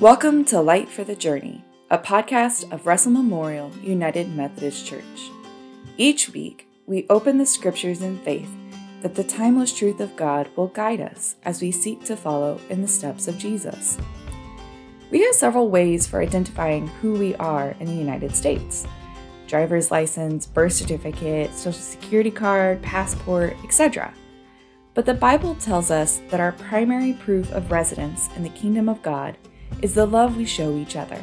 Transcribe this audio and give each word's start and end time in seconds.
Welcome 0.00 0.44
to 0.44 0.60
Light 0.60 0.88
for 0.88 1.02
the 1.02 1.16
Journey, 1.16 1.64
a 1.90 1.98
podcast 1.98 2.70
of 2.70 2.86
Russell 2.86 3.10
Memorial 3.10 3.72
United 3.82 4.32
Methodist 4.32 4.86
Church. 4.86 5.32
Each 5.96 6.30
week, 6.32 6.68
we 6.86 7.04
open 7.10 7.36
the 7.36 7.44
scriptures 7.44 8.00
in 8.00 8.18
faith 8.18 8.48
that 9.02 9.16
the 9.16 9.24
timeless 9.24 9.76
truth 9.76 9.98
of 9.98 10.14
God 10.14 10.50
will 10.54 10.68
guide 10.68 11.00
us 11.00 11.34
as 11.42 11.60
we 11.60 11.72
seek 11.72 12.04
to 12.04 12.16
follow 12.16 12.60
in 12.70 12.80
the 12.80 12.86
steps 12.86 13.26
of 13.26 13.38
Jesus. 13.38 13.98
We 15.10 15.24
have 15.24 15.34
several 15.34 15.68
ways 15.68 16.06
for 16.06 16.22
identifying 16.22 16.86
who 16.86 17.14
we 17.14 17.34
are 17.34 17.74
in 17.80 17.86
the 17.86 17.92
United 17.92 18.36
States 18.36 18.86
driver's 19.48 19.90
license, 19.90 20.46
birth 20.46 20.74
certificate, 20.74 21.52
social 21.54 21.72
security 21.72 22.30
card, 22.30 22.80
passport, 22.82 23.56
etc. 23.64 24.14
But 24.94 25.06
the 25.06 25.14
Bible 25.14 25.56
tells 25.56 25.90
us 25.90 26.20
that 26.28 26.38
our 26.38 26.52
primary 26.52 27.14
proof 27.14 27.50
of 27.50 27.72
residence 27.72 28.28
in 28.36 28.44
the 28.44 28.48
kingdom 28.50 28.88
of 28.88 29.02
God 29.02 29.36
is 29.82 29.94
the 29.94 30.06
love 30.06 30.36
we 30.36 30.44
show 30.44 30.76
each 30.76 30.96
other. 30.96 31.20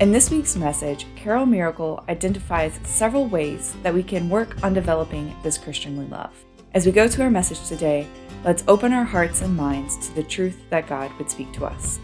In 0.00 0.12
this 0.12 0.30
week's 0.30 0.56
message, 0.56 1.06
Carol 1.16 1.46
Miracle 1.46 2.04
identifies 2.08 2.78
several 2.84 3.26
ways 3.26 3.74
that 3.82 3.92
we 3.92 4.02
can 4.02 4.28
work 4.28 4.62
on 4.62 4.72
developing 4.72 5.34
this 5.42 5.58
Christianly 5.58 6.06
love. 6.06 6.32
As 6.74 6.86
we 6.86 6.92
go 6.92 7.08
to 7.08 7.22
our 7.22 7.30
message 7.30 7.66
today, 7.66 8.06
let's 8.44 8.62
open 8.68 8.92
our 8.92 9.04
hearts 9.04 9.42
and 9.42 9.56
minds 9.56 9.96
to 10.06 10.14
the 10.14 10.22
truth 10.22 10.56
that 10.70 10.86
God 10.86 11.10
would 11.18 11.30
speak 11.30 11.52
to 11.54 11.64
us. 11.64 11.98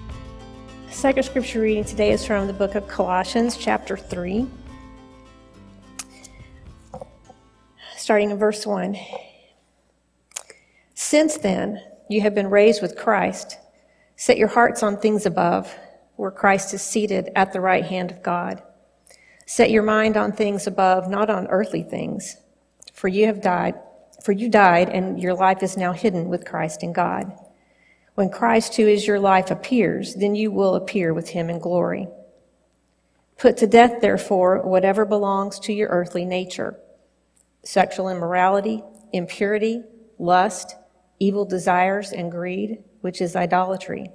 Second 0.90 1.22
scripture 1.22 1.60
reading 1.60 1.84
today 1.84 2.10
is 2.12 2.24
from 2.24 2.46
the 2.46 2.52
book 2.52 2.74
of 2.74 2.88
Colossians, 2.88 3.56
chapter 3.56 3.96
3, 3.96 4.46
starting 7.96 8.30
in 8.30 8.38
verse 8.38 8.66
1. 8.66 8.96
Since 10.94 11.38
then, 11.38 11.80
you 12.08 12.20
have 12.20 12.34
been 12.34 12.50
raised 12.50 12.82
with 12.82 12.96
Christ. 12.96 13.58
Set 14.16 14.38
your 14.38 14.48
hearts 14.48 14.82
on 14.82 14.96
things 14.96 15.26
above, 15.26 15.74
where 16.16 16.30
Christ 16.30 16.72
is 16.72 16.82
seated 16.82 17.30
at 17.34 17.52
the 17.52 17.60
right 17.60 17.84
hand 17.84 18.10
of 18.10 18.22
God. 18.22 18.62
Set 19.46 19.70
your 19.70 19.82
mind 19.82 20.16
on 20.16 20.32
things 20.32 20.66
above, 20.66 21.08
not 21.08 21.28
on 21.30 21.48
earthly 21.48 21.82
things. 21.82 22.36
For 22.92 23.08
you 23.08 23.26
have 23.26 23.42
died, 23.42 23.74
for 24.22 24.32
you 24.32 24.48
died, 24.48 24.88
and 24.88 25.20
your 25.20 25.34
life 25.34 25.62
is 25.62 25.76
now 25.76 25.92
hidden 25.92 26.28
with 26.28 26.46
Christ 26.46 26.82
in 26.82 26.92
God. 26.92 27.32
When 28.14 28.30
Christ, 28.30 28.76
who 28.76 28.86
is 28.86 29.06
your 29.06 29.18
life, 29.18 29.50
appears, 29.50 30.14
then 30.14 30.36
you 30.36 30.52
will 30.52 30.76
appear 30.76 31.12
with 31.12 31.30
him 31.30 31.50
in 31.50 31.58
glory. 31.58 32.06
Put 33.36 33.56
to 33.58 33.66
death, 33.66 34.00
therefore, 34.00 34.62
whatever 34.62 35.04
belongs 35.04 35.58
to 35.60 35.72
your 35.72 35.88
earthly 35.88 36.24
nature 36.24 36.78
sexual 37.64 38.10
immorality, 38.10 38.84
impurity, 39.12 39.82
lust, 40.18 40.76
evil 41.18 41.46
desires, 41.46 42.12
and 42.12 42.30
greed 42.30 42.84
which 43.04 43.20
is 43.20 43.36
idolatry. 43.36 44.08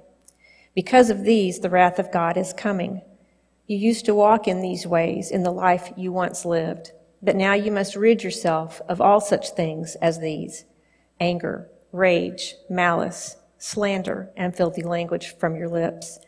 Because 0.74 1.10
of 1.10 1.22
these, 1.22 1.60
the 1.60 1.70
wrath 1.70 2.00
of 2.00 2.10
God 2.10 2.36
is 2.36 2.52
coming. 2.52 3.02
You 3.68 3.78
used 3.78 4.04
to 4.06 4.16
walk 4.16 4.48
in 4.48 4.62
these 4.62 4.84
ways 4.84 5.30
in 5.30 5.44
the 5.44 5.52
life 5.52 5.92
you 5.96 6.10
once 6.10 6.44
lived, 6.44 6.90
but 7.22 7.36
now 7.36 7.52
you 7.52 7.70
must 7.70 7.94
rid 7.94 8.24
yourself 8.24 8.80
of 8.88 9.00
all 9.00 9.20
such 9.20 9.50
things 9.50 9.94
as 10.02 10.18
these 10.18 10.64
anger, 11.20 11.70
rage, 11.92 12.56
malice, 12.68 13.36
slander, 13.58 14.28
and 14.36 14.56
filthy 14.56 14.82
language 14.82 15.36
from 15.38 15.54
your 15.54 15.68
lips. 15.68 16.18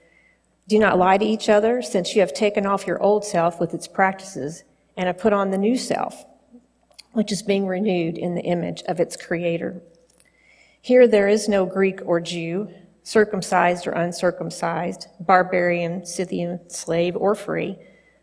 Do 0.68 0.78
not 0.78 0.98
lie 0.98 1.18
to 1.18 1.24
each 1.24 1.48
other, 1.48 1.82
since 1.82 2.14
you 2.14 2.20
have 2.20 2.32
taken 2.32 2.64
off 2.64 2.86
your 2.86 3.02
old 3.02 3.24
self 3.24 3.58
with 3.58 3.74
its 3.74 3.88
practices 3.88 4.62
and 4.96 5.08
have 5.08 5.18
put 5.18 5.32
on 5.32 5.50
the 5.50 5.58
new 5.58 5.76
self, 5.76 6.24
which 7.10 7.32
is 7.32 7.42
being 7.42 7.66
renewed 7.66 8.16
in 8.16 8.36
the 8.36 8.42
image 8.42 8.84
of 8.86 9.00
its 9.00 9.16
creator. 9.16 9.82
Here 10.84 11.06
there 11.06 11.28
is 11.28 11.48
no 11.48 11.64
Greek 11.64 12.00
or 12.04 12.20
Jew, 12.20 12.68
circumcised 13.04 13.86
or 13.86 13.92
uncircumcised, 13.92 15.06
barbarian, 15.20 16.04
Scythian, 16.04 16.68
slave 16.68 17.16
or 17.16 17.36
free, 17.36 17.78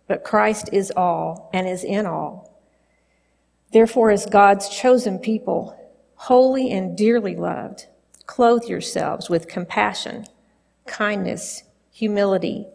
but 0.10 0.26
Christ 0.26 0.70
is 0.74 0.92
all 0.92 1.50
and 1.54 1.70
is 1.70 1.86
in 1.86 2.06
all. 2.06 2.62
Therefore, 3.72 4.12
as 4.12 4.26
God's 4.26 4.68
chosen 4.68 5.20
people, 5.20 5.74
holy 6.16 6.70
and 6.70 6.98
dearly 6.98 7.38
loved, 7.38 7.88
clothe 8.26 8.66
yourselves 8.66 9.30
with 9.30 9.48
compassion, 9.48 10.26
kindness, 10.86 11.64
humility, 11.92 12.68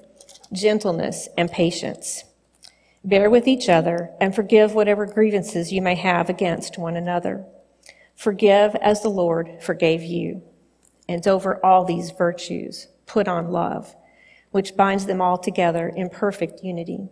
gentleness, 0.50 1.28
and 1.36 1.50
patience. 1.50 2.24
Bear 3.04 3.28
with 3.28 3.46
each 3.46 3.68
other 3.68 4.10
and 4.18 4.34
forgive 4.34 4.74
whatever 4.74 5.04
grievances 5.04 5.74
you 5.74 5.82
may 5.82 5.94
have 5.94 6.30
against 6.30 6.78
one 6.78 6.96
another. 6.96 7.44
Forgive 8.14 8.74
as 8.76 9.02
the 9.02 9.08
Lord 9.08 9.62
forgave 9.62 10.02
you. 10.02 10.42
And 11.08 11.26
over 11.28 11.64
all 11.64 11.84
these 11.84 12.10
virtues, 12.10 12.88
put 13.06 13.28
on 13.28 13.50
love, 13.50 13.94
which 14.50 14.76
binds 14.76 15.06
them 15.06 15.20
all 15.20 15.36
together 15.36 15.88
in 15.88 16.08
perfect 16.08 16.62
unity. 16.62 17.08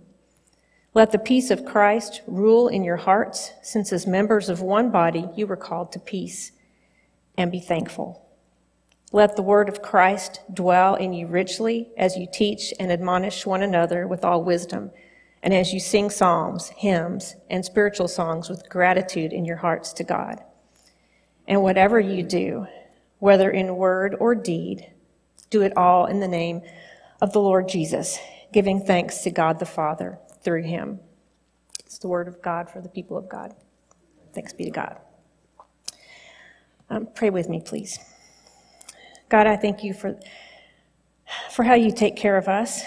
Let 0.95 1.11
the 1.11 1.19
peace 1.19 1.51
of 1.51 1.65
Christ 1.65 2.23
rule 2.27 2.69
in 2.69 2.85
your 2.85 2.99
hearts, 2.99 3.53
since 3.63 3.93
as 3.93 4.07
members 4.07 4.49
of 4.49 4.61
one 4.61 4.91
body 4.91 5.29
you 5.37 5.47
were 5.47 5.57
called 5.57 5.91
to 5.93 5.99
peace, 5.99 6.53
and 7.37 7.51
be 7.51 7.61
thankful. 7.61 8.29
Let 9.11 9.37
the 9.37 9.43
word 9.43 9.69
of 9.69 9.83
Christ 9.83 10.41
dwell 10.53 10.95
in 10.95 11.13
you 11.13 11.27
richly 11.27 11.91
as 11.97 12.17
you 12.17 12.27
teach 12.31 12.73
and 12.79 12.93
admonish 12.93 13.45
one 13.45 13.63
another 13.63 14.07
with 14.07 14.25
all 14.25 14.45
wisdom, 14.45 14.91
and 15.43 15.53
as 15.53 15.73
you 15.73 15.81
sing 15.81 16.09
psalms, 16.09 16.69
hymns, 16.77 17.37
and 17.51 17.65
spiritual 17.65 18.09
songs 18.09 18.49
with 18.49 18.69
gratitude 18.69 19.33
in 19.33 19.45
your 19.45 19.57
hearts 19.57 19.93
to 19.95 20.05
God. 20.05 20.43
And 21.47 21.62
whatever 21.62 21.98
you 21.98 22.22
do, 22.22 22.66
whether 23.19 23.50
in 23.50 23.76
word 23.76 24.16
or 24.19 24.34
deed, 24.34 24.91
do 25.50 25.62
it 25.62 25.76
all 25.76 26.06
in 26.06 26.20
the 26.20 26.28
name 26.28 26.62
of 27.20 27.32
the 27.32 27.41
Lord 27.41 27.69
Jesus, 27.69 28.19
giving 28.53 28.84
thanks 28.84 29.19
to 29.19 29.30
God 29.30 29.58
the 29.58 29.66
Father 29.66 30.19
through 30.42 30.62
him. 30.62 31.00
It's 31.80 31.98
the 31.98 32.08
word 32.08 32.26
of 32.26 32.42
God 32.42 32.70
for 32.70 32.80
the 32.80 32.88
people 32.88 33.16
of 33.16 33.28
God. 33.28 33.54
Thanks 34.34 34.53
be 34.53 34.64
to 34.64 34.70
God. 34.70 34.98
Um, 36.88 37.06
pray 37.14 37.30
with 37.30 37.48
me, 37.48 37.62
please. 37.64 37.98
God, 39.28 39.47
I 39.47 39.56
thank 39.56 39.84
you 39.84 39.94
for, 39.94 40.19
for 41.50 41.62
how 41.62 41.74
you 41.74 41.92
take 41.92 42.16
care 42.16 42.36
of 42.36 42.48
us, 42.48 42.82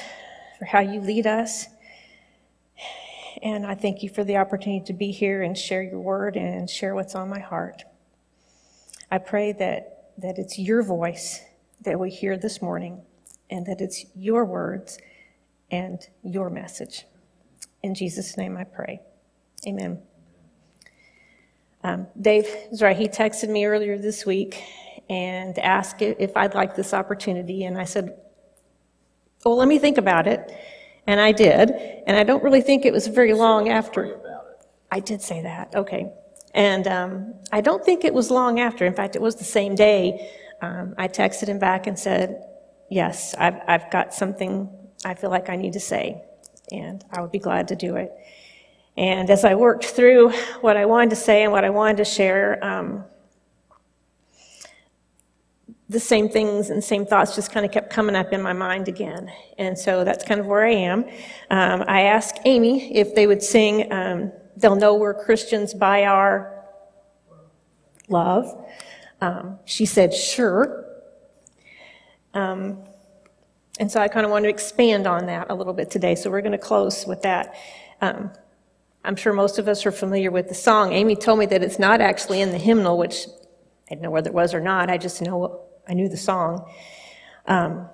for 0.60 0.66
how 0.66 0.80
you 0.80 1.02
lead 1.02 1.28
us. 1.28 1.68
And 3.42 3.66
I 3.66 3.76
thank 3.76 4.04
you 4.04 4.10
for 4.10 4.24
the 4.24 4.38
opportunity 4.38 4.86
to 4.86 4.94
be 4.94 5.12
here 5.12 5.44
and 5.44 5.58
share 5.58 5.82
your 5.82 6.00
word 6.00 6.36
and 6.36 6.70
share 6.70 6.96
what's 6.96 7.16
on 7.16 7.30
my 7.30 7.40
heart. 7.40 7.84
I 9.12 9.18
pray 9.18 9.52
that, 9.54 10.12
that 10.18 10.38
it's 10.38 10.58
your 10.58 10.84
voice 10.84 11.42
that 11.82 12.00
we 12.00 12.10
hear 12.10 12.38
this 12.38 12.62
morning 12.62 13.02
and 13.50 13.66
that 13.66 13.82
it's 13.82 14.06
your 14.16 14.46
words 14.46 14.98
and 15.72 16.00
your 16.24 16.50
message. 16.50 17.06
In 17.84 17.94
Jesus' 17.94 18.38
name 18.38 18.58
I 18.58 18.64
pray. 18.64 19.02
Amen. 19.68 20.02
Um, 21.84 22.08
Dave 22.20 22.48
is 22.72 22.82
right. 22.82 22.98
He 22.98 23.08
texted 23.08 23.50
me 23.50 23.66
earlier 23.66 23.98
this 23.98 24.26
week 24.26 24.64
and 25.10 25.58
asked 25.60 26.02
if 26.02 26.36
I'd 26.36 26.56
like 26.56 26.76
this 26.76 26.94
opportunity. 26.94 27.66
And 27.66 27.78
I 27.78 27.84
said, 27.84 28.18
well, 29.46 29.56
let 29.56 29.68
me 29.68 29.78
think 29.78 30.00
about 30.00 30.28
it. 30.28 30.52
And 31.06 31.20
I 31.20 31.32
did. 31.32 31.70
And 32.08 32.18
I 32.18 32.24
don't 32.24 32.44
really 32.44 32.62
think 32.62 32.86
it 32.86 32.94
was 32.94 33.06
very 33.06 33.34
long 33.34 33.70
after. 33.70 34.20
I 34.92 35.00
did 35.00 35.22
say 35.22 35.44
that. 35.44 35.76
Okay. 35.76 36.12
And 36.56 36.88
um, 36.88 37.34
I 37.52 37.62
don't 37.62 37.84
think 37.84 38.06
it 38.06 38.14
was 38.14 38.32
long 38.32 38.60
after. 38.62 38.86
In 38.86 38.94
fact, 38.94 39.16
it 39.16 39.22
was 39.22 39.36
the 39.36 39.44
same 39.44 39.76
day. 39.76 40.32
Um, 40.62 40.96
I 40.98 41.10
texted 41.10 41.48
him 41.48 41.60
back 41.60 41.86
and 41.86 42.00
said, 42.00 42.44
Yes, 42.90 43.36
I've, 43.38 43.60
I've 43.68 43.92
got 43.92 44.14
something 44.14 44.70
I 45.04 45.14
feel 45.16 45.30
like 45.30 45.50
I 45.50 45.56
need 45.56 45.74
to 45.74 45.80
say, 45.80 46.24
and 46.72 47.04
I 47.12 47.22
would 47.22 47.32
be 47.32 47.40
glad 47.40 47.68
to 47.70 47.76
do 47.76 47.96
it. 47.96 48.12
And 48.96 49.30
as 49.30 49.44
I 49.44 49.56
worked 49.56 49.86
through 49.86 50.32
what 50.62 50.78
I 50.78 50.86
wanted 50.86 51.10
to 51.12 51.16
say 51.16 51.44
and 51.44 51.52
what 51.52 51.66
I 51.66 51.70
wanted 51.70 51.98
to 51.98 52.06
share, 52.06 52.64
um, 52.64 53.04
the 55.90 56.00
same 56.00 56.30
things 56.30 56.70
and 56.70 56.84
same 56.84 57.06
thoughts 57.06 57.36
just 57.36 57.52
kind 57.52 57.66
of 57.66 57.72
kept 57.72 57.92
coming 57.92 58.16
up 58.16 58.34
in 58.34 58.42
my 58.42 58.54
mind 58.54 58.88
again. 58.88 59.32
And 59.58 59.78
so 59.78 60.04
that's 60.04 60.24
kind 60.24 60.40
of 60.40 60.48
where 60.48 60.66
I 60.66 60.72
am. 60.72 61.06
Um, 61.52 61.84
I 61.88 62.04
asked 62.04 62.40
Amy 62.46 62.96
if 62.96 63.14
they 63.14 63.28
would 63.28 63.44
sing 63.44 63.92
um, 63.92 64.32
they'll 64.58 64.76
know 64.76 64.96
we're 64.96 65.14
Christians 65.14 65.74
by 65.74 66.06
our 66.06 66.66
love. 68.08 68.66
Um, 69.22 69.60
she 69.66 69.86
said, 69.86 70.14
sure. 70.14 70.86
Um, 72.34 72.84
and 73.80 73.92
so 73.92 74.00
I 74.00 74.08
kind 74.08 74.26
of 74.26 74.32
want 74.32 74.44
to 74.44 74.50
expand 74.50 75.08
on 75.08 75.26
that 75.26 75.48
a 75.50 75.56
little 75.56 75.74
bit 75.74 75.92
today. 75.92 76.16
So 76.16 76.30
we're 76.30 76.42
going 76.42 76.52
to 76.52 76.58
close 76.58 77.06
with 77.06 77.22
that. 77.24 77.56
Um, 78.02 78.32
I'm 79.04 79.16
sure 79.16 79.34
most 79.34 79.60
of 79.60 79.68
us 79.68 79.86
are 79.86 79.92
familiar 79.92 80.32
with 80.32 80.48
the 80.48 80.56
song. 80.56 80.94
Amy 80.94 81.16
told 81.16 81.40
me 81.40 81.46
that 81.48 81.62
it's 81.62 81.80
not 81.80 82.02
actually 82.02 82.42
in 82.42 82.52
the 82.52 82.58
hymnal, 82.58 82.98
which 82.98 83.28
I 83.88 83.90
didn't 83.90 84.02
know 84.02 84.12
whether 84.12 84.30
it 84.30 84.34
was 84.34 84.54
or 84.54 84.62
not. 84.62 84.90
I 84.90 84.98
just 84.98 85.22
know 85.22 85.62
I 85.88 85.94
knew 85.94 86.10
the 86.10 86.18
song. 86.18 86.70
Um, 87.46 87.88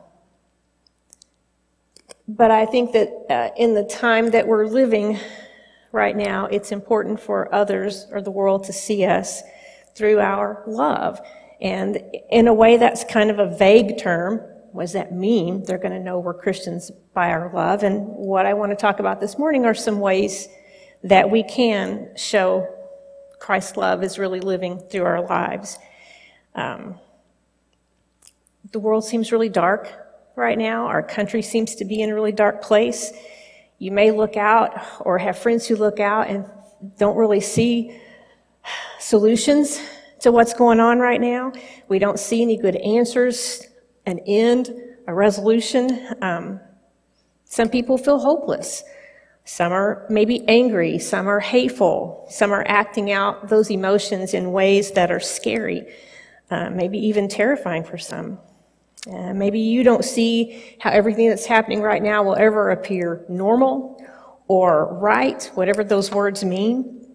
but 2.28 2.50
I 2.52 2.66
think 2.66 2.94
that 2.94 3.10
uh, 3.30 3.50
in 3.58 3.74
the 3.74 3.84
time 3.84 4.32
that 4.32 4.48
we're 4.48 4.66
living, 4.66 5.20
right 5.92 6.16
now, 6.16 6.46
it's 6.46 6.72
important 6.72 7.20
for 7.20 7.54
others 7.54 8.08
or 8.12 8.22
the 8.22 8.32
world 8.32 8.64
to 8.66 8.74
see 8.74 9.06
us 9.06 9.42
through 9.96 10.20
our 10.20 10.64
love. 10.68 11.20
And 11.60 12.02
in 12.30 12.48
a 12.48 12.54
way, 12.54 12.78
that's 12.78 13.04
kind 13.04 13.30
of 13.30 13.40
a 13.40 13.56
vague 13.56 13.98
term 13.98 14.42
What 14.72 14.84
does 14.84 14.94
that 14.94 15.12
mean? 15.12 15.64
They're 15.66 15.78
going 15.78 15.92
to 15.94 16.00
know 16.00 16.20
we're 16.20 16.34
Christians 16.34 16.92
by 17.14 17.30
our 17.32 17.52
love. 17.54 17.84
And 17.84 18.08
what 18.08 18.46
I 18.46 18.54
want 18.54 18.72
to 18.72 18.76
talk 18.76 19.00
about 19.00 19.20
this 19.20 19.38
morning 19.38 19.66
are 19.66 19.74
some 19.74 20.00
ways 20.00 20.48
that 21.04 21.30
we 21.30 21.44
can 21.44 22.10
show 22.16 22.68
Christ's 23.40 23.76
love 23.76 24.04
is 24.04 24.18
really 24.18 24.40
living 24.40 24.80
through 24.80 25.04
our 25.04 25.22
lives. 25.22 25.78
Um, 26.56 27.00
the 28.72 28.80
world 28.80 29.04
seems 29.04 29.32
really 29.32 29.50
dark 29.50 29.92
right 30.36 30.58
now. 30.58 30.86
Our 30.86 31.04
country 31.04 31.42
seems 31.42 31.76
to 31.76 31.86
be 31.86 32.02
in 32.02 32.10
a 32.10 32.16
really 32.16 32.32
dark 32.32 32.62
place. 32.62 33.12
You 33.82 33.90
may 33.90 34.12
look 34.12 34.38
out 34.38 34.80
or 35.00 35.18
have 35.18 35.40
friends 35.40 35.66
who 35.66 35.76
look 35.76 36.00
out 36.00 36.30
and 36.30 36.46
don't 37.00 37.18
really 37.18 37.40
see 37.40 38.00
solutions 39.00 39.82
to 40.20 40.32
what's 40.32 40.54
going 40.54 40.80
on 40.80 41.00
right 41.00 41.20
now. 41.20 41.52
We 41.88 41.98
don't 41.98 42.20
see 42.20 42.44
any 42.44 42.58
good 42.58 42.76
answers, 42.76 43.66
an 44.06 44.20
end, 44.28 44.70
a 45.08 45.16
resolution. 45.16 46.16
Um, 46.22 46.60
some 47.46 47.70
people 47.70 47.98
feel 47.98 48.20
hopeless. 48.20 48.84
Some 49.46 49.72
are 49.72 50.06
maybe 50.12 50.48
angry. 50.48 51.00
Some 51.00 51.26
are 51.26 51.40
hateful. 51.40 52.28
Some 52.30 52.52
are 52.52 52.64
acting 52.68 53.12
out 53.12 53.50
those 53.50 53.72
emotions 53.72 54.36
in 54.36 54.52
ways 54.52 54.92
that 54.92 55.10
are 55.10 55.20
scary, 55.20 55.92
uh, 56.52 56.70
maybe 56.70 57.00
even 57.00 57.28
terrifying 57.28 57.84
for 57.84 57.98
some. 57.98 58.38
Uh, 59.10 59.34
maybe 59.34 59.60
you 59.60 59.84
don't 59.84 60.06
see 60.06 60.76
how 60.80 60.92
everything 60.92 61.30
that's 61.30 61.46
happening 61.46 61.82
right 61.82 62.04
now 62.04 62.22
will 62.24 62.36
ever 62.36 62.70
appear 62.70 63.26
normal 63.28 63.98
or 64.48 64.94
right, 64.96 65.50
whatever 65.56 65.84
those 65.84 66.12
words 66.12 66.44
mean. 66.44 67.08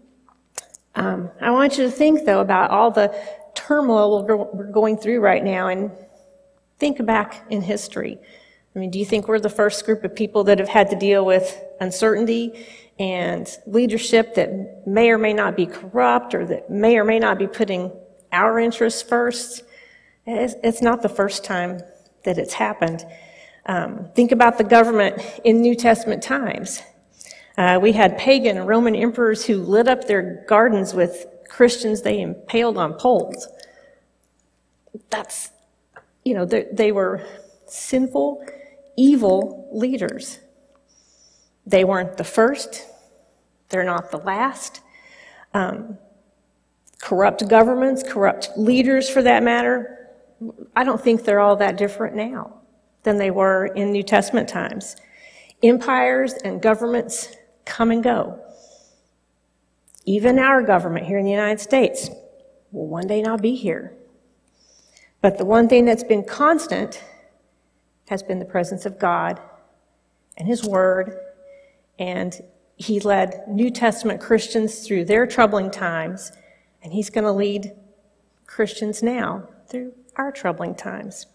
Um, 0.96 1.30
I 1.40 1.50
want 1.50 1.78
you 1.78 1.84
to 1.84 1.90
think, 1.90 2.24
though, 2.24 2.40
about 2.40 2.70
all 2.70 2.90
the 2.90 3.14
turmoil 3.54 4.24
we're 4.24 4.70
going 4.70 4.96
through 4.96 5.20
right 5.20 5.44
now 5.44 5.68
and 5.68 5.90
think 6.78 7.04
back 7.04 7.46
in 7.50 7.62
history. 7.62 8.18
I 8.74 8.78
mean, 8.78 8.90
do 8.90 8.98
you 8.98 9.04
think 9.04 9.28
we're 9.28 9.38
the 9.38 9.48
first 9.48 9.84
group 9.84 10.04
of 10.04 10.14
people 10.14 10.44
that 10.44 10.58
have 10.58 10.68
had 10.68 10.90
to 10.90 10.96
deal 10.96 11.24
with 11.24 11.62
uncertainty 11.80 12.66
and 12.98 13.48
leadership 13.66 14.34
that 14.34 14.86
may 14.86 15.10
or 15.10 15.18
may 15.18 15.32
not 15.32 15.56
be 15.56 15.66
corrupt 15.66 16.34
or 16.34 16.44
that 16.46 16.70
may 16.70 16.98
or 16.98 17.04
may 17.04 17.18
not 17.18 17.38
be 17.38 17.46
putting 17.46 17.92
our 18.32 18.58
interests 18.58 19.02
first? 19.02 19.62
It's, 20.26 20.82
not 20.82 21.02
the 21.02 21.08
first 21.08 21.44
time 21.44 21.80
that 22.24 22.36
it's 22.36 22.54
happened. 22.54 23.06
Um, 23.66 24.08
think 24.14 24.32
about 24.32 24.58
the 24.58 24.64
government 24.64 25.22
in 25.44 25.60
New 25.60 25.76
Testament 25.76 26.22
times. 26.22 26.82
Uh, 27.56 27.78
we 27.80 27.92
had 27.92 28.18
pagan 28.18 28.58
Roman 28.66 28.96
emperors 28.96 29.44
who 29.46 29.56
lit 29.58 29.88
up 29.88 30.06
their 30.06 30.44
gardens 30.48 30.92
with 30.94 31.26
Christians 31.48 32.02
they 32.02 32.20
impaled 32.20 32.76
on 32.76 32.94
poles. 32.94 33.48
That's, 35.10 35.50
you 36.24 36.34
know, 36.34 36.44
they 36.44 36.90
were 36.90 37.24
sinful, 37.66 38.44
evil 38.96 39.68
leaders. 39.72 40.40
They 41.66 41.84
weren't 41.84 42.16
the 42.16 42.24
first, 42.24 42.84
they're 43.68 43.84
not 43.84 44.10
the 44.10 44.18
last. 44.18 44.80
Um, 45.54 45.98
corrupt 47.00 47.48
governments, 47.48 48.02
corrupt 48.02 48.50
leaders 48.56 49.08
for 49.08 49.22
that 49.22 49.42
matter, 49.42 49.95
I 50.74 50.84
don't 50.84 51.00
think 51.00 51.24
they're 51.24 51.40
all 51.40 51.56
that 51.56 51.76
different 51.76 52.14
now 52.14 52.60
than 53.02 53.18
they 53.18 53.30
were 53.30 53.66
in 53.66 53.92
New 53.92 54.02
Testament 54.02 54.48
times. 54.48 54.96
Empires 55.62 56.34
and 56.44 56.60
governments 56.60 57.34
come 57.64 57.90
and 57.90 58.02
go. 58.02 58.40
Even 60.04 60.38
our 60.38 60.62
government 60.62 61.06
here 61.06 61.18
in 61.18 61.24
the 61.24 61.30
United 61.30 61.60
States 61.60 62.10
will 62.70 62.86
one 62.86 63.06
day 63.06 63.22
not 63.22 63.40
be 63.40 63.54
here. 63.54 63.96
But 65.20 65.38
the 65.38 65.44
one 65.44 65.68
thing 65.68 65.84
that's 65.84 66.04
been 66.04 66.24
constant 66.24 67.02
has 68.08 68.22
been 68.22 68.38
the 68.38 68.44
presence 68.44 68.86
of 68.86 68.98
God 68.98 69.40
and 70.36 70.46
His 70.46 70.64
Word. 70.64 71.18
And 71.98 72.38
He 72.76 73.00
led 73.00 73.42
New 73.48 73.70
Testament 73.70 74.20
Christians 74.20 74.86
through 74.86 75.06
their 75.06 75.26
troubling 75.26 75.70
times, 75.70 76.30
and 76.82 76.92
He's 76.92 77.10
going 77.10 77.24
to 77.24 77.32
lead 77.32 77.72
Christians 78.46 79.02
now 79.02 79.48
through 79.68 79.92
our 80.16 80.32
troubling 80.32 80.74
times. 80.74 81.26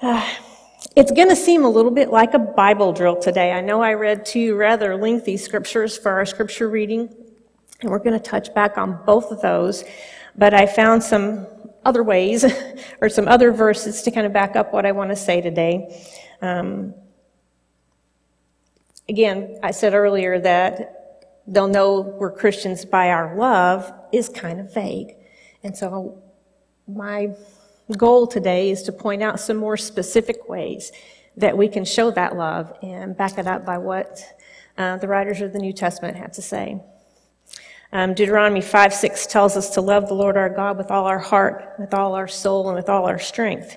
Uh, 0.00 0.28
it's 0.96 1.10
going 1.10 1.28
to 1.28 1.36
seem 1.36 1.64
a 1.64 1.68
little 1.68 1.90
bit 1.90 2.10
like 2.10 2.34
a 2.34 2.38
Bible 2.38 2.92
drill 2.92 3.16
today. 3.16 3.52
I 3.52 3.60
know 3.60 3.82
I 3.82 3.94
read 3.94 4.24
two 4.24 4.54
rather 4.54 4.96
lengthy 4.96 5.36
scriptures 5.36 5.96
for 5.96 6.12
our 6.12 6.26
scripture 6.26 6.68
reading, 6.68 7.12
and 7.80 7.90
we're 7.90 7.98
going 7.98 8.18
to 8.18 8.24
touch 8.24 8.54
back 8.54 8.78
on 8.78 9.04
both 9.04 9.30
of 9.30 9.40
those. 9.40 9.84
But 10.36 10.54
I 10.54 10.66
found 10.66 11.02
some 11.02 11.46
other 11.84 12.02
ways 12.02 12.44
or 13.00 13.08
some 13.08 13.28
other 13.28 13.52
verses 13.52 14.02
to 14.02 14.10
kind 14.10 14.26
of 14.26 14.32
back 14.32 14.56
up 14.56 14.72
what 14.72 14.86
I 14.86 14.92
want 14.92 15.10
to 15.10 15.16
say 15.16 15.40
today. 15.40 16.04
Um, 16.40 16.94
again, 19.08 19.58
I 19.62 19.70
said 19.70 19.94
earlier 19.94 20.38
that 20.40 21.42
they'll 21.46 21.68
know 21.68 22.00
we're 22.00 22.32
Christians 22.32 22.84
by 22.84 23.10
our 23.10 23.36
love 23.36 23.92
is 24.12 24.28
kind 24.28 24.60
of 24.60 24.72
vague. 24.72 25.14
And 25.62 25.76
so 25.76 26.22
my 26.86 27.30
goal 27.96 28.26
today 28.26 28.70
is 28.70 28.82
to 28.82 28.92
point 28.92 29.22
out 29.22 29.40
some 29.40 29.56
more 29.56 29.76
specific 29.76 30.48
ways 30.48 30.92
that 31.36 31.56
we 31.56 31.68
can 31.68 31.84
show 31.84 32.10
that 32.10 32.36
love 32.36 32.76
and 32.82 33.16
back 33.16 33.38
it 33.38 33.46
up 33.46 33.64
by 33.64 33.78
what 33.78 34.20
uh, 34.76 34.96
the 34.98 35.08
writers 35.08 35.40
of 35.40 35.52
the 35.52 35.58
New 35.58 35.72
Testament 35.72 36.16
had 36.16 36.32
to 36.34 36.42
say. 36.42 36.80
Um, 37.92 38.14
Deuteronomy 38.14 38.60
5 38.60 38.92
6 38.92 39.26
tells 39.26 39.56
us 39.56 39.70
to 39.70 39.80
love 39.80 40.08
the 40.08 40.14
Lord 40.14 40.36
our 40.36 40.48
God 40.48 40.76
with 40.76 40.90
all 40.90 41.06
our 41.06 41.18
heart, 41.18 41.74
with 41.78 41.94
all 41.94 42.14
our 42.14 42.28
soul, 42.28 42.68
and 42.68 42.76
with 42.76 42.88
all 42.88 43.06
our 43.06 43.18
strength, 43.18 43.76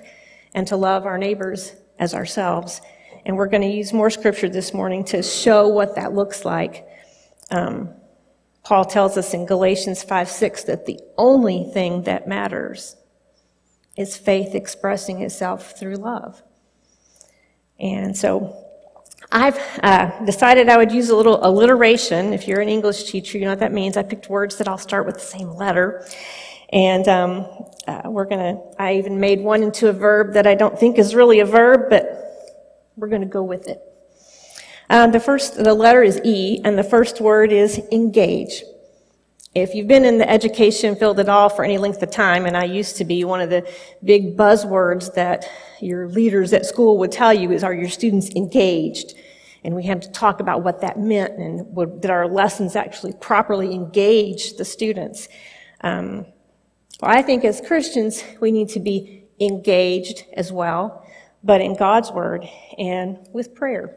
and 0.54 0.66
to 0.66 0.76
love 0.76 1.06
our 1.06 1.18
neighbors 1.18 1.72
as 1.98 2.14
ourselves. 2.14 2.80
And 3.24 3.36
we're 3.36 3.46
going 3.46 3.62
to 3.62 3.68
use 3.68 3.92
more 3.92 4.10
scripture 4.10 4.48
this 4.48 4.74
morning 4.74 5.04
to 5.06 5.22
show 5.22 5.68
what 5.68 5.94
that 5.96 6.14
looks 6.14 6.44
like. 6.44 6.86
Um, 7.50 7.90
Paul 8.64 8.84
tells 8.84 9.16
us 9.16 9.34
in 9.34 9.46
Galatians 9.46 10.02
5 10.02 10.28
6 10.28 10.64
that 10.64 10.86
the 10.86 11.00
only 11.16 11.70
thing 11.72 12.02
that 12.02 12.28
matters 12.28 12.96
is 13.98 14.16
faith 14.16 14.54
expressing 14.54 15.20
itself 15.22 15.78
through 15.78 15.96
love. 15.96 16.42
And 17.80 18.16
so 18.16 18.64
I've 19.30 19.58
uh, 19.82 20.24
decided 20.24 20.68
I 20.68 20.76
would 20.76 20.92
use 20.92 21.10
a 21.10 21.16
little 21.16 21.44
alliteration. 21.44 22.32
If 22.32 22.46
you're 22.48 22.60
an 22.60 22.68
English 22.68 23.10
teacher, 23.10 23.36
you 23.36 23.44
know 23.44 23.50
what 23.50 23.58
that 23.58 23.72
means. 23.72 23.96
I 23.96 24.04
picked 24.04 24.30
words 24.30 24.56
that 24.56 24.68
all 24.68 24.78
start 24.78 25.04
with 25.04 25.16
the 25.16 25.20
same 25.20 25.50
letter. 25.50 26.06
And 26.72 27.08
um, 27.08 27.46
uh, 27.86 28.02
we're 28.04 28.26
going 28.26 28.56
to, 28.56 28.62
I 28.78 28.96
even 28.96 29.18
made 29.18 29.40
one 29.40 29.62
into 29.62 29.88
a 29.88 29.92
verb 29.92 30.34
that 30.34 30.46
I 30.46 30.54
don't 30.54 30.78
think 30.78 30.98
is 30.98 31.14
really 31.14 31.40
a 31.40 31.46
verb, 31.46 31.90
but 31.90 32.04
we're 32.96 33.08
going 33.08 33.22
to 33.22 33.26
go 33.28 33.42
with 33.42 33.66
it. 33.66 33.82
Uh, 34.88 35.08
the 35.08 35.20
first, 35.20 35.56
the 35.62 35.74
letter 35.74 36.02
is 36.02 36.20
E, 36.24 36.60
and 36.64 36.78
the 36.78 36.84
first 36.84 37.20
word 37.20 37.52
is 37.52 37.78
engage. 37.90 38.62
If 39.54 39.74
you've 39.74 39.88
been 39.88 40.04
in 40.04 40.18
the 40.18 40.28
education 40.28 40.94
field 40.94 41.18
at 41.18 41.28
all 41.28 41.48
for 41.48 41.64
any 41.64 41.78
length 41.78 42.02
of 42.02 42.10
time, 42.10 42.44
and 42.44 42.56
I 42.56 42.64
used 42.64 42.96
to 42.96 43.04
be, 43.04 43.24
one 43.24 43.40
of 43.40 43.48
the 43.48 43.66
big 44.04 44.36
buzzwords 44.36 45.14
that 45.14 45.50
your 45.80 46.08
leaders 46.08 46.52
at 46.52 46.66
school 46.66 46.98
would 46.98 47.10
tell 47.10 47.32
you 47.32 47.50
is, 47.52 47.64
are 47.64 47.72
your 47.72 47.88
students 47.88 48.28
engaged? 48.36 49.14
And 49.64 49.74
we 49.74 49.84
had 49.84 50.02
to 50.02 50.10
talk 50.12 50.40
about 50.40 50.62
what 50.62 50.82
that 50.82 50.98
meant 50.98 51.38
and 51.38 51.74
would, 51.74 52.02
that 52.02 52.10
our 52.10 52.28
lessons 52.28 52.76
actually 52.76 53.14
properly 53.14 53.74
engage 53.74 54.56
the 54.56 54.64
students. 54.66 55.28
Um, 55.80 56.26
well, 57.00 57.10
I 57.10 57.22
think 57.22 57.44
as 57.44 57.62
Christians, 57.62 58.22
we 58.40 58.52
need 58.52 58.68
to 58.70 58.80
be 58.80 59.24
engaged 59.40 60.24
as 60.34 60.52
well, 60.52 61.06
but 61.42 61.62
in 61.62 61.74
God's 61.74 62.10
Word 62.10 62.46
and 62.76 63.18
with 63.32 63.54
prayer. 63.54 63.96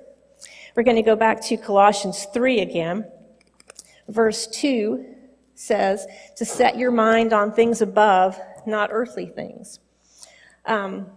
We're 0.76 0.84
going 0.84 0.96
to 0.96 1.04
go 1.04 1.18
back 1.18 1.44
to 1.48 1.58
Colossians 1.58 2.26
3 2.34 2.62
again. 2.62 3.12
Verse 4.08 4.48
2 4.48 5.11
says 5.62 6.08
to 6.36 6.44
set 6.44 6.78
your 6.78 6.92
mind 6.92 7.34
on 7.34 7.52
things 7.52 7.82
above, 7.82 8.40
not 8.66 8.90
earthly 8.92 9.28
things. 9.28 9.80
Um, 10.66 11.08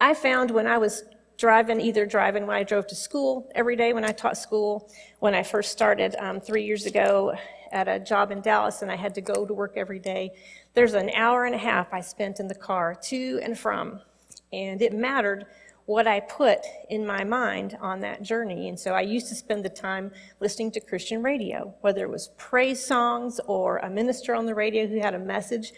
I 0.00 0.12
found 0.14 0.50
when 0.50 0.66
I 0.66 0.78
was 0.78 1.04
driving, 1.38 1.80
either 1.80 2.06
driving 2.06 2.46
when 2.46 2.56
I 2.56 2.62
drove 2.62 2.86
to 2.88 2.94
school 2.94 3.50
every 3.54 3.76
day 3.76 3.92
when 3.92 4.04
I 4.04 4.12
taught 4.12 4.36
school, 4.36 4.90
when 5.20 5.34
I 5.34 5.42
first 5.42 5.72
started 5.72 6.14
um, 6.18 6.40
three 6.40 6.64
years 6.64 6.86
ago 6.86 7.34
at 7.72 7.88
a 7.88 7.98
job 7.98 8.30
in 8.30 8.40
Dallas 8.40 8.82
and 8.82 8.90
I 8.90 8.96
had 8.96 9.14
to 9.14 9.20
go 9.20 9.46
to 9.46 9.54
work 9.54 9.72
every 9.76 9.98
day, 9.98 10.32
there's 10.74 10.94
an 10.94 11.10
hour 11.14 11.44
and 11.44 11.54
a 11.54 11.58
half 11.58 11.92
I 11.92 12.00
spent 12.00 12.40
in 12.40 12.48
the 12.48 12.54
car 12.54 12.94
to 13.04 13.40
and 13.42 13.58
from. 13.58 14.00
And 14.52 14.80
it 14.82 14.92
mattered 14.92 15.46
what 15.86 16.08
I 16.08 16.18
put 16.20 16.58
in 16.90 17.06
my 17.06 17.22
mind 17.22 17.78
on 17.80 18.00
that 18.00 18.22
journey. 18.22 18.68
And 18.68 18.78
so 18.78 18.92
I 18.92 19.02
used 19.02 19.28
to 19.28 19.36
spend 19.36 19.64
the 19.64 19.70
time 19.70 20.10
listening 20.40 20.72
to 20.72 20.80
Christian 20.80 21.22
radio, 21.22 21.74
whether 21.80 22.04
it 22.04 22.10
was 22.10 22.30
praise 22.36 22.84
songs 22.84 23.40
or 23.46 23.78
a 23.78 23.88
minister 23.88 24.34
on 24.34 24.46
the 24.46 24.54
radio 24.54 24.86
who 24.86 25.00
had 25.00 25.14
a 25.14 25.18
message. 25.18 25.72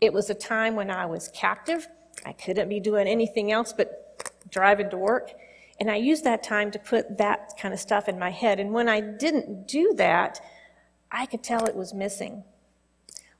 It 0.00 0.12
was 0.12 0.30
a 0.30 0.34
time 0.34 0.76
when 0.76 0.90
I 0.90 1.04
was 1.06 1.28
captive. 1.34 1.88
I 2.24 2.32
couldn't 2.32 2.68
be 2.68 2.78
doing 2.78 3.08
anything 3.08 3.50
else 3.50 3.72
but 3.72 4.24
driving 4.50 4.88
to 4.90 4.96
work. 4.96 5.32
And 5.80 5.90
I 5.90 5.96
used 5.96 6.24
that 6.24 6.42
time 6.44 6.70
to 6.70 6.78
put 6.78 7.18
that 7.18 7.54
kind 7.58 7.74
of 7.74 7.80
stuff 7.80 8.08
in 8.08 8.18
my 8.18 8.30
head. 8.30 8.60
And 8.60 8.72
when 8.72 8.88
I 8.88 9.00
didn't 9.00 9.66
do 9.66 9.94
that, 9.96 10.40
I 11.10 11.26
could 11.26 11.42
tell 11.42 11.64
it 11.64 11.74
was 11.74 11.92
missing. 11.92 12.44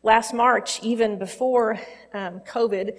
Last 0.03 0.33
March, 0.33 0.83
even 0.83 1.19
before 1.19 1.79
um, 2.15 2.41
COVID, 2.41 2.99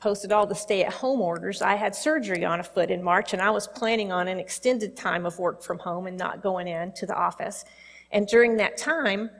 posted 0.00 0.32
all 0.32 0.46
the 0.46 0.54
stay 0.54 0.82
at 0.82 0.92
home 0.92 1.20
orders, 1.20 1.60
I 1.60 1.74
had 1.74 1.94
surgery 1.94 2.44
on 2.44 2.58
a 2.58 2.62
foot 2.62 2.90
in 2.90 3.02
March 3.02 3.32
and 3.34 3.42
I 3.42 3.50
was 3.50 3.66
planning 3.68 4.10
on 4.10 4.28
an 4.28 4.38
extended 4.38 4.96
time 4.96 5.26
of 5.26 5.38
work 5.38 5.62
from 5.62 5.78
home 5.78 6.06
and 6.06 6.16
not 6.16 6.42
going 6.42 6.68
in 6.68 6.92
to 6.92 7.06
the 7.06 7.14
office. 7.14 7.64
And 8.10 8.26
during 8.26 8.56
that 8.56 8.78
time, 8.78 9.30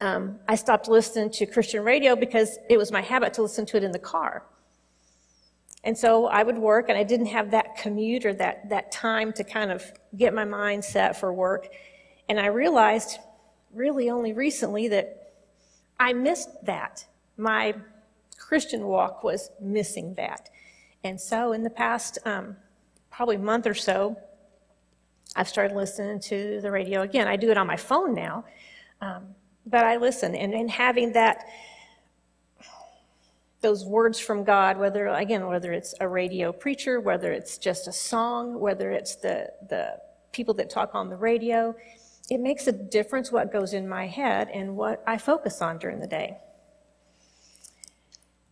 um, 0.00 0.38
I 0.48 0.56
stopped 0.56 0.88
listening 0.88 1.30
to 1.32 1.46
Christian 1.46 1.84
radio 1.84 2.16
because 2.16 2.58
it 2.68 2.78
was 2.78 2.90
my 2.90 3.00
habit 3.00 3.32
to 3.34 3.42
listen 3.42 3.64
to 3.66 3.76
it 3.76 3.84
in 3.84 3.92
the 3.92 3.98
car. 3.98 4.44
And 5.84 5.96
so 5.96 6.26
I 6.26 6.42
would 6.42 6.58
work 6.58 6.88
and 6.88 6.98
I 6.98 7.04
didn't 7.04 7.26
have 7.26 7.52
that 7.52 7.76
commute 7.76 8.26
or 8.26 8.34
that, 8.34 8.68
that 8.70 8.90
time 8.92 9.32
to 9.34 9.44
kind 9.44 9.70
of 9.70 9.84
get 10.16 10.34
my 10.34 10.44
mind 10.44 10.84
set 10.84 11.18
for 11.18 11.32
work. 11.32 11.68
And 12.28 12.40
I 12.40 12.46
realized 12.46 13.18
really 13.72 14.10
only 14.10 14.32
recently 14.32 14.88
that 14.88 15.32
I 15.98 16.12
missed 16.12 16.48
that. 16.64 17.06
My 17.36 17.74
Christian 18.50 18.88
walk 18.88 19.22
was 19.22 19.52
missing 19.60 20.12
that. 20.14 20.50
And 21.04 21.20
so 21.20 21.52
in 21.52 21.62
the 21.62 21.70
past 21.70 22.18
um, 22.24 22.56
probably 23.08 23.36
month 23.36 23.64
or 23.64 23.74
so, 23.74 24.18
I've 25.36 25.48
started 25.48 25.76
listening 25.76 26.18
to 26.18 26.60
the 26.60 26.68
radio 26.68 27.02
again. 27.02 27.28
I 27.28 27.36
do 27.36 27.52
it 27.52 27.56
on 27.56 27.68
my 27.68 27.76
phone 27.76 28.12
now, 28.12 28.44
um, 29.00 29.22
but 29.66 29.84
I 29.84 29.98
listen. 29.98 30.34
And, 30.34 30.52
and 30.52 30.68
having 30.68 31.12
that 31.12 31.44
those 33.60 33.84
words 33.84 34.18
from 34.18 34.42
God, 34.42 34.78
whether, 34.78 35.06
again, 35.06 35.46
whether 35.46 35.72
it's 35.72 35.94
a 36.00 36.08
radio 36.08 36.50
preacher, 36.50 36.98
whether 36.98 37.30
it's 37.30 37.56
just 37.56 37.86
a 37.86 37.92
song, 37.92 38.58
whether 38.58 38.90
it's 38.90 39.14
the, 39.14 39.52
the 39.68 40.00
people 40.32 40.54
that 40.54 40.70
talk 40.70 40.96
on 40.96 41.08
the 41.08 41.14
radio, 41.14 41.72
it 42.30 42.40
makes 42.40 42.66
a 42.66 42.72
difference 42.72 43.30
what 43.30 43.52
goes 43.52 43.74
in 43.74 43.88
my 43.88 44.08
head 44.08 44.48
and 44.52 44.76
what 44.76 45.04
I 45.06 45.18
focus 45.18 45.62
on 45.62 45.78
during 45.78 46.00
the 46.00 46.08
day. 46.08 46.38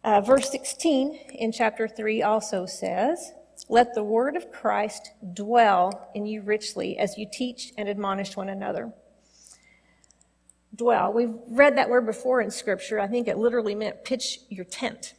Uh, 0.09 0.23
verse 0.23 0.51
16 0.51 1.19
in 1.35 1.53
chapter 1.53 1.87
3 1.87 2.23
also 2.23 2.65
says, 2.65 3.33
Let 3.69 3.95
the 3.95 4.03
word 4.03 4.37
of 4.37 4.51
Christ 4.51 5.11
dwell 5.35 6.09
in 6.15 6.25
you 6.25 6.41
richly 6.41 6.97
as 6.97 7.19
you 7.19 7.27
teach 7.31 7.75
and 7.77 7.91
admonish 7.91 8.35
one 8.35 8.49
another. 8.49 8.91
Dwell. 10.75 11.13
We've 11.13 11.35
read 11.49 11.77
that 11.77 11.91
word 11.91 12.07
before 12.07 12.41
in 12.41 12.51
Scripture. 12.51 12.99
I 12.99 13.07
think 13.07 13.29
it 13.29 13.37
literally 13.37 13.75
meant 13.75 14.03
pitch 14.03 14.39
your 14.49 14.65
tent. 14.65 15.13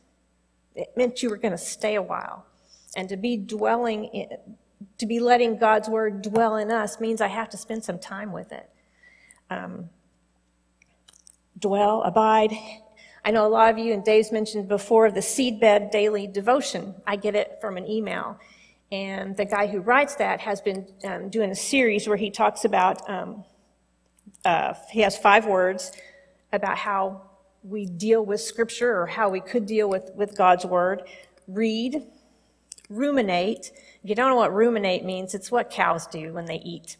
It 0.73 0.87
meant 0.97 1.21
you 1.21 1.29
were 1.29 1.37
going 1.37 1.51
to 1.51 1.57
stay 1.59 1.93
a 1.93 2.01
while. 2.01 2.47
And 2.95 3.07
to 3.09 3.17
be 3.17 3.37
dwelling 3.37 4.05
in, 4.05 4.29
to 4.97 5.05
be 5.05 5.19
letting 5.19 5.59
God's 5.59 5.87
word 5.87 6.23
dwell 6.23 6.55
in 6.55 6.71
us 6.71 6.99
means 6.99 7.21
I 7.21 7.27
have 7.27 7.49
to 7.49 7.57
spend 7.57 7.83
some 7.83 7.99
time 7.99 8.31
with 8.31 8.51
it. 8.51 8.67
Um, 9.51 9.91
dwell, 11.59 12.01
abide. 12.01 12.53
I 13.23 13.31
know 13.31 13.45
a 13.45 13.49
lot 13.49 13.69
of 13.71 13.77
you, 13.77 13.93
and 13.93 14.03
Dave's 14.03 14.31
mentioned 14.31 14.67
before, 14.67 15.11
the 15.11 15.19
seedbed 15.19 15.91
daily 15.91 16.27
devotion. 16.27 16.95
I 17.05 17.15
get 17.15 17.35
it 17.35 17.57
from 17.61 17.77
an 17.77 17.87
email. 17.87 18.39
And 18.91 19.37
the 19.37 19.45
guy 19.45 19.67
who 19.67 19.81
writes 19.81 20.15
that 20.15 20.39
has 20.39 20.61
been 20.61 20.87
um, 21.03 21.29
doing 21.29 21.51
a 21.51 21.55
series 21.55 22.07
where 22.07 22.17
he 22.17 22.31
talks 22.31 22.65
about 22.65 23.07
um, 23.09 23.43
uh, 24.45 24.73
he 24.89 25.01
has 25.01 25.17
five 25.17 25.45
words 25.45 25.91
about 26.51 26.77
how 26.77 27.21
we 27.63 27.85
deal 27.85 28.25
with 28.25 28.41
Scripture 28.41 28.99
or 28.99 29.05
how 29.05 29.29
we 29.29 29.41
could 29.41 29.65
deal 29.65 29.89
with, 29.89 30.11
with 30.15 30.35
God's 30.37 30.65
Word. 30.65 31.03
Read, 31.47 32.03
ruminate. 32.89 33.71
If 34.03 34.09
you 34.09 34.15
don't 34.15 34.29
know 34.29 34.37
what 34.37 34.53
ruminate 34.53 35.03
means, 35.03 35.33
it's 35.33 35.51
what 35.51 35.69
cows 35.69 36.07
do 36.07 36.33
when 36.33 36.45
they 36.45 36.57
eat. 36.57 36.97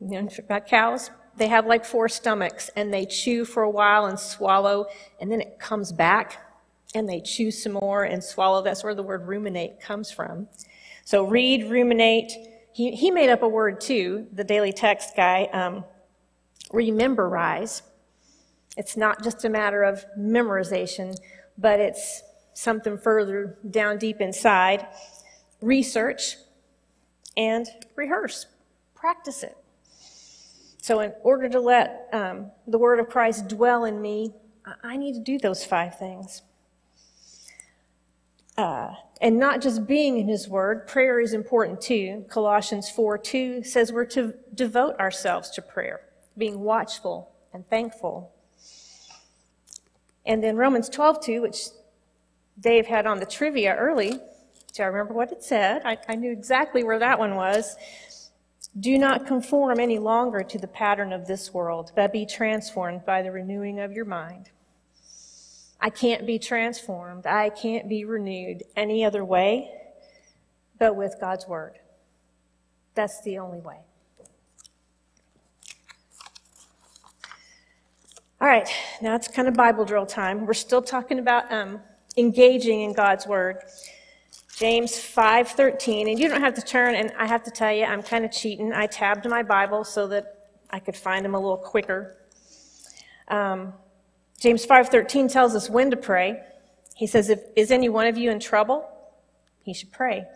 You 0.00 0.22
know 0.22 0.28
about 0.38 0.66
cows? 0.66 1.10
They 1.38 1.46
have 1.46 1.66
like 1.66 1.84
four 1.84 2.08
stomachs 2.08 2.70
and 2.76 2.92
they 2.92 3.06
chew 3.06 3.44
for 3.44 3.62
a 3.62 3.70
while 3.70 4.06
and 4.06 4.18
swallow, 4.18 4.86
and 5.20 5.30
then 5.30 5.40
it 5.40 5.58
comes 5.58 5.92
back 5.92 6.42
and 6.94 7.08
they 7.08 7.20
chew 7.20 7.50
some 7.50 7.72
more 7.72 8.04
and 8.04 8.22
swallow. 8.22 8.62
That's 8.62 8.82
where 8.82 8.94
the 8.94 9.02
word 9.02 9.26
ruminate 9.26 9.80
comes 9.80 10.10
from. 10.10 10.48
So 11.04 11.24
read, 11.26 11.70
ruminate. 11.70 12.32
He, 12.72 12.92
he 12.92 13.10
made 13.10 13.30
up 13.30 13.42
a 13.42 13.48
word 13.48 13.80
too, 13.80 14.26
the 14.32 14.44
daily 14.44 14.72
text 14.72 15.16
guy. 15.16 15.44
Um, 15.52 15.84
rememberize. 16.70 17.82
It's 18.76 18.96
not 18.96 19.22
just 19.22 19.44
a 19.44 19.48
matter 19.48 19.82
of 19.82 20.04
memorization, 20.18 21.16
but 21.56 21.80
it's 21.80 22.22
something 22.54 22.96
further 22.96 23.58
down 23.70 23.98
deep 23.98 24.20
inside. 24.20 24.86
Research 25.60 26.36
and 27.36 27.66
rehearse, 27.96 28.46
practice 28.94 29.42
it. 29.42 29.57
So, 30.88 31.00
in 31.00 31.12
order 31.22 31.50
to 31.50 31.60
let 31.60 32.08
um, 32.14 32.50
the 32.66 32.78
Word 32.78 32.98
of 32.98 33.10
Christ 33.10 33.46
dwell 33.46 33.84
in 33.84 34.00
me, 34.00 34.32
I 34.82 34.96
need 34.96 35.12
to 35.12 35.20
do 35.20 35.38
those 35.38 35.62
five 35.62 35.98
things. 35.98 36.40
Uh, 38.56 38.94
and 39.20 39.38
not 39.38 39.60
just 39.60 39.86
being 39.86 40.16
in 40.16 40.28
His 40.28 40.48
Word, 40.48 40.86
prayer 40.86 41.20
is 41.20 41.34
important 41.34 41.82
too. 41.82 42.24
Colossians 42.30 42.88
4 42.88 43.18
2 43.18 43.64
says 43.64 43.92
we're 43.92 44.06
to 44.06 44.32
devote 44.54 44.98
ourselves 44.98 45.50
to 45.50 45.60
prayer 45.60 46.00
being 46.38 46.60
watchful 46.60 47.32
and 47.52 47.68
thankful. 47.68 48.32
And 50.24 50.42
then 50.42 50.56
Romans 50.56 50.88
12, 50.88 51.22
2, 51.22 51.42
which 51.42 51.64
Dave 52.58 52.86
had 52.86 53.06
on 53.06 53.20
the 53.20 53.26
trivia 53.26 53.76
early. 53.76 54.18
Do 54.72 54.82
I 54.82 54.86
remember 54.86 55.12
what 55.12 55.32
it 55.32 55.44
said? 55.44 55.82
I, 55.84 55.98
I 56.08 56.14
knew 56.14 56.32
exactly 56.32 56.82
where 56.82 56.98
that 56.98 57.18
one 57.18 57.34
was. 57.34 57.76
Do 58.78 58.98
not 58.98 59.26
conform 59.26 59.80
any 59.80 59.98
longer 59.98 60.42
to 60.42 60.58
the 60.58 60.68
pattern 60.68 61.12
of 61.12 61.26
this 61.26 61.52
world, 61.52 61.92
but 61.96 62.12
be 62.12 62.26
transformed 62.26 63.04
by 63.04 63.22
the 63.22 63.32
renewing 63.32 63.80
of 63.80 63.92
your 63.92 64.04
mind. 64.04 64.50
I 65.80 65.90
can't 65.90 66.26
be 66.26 66.38
transformed. 66.38 67.26
I 67.26 67.50
can't 67.50 67.88
be 67.88 68.04
renewed 68.04 68.64
any 68.76 69.04
other 69.04 69.24
way 69.24 69.70
but 70.78 70.96
with 70.96 71.16
God's 71.20 71.46
Word. 71.46 71.78
That's 72.94 73.20
the 73.22 73.38
only 73.38 73.60
way. 73.60 73.78
All 78.40 78.46
right, 78.46 78.68
now 79.02 79.16
it's 79.16 79.26
kind 79.26 79.48
of 79.48 79.54
Bible 79.54 79.84
drill 79.84 80.06
time. 80.06 80.46
We're 80.46 80.54
still 80.54 80.82
talking 80.82 81.18
about 81.18 81.52
um, 81.52 81.80
engaging 82.16 82.82
in 82.82 82.92
God's 82.92 83.26
Word. 83.26 83.58
James 84.58 84.98
5:13, 84.98 86.08
and 86.08 86.18
you 86.18 86.28
don't 86.28 86.40
have 86.40 86.54
to 86.54 86.62
turn. 86.62 86.96
And 86.96 87.12
I 87.16 87.26
have 87.26 87.44
to 87.44 87.50
tell 87.50 87.72
you, 87.72 87.84
I'm 87.84 88.02
kind 88.02 88.24
of 88.24 88.32
cheating. 88.32 88.72
I 88.72 88.88
tabbed 88.88 89.24
my 89.28 89.44
Bible 89.44 89.84
so 89.84 90.08
that 90.08 90.48
I 90.70 90.80
could 90.80 90.96
find 90.96 91.24
them 91.24 91.36
a 91.36 91.38
little 91.38 91.58
quicker. 91.58 92.16
Um, 93.28 93.72
James 94.40 94.66
5:13 94.66 95.28
tells 95.28 95.54
us 95.54 95.70
when 95.70 95.92
to 95.92 95.96
pray. 95.96 96.42
He 96.96 97.06
says, 97.06 97.30
"If 97.30 97.40
is 97.54 97.70
any 97.70 97.88
one 97.88 98.08
of 98.08 98.18
you 98.18 98.32
in 98.32 98.40
trouble, 98.40 98.88
he 99.62 99.72
should 99.72 99.92
pray. 99.92 100.26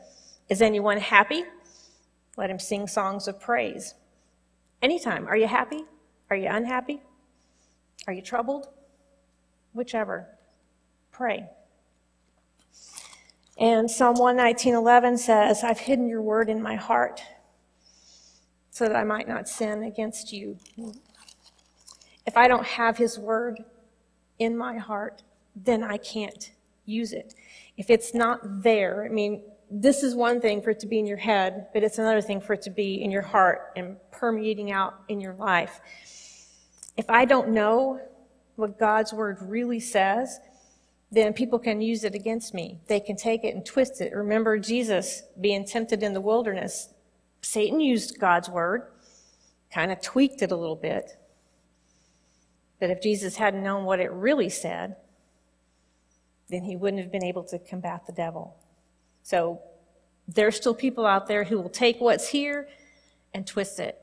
Is 0.49 0.63
anyone 0.63 0.99
happy? 0.99 1.45
Let 2.37 2.49
him 2.49 2.61
sing 2.61 2.87
songs 2.87 3.27
of 3.27 3.41
praise." 3.41 3.95
Anytime. 4.81 5.27
Are 5.27 5.37
you 5.37 5.49
happy? 5.49 5.85
Are 6.31 6.37
you 6.37 6.49
unhappy? 6.49 7.03
Are 8.07 8.13
you 8.13 8.23
troubled? 8.23 8.69
Whichever. 9.73 10.29
Pray. 11.11 11.49
And 13.63 13.89
Psalm 13.89 14.17
119:11 14.17 15.17
says, 15.17 15.63
"I've 15.63 15.79
hidden 15.79 16.09
your 16.09 16.21
word 16.21 16.51
in 16.51 16.61
my 16.61 16.75
heart 16.75 17.23
so 18.71 18.89
that 18.89 18.97
I 18.97 19.05
might 19.05 19.29
not 19.29 19.49
sin 19.49 19.85
against 19.85 20.33
you." 20.33 20.59
If 22.27 22.37
I 22.37 22.49
don't 22.49 22.67
have 22.67 22.97
his 22.97 23.21
word 23.21 23.65
in 24.37 24.57
my 24.57 24.79
heart, 24.79 25.23
then 25.55 25.85
I 25.85 25.97
can't 25.97 26.51
use 26.87 27.13
it. 27.13 27.37
If 27.77 27.89
it's 27.89 28.13
not 28.13 28.41
there, 28.65 29.05
I 29.05 29.09
mean, 29.09 29.45
this 29.71 30.03
is 30.03 30.17
one 30.17 30.41
thing 30.41 30.61
for 30.61 30.71
it 30.71 30.81
to 30.81 30.89
be 30.89 30.99
in 30.99 31.07
your 31.07 31.19
head, 31.19 31.69
but 31.73 31.85
it's 31.85 32.01
another 32.01 32.21
thing 32.21 32.41
for 32.41 32.55
it 32.55 32.63
to 32.63 32.71
be 32.71 33.01
in 33.01 33.13
your 33.13 33.23
heart 33.23 33.71
and 33.77 33.97
permeating 34.11 34.73
out 34.73 34.95
in 35.07 35.21
your 35.21 35.35
life. 35.35 35.81
If 36.97 37.09
I 37.09 37.27
don't 37.27 37.51
know 37.51 38.01
what 38.57 38.77
God's 38.77 39.13
word 39.13 39.41
really 39.41 39.79
says, 39.79 40.41
then 41.13 41.35
people 41.35 41.59
can 41.59 41.83
use 41.83 42.05
it 42.05 42.15
against 42.15 42.55
me. 42.55 42.81
They 42.89 42.99
can 42.99 43.17
take 43.17 43.45
it 43.45 43.55
and 43.55 43.65
twist 43.65 44.01
it. 44.01 44.15
Remember 44.15 44.59
Jesus 44.59 45.23
being 45.39 45.67
tempted 45.67 46.03
in 46.03 46.15
the 46.15 46.23
wilderness. 46.23 46.89
Satan 47.43 47.81
used 47.81 48.19
God's 48.19 48.49
word, 48.49 48.91
kind 49.71 49.93
of 49.93 50.01
tweaked 50.01 50.41
it 50.41 50.51
a 50.51 50.57
little 50.57 50.75
bit. 50.75 51.19
But 52.81 52.89
if 52.89 53.03
Jesus 53.03 53.37
hadn't 53.37 53.63
known 53.63 53.85
what 53.85 54.01
it 54.01 54.11
really 54.11 54.49
said, 54.49 54.97
then 56.49 56.65
he 56.65 56.77
wouldn't 56.77 57.03
have 57.03 57.13
been 57.13 57.25
able 57.25 57.45
to 57.45 57.59
combat 57.59 58.07
the 58.07 58.13
devil. 58.13 58.57
So 59.23 59.61
there's 60.27 60.57
still 60.57 60.75
people 60.75 61.05
out 61.05 61.27
there 61.27 61.45
who 61.45 61.61
will 61.61 61.69
take 61.69 62.01
what's 62.01 62.29
here 62.29 62.69
and 63.35 63.47
twist 63.47 63.79
it. 63.79 64.01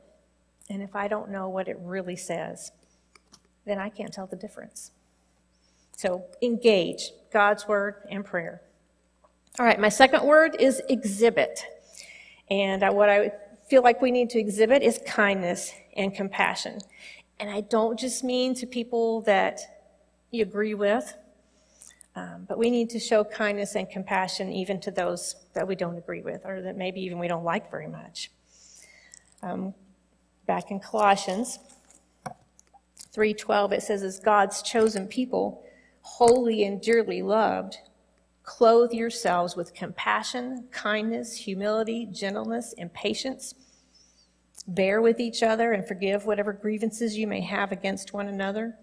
And 0.69 0.83
if 0.83 0.95
I 0.95 1.07
don't 1.07 1.31
know 1.31 1.49
what 1.49 1.67
it 1.67 1.77
really 1.81 2.15
says, 2.15 2.71
then 3.65 3.79
I 3.79 3.89
can't 3.89 4.13
tell 4.13 4.27
the 4.27 4.35
difference. 4.35 4.91
So 5.99 6.23
engage 6.41 7.11
God's 7.29 7.67
word 7.67 7.95
and 8.09 8.23
prayer. 8.23 8.61
All 9.59 9.65
right, 9.65 9.77
my 9.77 9.89
second 9.89 10.23
word 10.23 10.55
is 10.57 10.81
exhibit. 10.87 11.59
And 12.49 12.81
what 12.95 13.09
I 13.09 13.33
feel 13.69 13.83
like 13.83 14.01
we 14.01 14.09
need 14.09 14.29
to 14.29 14.39
exhibit 14.39 14.81
is 14.81 15.01
kindness 15.05 15.73
and 15.97 16.15
compassion. 16.15 16.79
And 17.37 17.49
I 17.49 17.59
don't 17.59 17.99
just 17.99 18.23
mean 18.23 18.53
to 18.55 18.65
people 18.65 19.23
that 19.23 19.59
you 20.31 20.41
agree 20.41 20.73
with. 20.73 21.13
Um, 22.15 22.45
but 22.47 22.57
we 22.57 22.69
need 22.69 22.89
to 22.91 22.99
show 22.99 23.25
kindness 23.25 23.75
and 23.75 23.89
compassion 23.89 24.53
even 24.53 24.79
to 24.79 24.91
those 24.91 25.35
that 25.51 25.67
we 25.67 25.75
don't 25.75 25.97
agree 25.97 26.21
with 26.21 26.45
or 26.45 26.61
that 26.61 26.77
maybe 26.77 27.01
even 27.01 27.19
we 27.19 27.27
don't 27.27 27.43
like 27.43 27.69
very 27.69 27.89
much. 27.89 28.31
Um, 29.43 29.73
back 30.47 30.71
in 30.71 30.79
Colossians 30.79 31.59
3:12 33.13 33.73
it 33.73 33.83
says 33.83 34.01
as 34.01 34.17
God's 34.17 34.61
chosen 34.61 35.05
people, 35.05 35.65
holy 36.17 36.63
and 36.63 36.81
dearly 36.81 37.21
loved, 37.21 37.77
clothe 38.43 38.91
yourselves 38.91 39.55
with 39.55 39.73
compassion, 39.73 40.67
kindness, 40.71 41.35
humility, 41.35 42.07
gentleness, 42.11 42.73
and 42.77 42.91
patience. 42.93 43.53
Bear 44.67 45.01
with 45.01 45.19
each 45.19 45.43
other 45.43 45.71
and 45.71 45.87
forgive 45.87 46.25
whatever 46.25 46.51
grievances 46.51 47.17
you 47.17 47.27
may 47.27 47.41
have 47.41 47.71
against 47.71 48.13
one 48.13 48.27
another. 48.27 48.75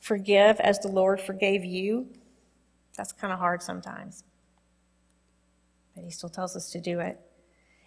Forgive 0.00 0.60
as 0.60 0.78
the 0.78 0.88
Lord 0.88 1.20
forgave 1.20 1.64
you. 1.64 2.08
That's 2.96 3.12
kind 3.12 3.32
of 3.32 3.38
hard 3.38 3.62
sometimes. 3.62 4.24
But 5.94 6.04
he 6.04 6.10
still 6.10 6.30
tells 6.30 6.56
us 6.56 6.70
to 6.70 6.80
do 6.80 7.00
it. 7.00 7.20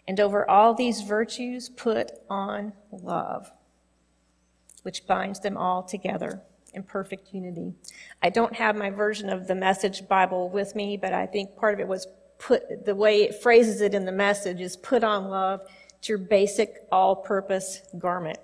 And 0.07 0.19
over 0.19 0.49
all 0.49 0.73
these 0.73 1.01
virtues, 1.01 1.69
put 1.69 2.11
on 2.29 2.73
love, 2.91 3.51
which 4.83 5.07
binds 5.07 5.39
them 5.39 5.57
all 5.57 5.83
together 5.83 6.41
in 6.73 6.83
perfect 6.83 7.33
unity. 7.33 7.73
I 8.21 8.29
don't 8.29 8.53
have 8.55 8.75
my 8.75 8.89
version 8.89 9.29
of 9.29 9.47
the 9.47 9.55
message 9.55 10.07
Bible 10.07 10.49
with 10.49 10.75
me, 10.75 10.97
but 10.97 11.13
I 11.13 11.25
think 11.25 11.55
part 11.55 11.73
of 11.73 11.79
it 11.79 11.87
was 11.87 12.07
put, 12.37 12.85
the 12.85 12.95
way 12.95 13.23
it 13.23 13.41
phrases 13.41 13.81
it 13.81 13.93
in 13.93 14.05
the 14.05 14.11
message 14.11 14.61
is 14.61 14.77
put 14.77 15.03
on 15.03 15.29
love. 15.29 15.61
It's 15.97 16.09
your 16.09 16.17
basic 16.17 16.87
all 16.91 17.15
purpose 17.15 17.81
garment. 17.97 18.39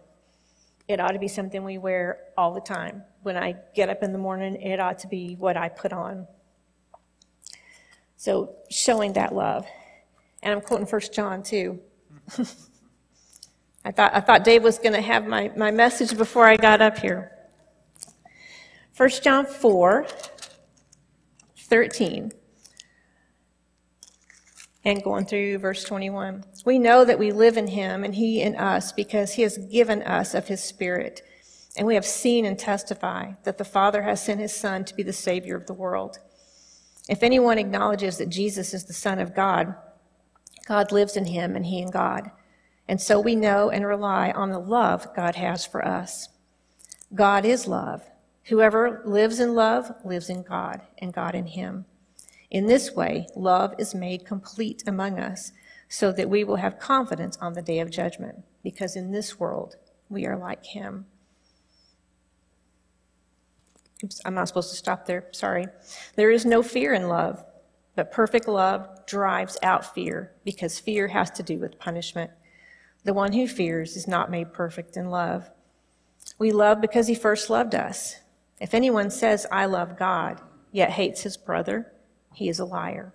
It 0.87 0.99
ought 0.99 1.11
to 1.11 1.19
be 1.19 1.27
something 1.27 1.63
we 1.63 1.77
wear 1.77 2.19
all 2.37 2.53
the 2.53 2.61
time. 2.61 3.03
When 3.23 3.35
I 3.35 3.55
get 3.75 3.89
up 3.89 4.03
in 4.03 4.13
the 4.13 4.19
morning, 4.19 4.61
it 4.61 4.79
ought 4.79 4.99
to 4.99 5.07
be 5.07 5.35
what 5.35 5.57
I 5.57 5.69
put 5.69 5.91
on. 5.91 6.27
So 8.15 8.55
showing 8.69 9.13
that 9.13 9.33
love. 9.35 9.65
And 10.43 10.53
I'm 10.53 10.61
quoting 10.61 10.85
First 10.85 11.13
John 11.13 11.43
too. 11.43 11.79
I 13.83 13.91
thought, 13.91 14.13
I 14.13 14.19
thought 14.19 14.43
Dave 14.43 14.63
was 14.63 14.77
going 14.79 14.93
to 14.93 15.01
have 15.01 15.25
my, 15.27 15.51
my 15.55 15.71
message 15.71 16.17
before 16.17 16.45
I 16.45 16.57
got 16.57 16.81
up 16.81 16.97
here. 16.97 17.31
1 18.97 19.09
John 19.21 19.45
4, 19.45 20.07
13, 21.55 22.31
and 24.85 25.03
going 25.03 25.23
through 25.23 25.59
verse 25.59 25.83
21. 25.83 26.43
We 26.65 26.79
know 26.79 27.05
that 27.05 27.19
we 27.19 27.31
live 27.31 27.57
in 27.57 27.67
him 27.67 28.03
and 28.03 28.15
he 28.15 28.41
in 28.41 28.55
us 28.55 28.91
because 28.91 29.33
he 29.33 29.43
has 29.43 29.59
given 29.59 30.01
us 30.01 30.33
of 30.33 30.47
his 30.47 30.63
spirit. 30.63 31.21
And 31.77 31.85
we 31.85 31.93
have 31.93 32.07
seen 32.07 32.43
and 32.43 32.57
testify 32.57 33.33
that 33.43 33.59
the 33.59 33.63
Father 33.63 34.01
has 34.01 34.23
sent 34.23 34.39
his 34.39 34.55
Son 34.55 34.83
to 34.85 34.95
be 34.95 35.03
the 35.03 35.13
Savior 35.13 35.55
of 35.55 35.67
the 35.67 35.75
world. 35.75 36.17
If 37.07 37.21
anyone 37.21 37.59
acknowledges 37.59 38.17
that 38.17 38.29
Jesus 38.29 38.73
is 38.73 38.85
the 38.85 38.93
Son 38.93 39.19
of 39.19 39.35
God, 39.35 39.75
God 40.67 40.91
lives 40.91 41.15
in 41.15 41.25
him 41.25 41.55
and 41.55 41.67
he 41.67 41.83
in 41.83 41.91
God. 41.91 42.31
And 42.87 42.99
so 42.99 43.19
we 43.19 43.35
know 43.35 43.69
and 43.69 43.85
rely 43.85 44.31
on 44.31 44.49
the 44.49 44.57
love 44.57 45.13
God 45.15 45.35
has 45.35 45.67
for 45.67 45.85
us. 45.85 46.29
God 47.13 47.45
is 47.45 47.67
love. 47.67 48.01
Whoever 48.49 49.01
lives 49.05 49.39
in 49.41 49.55
love 49.55 49.91
lives 50.05 50.29
in 50.29 50.41
God, 50.43 50.81
and 50.99 51.13
God 51.13 51.35
in 51.35 51.47
him. 51.47 51.85
In 52.49 52.65
this 52.65 52.95
way, 52.95 53.27
love 53.35 53.75
is 53.77 53.93
made 53.93 54.25
complete 54.25 54.83
among 54.87 55.19
us, 55.19 55.51
so 55.89 56.13
that 56.13 56.29
we 56.29 56.45
will 56.45 56.55
have 56.55 56.79
confidence 56.79 57.37
on 57.41 57.53
the 57.53 57.61
day 57.61 57.79
of 57.79 57.89
judgment, 57.89 58.43
because 58.63 58.95
in 58.95 59.11
this 59.11 59.37
world 59.37 59.75
we 60.09 60.25
are 60.25 60.37
like 60.37 60.65
him. 60.65 61.05
Oops, 64.03 64.21
I'm 64.23 64.33
not 64.33 64.47
supposed 64.47 64.69
to 64.69 64.77
stop 64.77 65.05
there, 65.05 65.25
sorry. 65.31 65.67
There 66.15 66.31
is 66.31 66.45
no 66.45 66.63
fear 66.63 66.93
in 66.93 67.09
love, 67.09 67.43
but 67.95 68.11
perfect 68.13 68.47
love 68.47 69.05
drives 69.07 69.57
out 69.61 69.93
fear, 69.93 70.31
because 70.45 70.79
fear 70.79 71.09
has 71.09 71.31
to 71.31 71.43
do 71.43 71.57
with 71.57 71.79
punishment. 71.79 72.31
The 73.03 73.13
one 73.13 73.33
who 73.33 73.47
fears 73.47 73.97
is 73.97 74.07
not 74.07 74.31
made 74.31 74.53
perfect 74.53 74.95
in 74.95 75.09
love. 75.09 75.49
We 76.39 76.51
love 76.51 76.79
because 76.79 77.07
he 77.07 77.15
first 77.15 77.49
loved 77.49 77.75
us. 77.75 78.15
If 78.59 78.73
anyone 78.73 79.09
says, 79.09 79.45
I 79.51 79.65
love 79.65 79.97
God, 79.97 80.41
yet 80.71 80.91
hates 80.91 81.21
his 81.21 81.37
brother, 81.37 81.91
he 82.33 82.49
is 82.49 82.59
a 82.59 82.65
liar. 82.65 83.13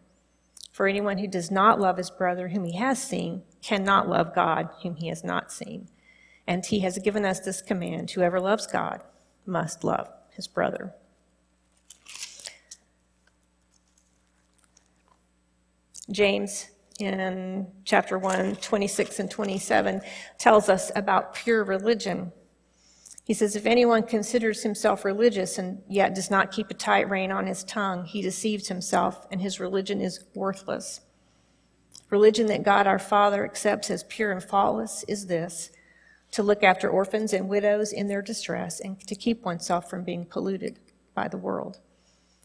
For 0.73 0.87
anyone 0.87 1.19
who 1.19 1.27
does 1.27 1.51
not 1.51 1.81
love 1.81 1.99
his 1.99 2.11
brother 2.11 2.49
whom 2.49 2.65
he 2.65 2.77
has 2.77 3.03
seen 3.03 3.43
cannot 3.63 4.09
love 4.09 4.35
God 4.35 4.71
whom 4.83 4.97
he 4.97 5.09
has 5.09 5.23
not 5.23 5.53
seen. 5.53 5.89
And 6.47 6.65
he 6.65 6.81
has 6.81 6.99
given 6.99 7.25
us 7.25 7.41
this 7.41 7.63
command 7.63 8.11
whoever 8.11 8.41
loves 8.41 8.67
God 8.67 9.03
must 9.47 9.85
love 9.85 10.09
his 10.31 10.49
brother. 10.49 10.95
James 16.11 16.71
in 16.99 17.67
chapter 17.85 18.19
1, 18.19 18.57
26 18.57 19.19
and 19.19 19.31
27 19.31 20.01
tells 20.39 20.69
us 20.69 20.91
about 20.95 21.35
pure 21.35 21.65
religion. 21.65 22.33
He 23.33 23.37
says, 23.37 23.57
If 23.57 23.65
anyone 23.65 24.03
considers 24.03 24.63
himself 24.63 25.07
religious 25.07 25.57
and 25.57 25.81
yet 25.89 26.15
does 26.15 26.31
not 26.31 26.53
keep 26.53 26.71
a 26.71 26.75
tight 26.75 27.09
rein 27.09 27.33
on 27.33 27.47
his 27.47 27.65
tongue, 27.65 28.05
he 28.05 28.21
deceives 28.21 28.69
himself, 28.69 29.27
and 29.31 29.41
his 29.41 29.59
religion 29.59 30.03
is 30.03 30.27
worthless. 30.35 31.01
Religion 32.11 32.47
that 32.49 32.63
God 32.63 32.87
our 32.87 32.99
Father 32.99 33.43
accepts 33.43 33.91
as 33.91 34.05
pure 34.05 34.33
and 34.33 34.45
faultless 34.45 35.03
is 35.09 35.29
this 35.29 35.71
to 36.33 36.43
look 36.43 36.63
after 36.63 36.91
orphans 36.91 37.33
and 37.33 37.49
widows 37.49 37.91
in 37.91 38.07
their 38.07 38.21
distress 38.21 38.81
and 38.81 39.01
to 39.07 39.15
keep 39.15 39.47
oneself 39.47 39.89
from 39.89 40.05
being 40.05 40.27
polluted 40.27 40.79
by 41.15 41.27
the 41.27 41.39
world. 41.39 41.81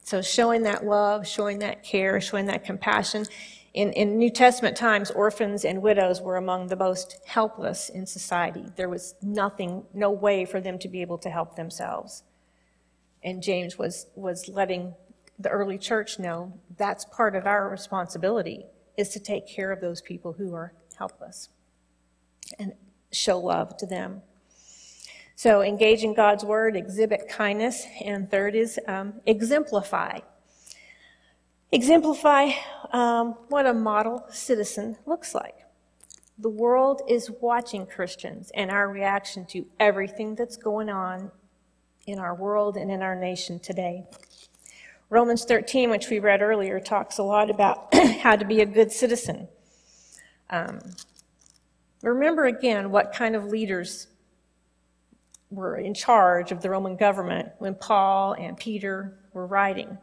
So, 0.03 0.21
showing 0.21 0.63
that 0.63 0.85
love, 0.85 1.27
showing 1.27 1.59
that 1.59 1.83
care, 1.83 2.21
showing 2.21 2.45
that 2.45 2.63
compassion, 2.63 3.25
in, 3.77 3.93
in 3.93 4.17
New 4.17 4.31
Testament 4.31 4.75
times, 4.75 5.11
orphans 5.11 5.63
and 5.63 5.83
widows 5.83 6.19
were 6.19 6.35
among 6.35 6.65
the 6.65 6.75
most 6.75 7.19
helpless 7.27 7.89
in 7.89 8.07
society. 8.07 8.65
There 8.75 8.89
was 8.89 9.13
nothing, 9.21 9.85
no 9.93 10.09
way 10.09 10.45
for 10.45 10.59
them 10.59 10.79
to 10.79 10.87
be 10.87 11.01
able 11.01 11.19
to 11.19 11.29
help 11.29 11.55
themselves. 11.55 12.23
And 13.23 13.43
James 13.43 13.77
was, 13.77 14.07
was 14.15 14.47
letting 14.47 14.95
the 15.37 15.49
early 15.49 15.77
church 15.77 16.17
know 16.17 16.59
that's 16.75 17.05
part 17.05 17.35
of 17.35 17.45
our 17.45 17.69
responsibility 17.69 18.65
is 18.97 19.09
to 19.09 19.19
take 19.19 19.47
care 19.47 19.71
of 19.71 19.79
those 19.79 20.01
people 20.01 20.33
who 20.33 20.55
are 20.55 20.73
helpless 20.97 21.49
and 22.57 22.73
show 23.11 23.37
love 23.37 23.77
to 23.77 23.85
them. 23.85 24.23
So 25.35 25.61
engage 25.61 26.03
in 26.03 26.15
God's 26.15 26.43
word, 26.43 26.75
exhibit 26.75 27.29
kindness, 27.29 27.85
and 28.03 28.31
third 28.31 28.55
is 28.55 28.79
um, 28.87 29.21
exemplify 29.27 30.21
exemplify 31.71 32.49
um, 32.91 33.35
what 33.49 33.65
a 33.65 33.73
model 33.73 34.25
citizen 34.29 34.97
looks 35.05 35.35
like. 35.35 35.55
The 36.39 36.49
world 36.49 37.01
is 37.07 37.31
watching 37.41 37.87
Christians 37.87 38.51
and 38.53 38.69
our 38.69 38.89
reaction 38.89 39.45
to 39.47 39.65
everything 39.79 40.35
that's 40.35 40.55
going 40.55 40.89
on 40.89 41.31
in 42.05 42.19
our 42.19 42.35
world 42.35 42.77
and 42.77 42.91
in 42.91 43.01
our 43.01 43.15
nation 43.15 43.59
today. 43.59 44.05
Romans 45.09 45.45
13, 45.45 45.89
which 45.89 46.09
we 46.09 46.19
read 46.19 46.41
earlier, 46.41 46.79
talks 46.79 47.17
a 47.17 47.23
lot 47.23 47.49
about 47.49 47.93
how 48.21 48.35
to 48.35 48.45
be 48.45 48.61
a 48.61 48.65
good 48.65 48.91
citizen. 48.91 49.47
Um, 50.49 50.79
remember 52.01 52.45
again 52.45 52.91
what 52.91 53.13
kind 53.13 53.35
of 53.35 53.45
leaders 53.45 54.07
were 55.49 55.77
in 55.77 55.93
charge 55.93 56.51
of 56.51 56.61
the 56.61 56.69
Roman 56.69 56.97
government 56.97 57.49
when 57.57 57.73
Paul 57.73 58.33
and 58.33 58.57
Peter 58.57 59.17
were 59.33 59.47
writing. 59.47 59.97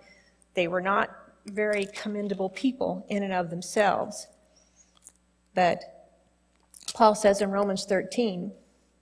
They 0.54 0.68
were 0.68 0.80
not 0.80 1.10
very 1.46 1.86
commendable 1.86 2.48
people 2.48 3.04
in 3.08 3.22
and 3.22 3.32
of 3.32 3.50
themselves. 3.50 4.26
But 5.54 5.82
Paul 6.94 7.14
says 7.14 7.40
in 7.40 7.50
Romans 7.50 7.84
13 7.84 8.52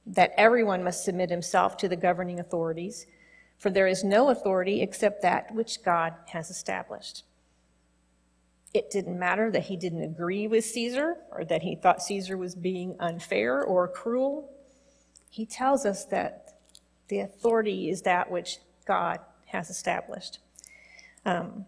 that 0.07 0.33
everyone 0.37 0.83
must 0.83 1.05
submit 1.05 1.31
himself 1.31 1.77
to 1.79 1.89
the 1.89 1.97
governing 1.97 2.41
authorities, 2.41 3.07
for 3.59 3.71
there 3.71 3.87
is 3.87 4.03
no 4.03 4.31
authority 4.31 4.83
except 4.83 5.23
that 5.23 5.55
which 5.55 5.83
God 5.83 6.15
has 6.29 6.51
established. 6.51 7.25
It 8.75 8.91
didn't 8.91 9.19
matter 9.19 9.51
that 9.51 9.65
he 9.65 9.77
didn't 9.77 10.03
agree 10.03 10.47
with 10.47 10.65
Caesar 10.65 11.17
or 11.31 11.45
that 11.45 11.63
he 11.63 11.77
thought 11.77 12.03
Caesar 12.03 12.37
was 12.39 12.55
being 12.55 12.97
unfair 12.99 13.63
or 13.63 13.87
cruel. 13.87 14.51
He 15.29 15.45
tells 15.45 15.85
us 15.85 16.07
that 16.07 16.55
the 17.09 17.21
authority 17.21 17.91
is 17.91 18.03
that 18.03 18.31
which 18.31 18.59
God 18.87 19.21
has 19.47 19.69
established. 19.69 20.39
Um, 21.27 21.67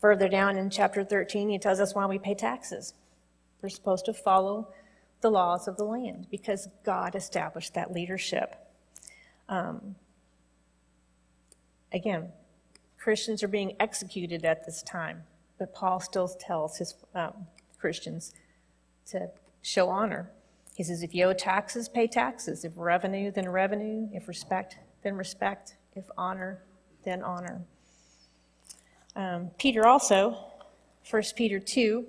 Further 0.00 0.28
down 0.28 0.56
in 0.56 0.70
chapter 0.70 1.04
13, 1.04 1.48
he 1.48 1.58
tells 1.58 1.80
us 1.80 1.94
why 1.94 2.06
we 2.06 2.18
pay 2.18 2.34
taxes. 2.34 2.94
We're 3.62 3.70
supposed 3.70 4.04
to 4.06 4.12
follow 4.12 4.68
the 5.22 5.30
laws 5.30 5.66
of 5.66 5.76
the 5.76 5.84
land 5.84 6.26
because 6.30 6.68
God 6.84 7.14
established 7.14 7.74
that 7.74 7.92
leadership. 7.92 8.54
Um, 9.48 9.96
again, 11.92 12.30
Christians 12.98 13.42
are 13.42 13.48
being 13.48 13.76
executed 13.80 14.44
at 14.44 14.66
this 14.66 14.82
time, 14.82 15.22
but 15.58 15.74
Paul 15.74 16.00
still 16.00 16.28
tells 16.28 16.76
his 16.76 16.94
um, 17.14 17.46
Christians 17.78 18.34
to 19.06 19.30
show 19.62 19.88
honor. 19.88 20.30
He 20.74 20.84
says, 20.84 21.02
if 21.02 21.14
you 21.14 21.24
owe 21.24 21.32
taxes, 21.32 21.88
pay 21.88 22.06
taxes. 22.06 22.64
If 22.64 22.72
revenue, 22.76 23.30
then 23.30 23.48
revenue. 23.48 24.08
If 24.12 24.28
respect, 24.28 24.76
then 25.02 25.16
respect. 25.16 25.76
If 25.94 26.04
honor, 26.18 26.62
then 27.04 27.22
honor. 27.22 27.62
Um, 29.16 29.50
Peter 29.56 29.86
also, 29.86 30.36
1 31.10 31.22
Peter 31.36 31.58
2, 31.58 32.06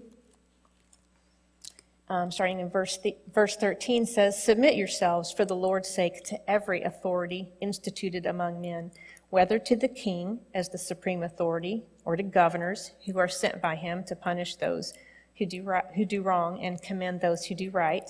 um, 2.10 2.32
starting 2.34 2.60
in 2.60 2.70
verse, 2.70 2.98
th- 2.98 3.16
verse 3.34 3.56
13, 3.56 4.06
says, 4.06 4.44
Submit 4.44 4.76
yourselves 4.76 5.32
for 5.32 5.46
the 5.46 5.56
Lord's 5.56 5.88
sake 5.88 6.26
to 6.26 6.52
every 6.52 6.82
authority 6.82 7.48
instituted 7.62 8.26
among 8.26 8.60
men, 8.60 8.92
whether 9.30 9.58
to 9.58 9.76
the 9.78 9.88
king 9.88 10.42
as 10.54 10.68
the 10.68 10.78
supreme 10.78 11.24
authority, 11.24 11.84
or 12.04 12.18
to 12.18 12.24
governors 12.24 12.92
who 13.06 13.18
are 13.18 13.30
sent 13.30 13.62
by 13.62 13.76
him 13.78 14.04
to 14.04 14.16
punish 14.16 14.58
those 14.58 14.94
who 15.38 15.46
do, 15.46 15.66
who 15.96 16.04
do 16.04 16.22
wrong 16.22 16.62
and 16.62 16.82
commend 16.82 17.22
those 17.22 17.46
who 17.46 17.56
do 17.56 17.70
right. 17.70 18.10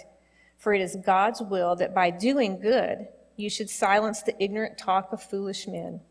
For 0.57 0.73
it 0.73 0.81
is 0.81 0.97
God's 1.05 1.41
will 1.41 1.75
that 1.75 1.93
by 1.93 2.10
doing 2.10 2.60
good 2.60 3.07
you 3.36 3.51
should 3.51 3.69
silence 3.69 4.23
the 4.23 4.41
ignorant 4.43 4.79
talk 4.79 5.13
of 5.13 5.21
foolish 5.21 5.67
men. 5.67 6.01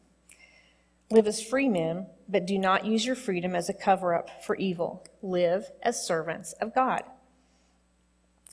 Live 1.11 1.29
as 1.29 1.43
free 1.43 1.69
men, 1.69 2.07
but 2.29 2.47
do 2.47 2.59
not 2.59 2.85
use 2.85 3.07
your 3.07 3.15
freedom 3.15 3.55
as 3.55 3.69
a 3.69 3.75
cover 3.75 4.15
up 4.15 4.45
for 4.45 4.57
evil. 4.57 5.05
Live 5.23 5.71
as 5.83 6.05
servants 6.05 6.53
of 6.55 6.75
God. 6.75 7.03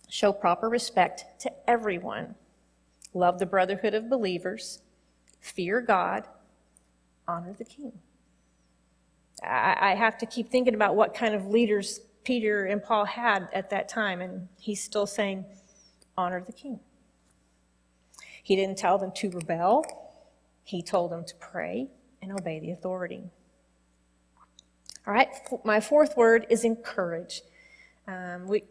Show 0.07 0.31
proper 0.31 0.69
respect 0.69 1.25
to 1.39 1.51
everyone. 1.67 2.35
Love 3.13 3.39
the 3.39 3.47
brotherhood 3.47 3.95
of 3.95 4.09
believers. 4.09 4.81
Fear 5.39 5.81
God. 5.81 6.27
Honor 7.27 7.53
the 7.53 7.65
king. 7.65 7.93
I, 9.43 9.95
have 9.95 10.17
to 10.19 10.25
keep 10.25 10.49
thinking 10.49 10.75
about 10.75 10.95
what 10.95 11.13
kind 11.13 11.35
of 11.35 11.47
leaders 11.47 11.99
Peter 12.23 12.65
and 12.65 12.81
Paul 12.81 13.05
had 13.05 13.49
at 13.51 13.71
that 13.71 13.89
time, 13.89 14.21
and 14.21 14.47
he's 14.57 14.81
still 14.81 15.07
saying, 15.07 15.43
honor 16.17 16.41
the 16.41 16.53
king. 16.53 16.79
He 18.41 18.55
didn't 18.55 18.77
tell 18.77 18.97
them 18.97 19.11
to 19.15 19.31
rebel, 19.31 19.85
he 20.63 20.81
told 20.81 21.11
them 21.11 21.25
to 21.25 21.35
pray 21.35 21.89
and 22.23 22.31
obey 22.31 22.59
the 22.59 22.71
authority. 22.71 23.21
All 25.05 25.13
right, 25.13 25.27
my 25.65 25.81
fourth 25.81 26.15
word 26.15 26.47
is 26.49 26.63
encourage. 26.63 27.41
Um, 28.07 28.47
we, 28.47 28.63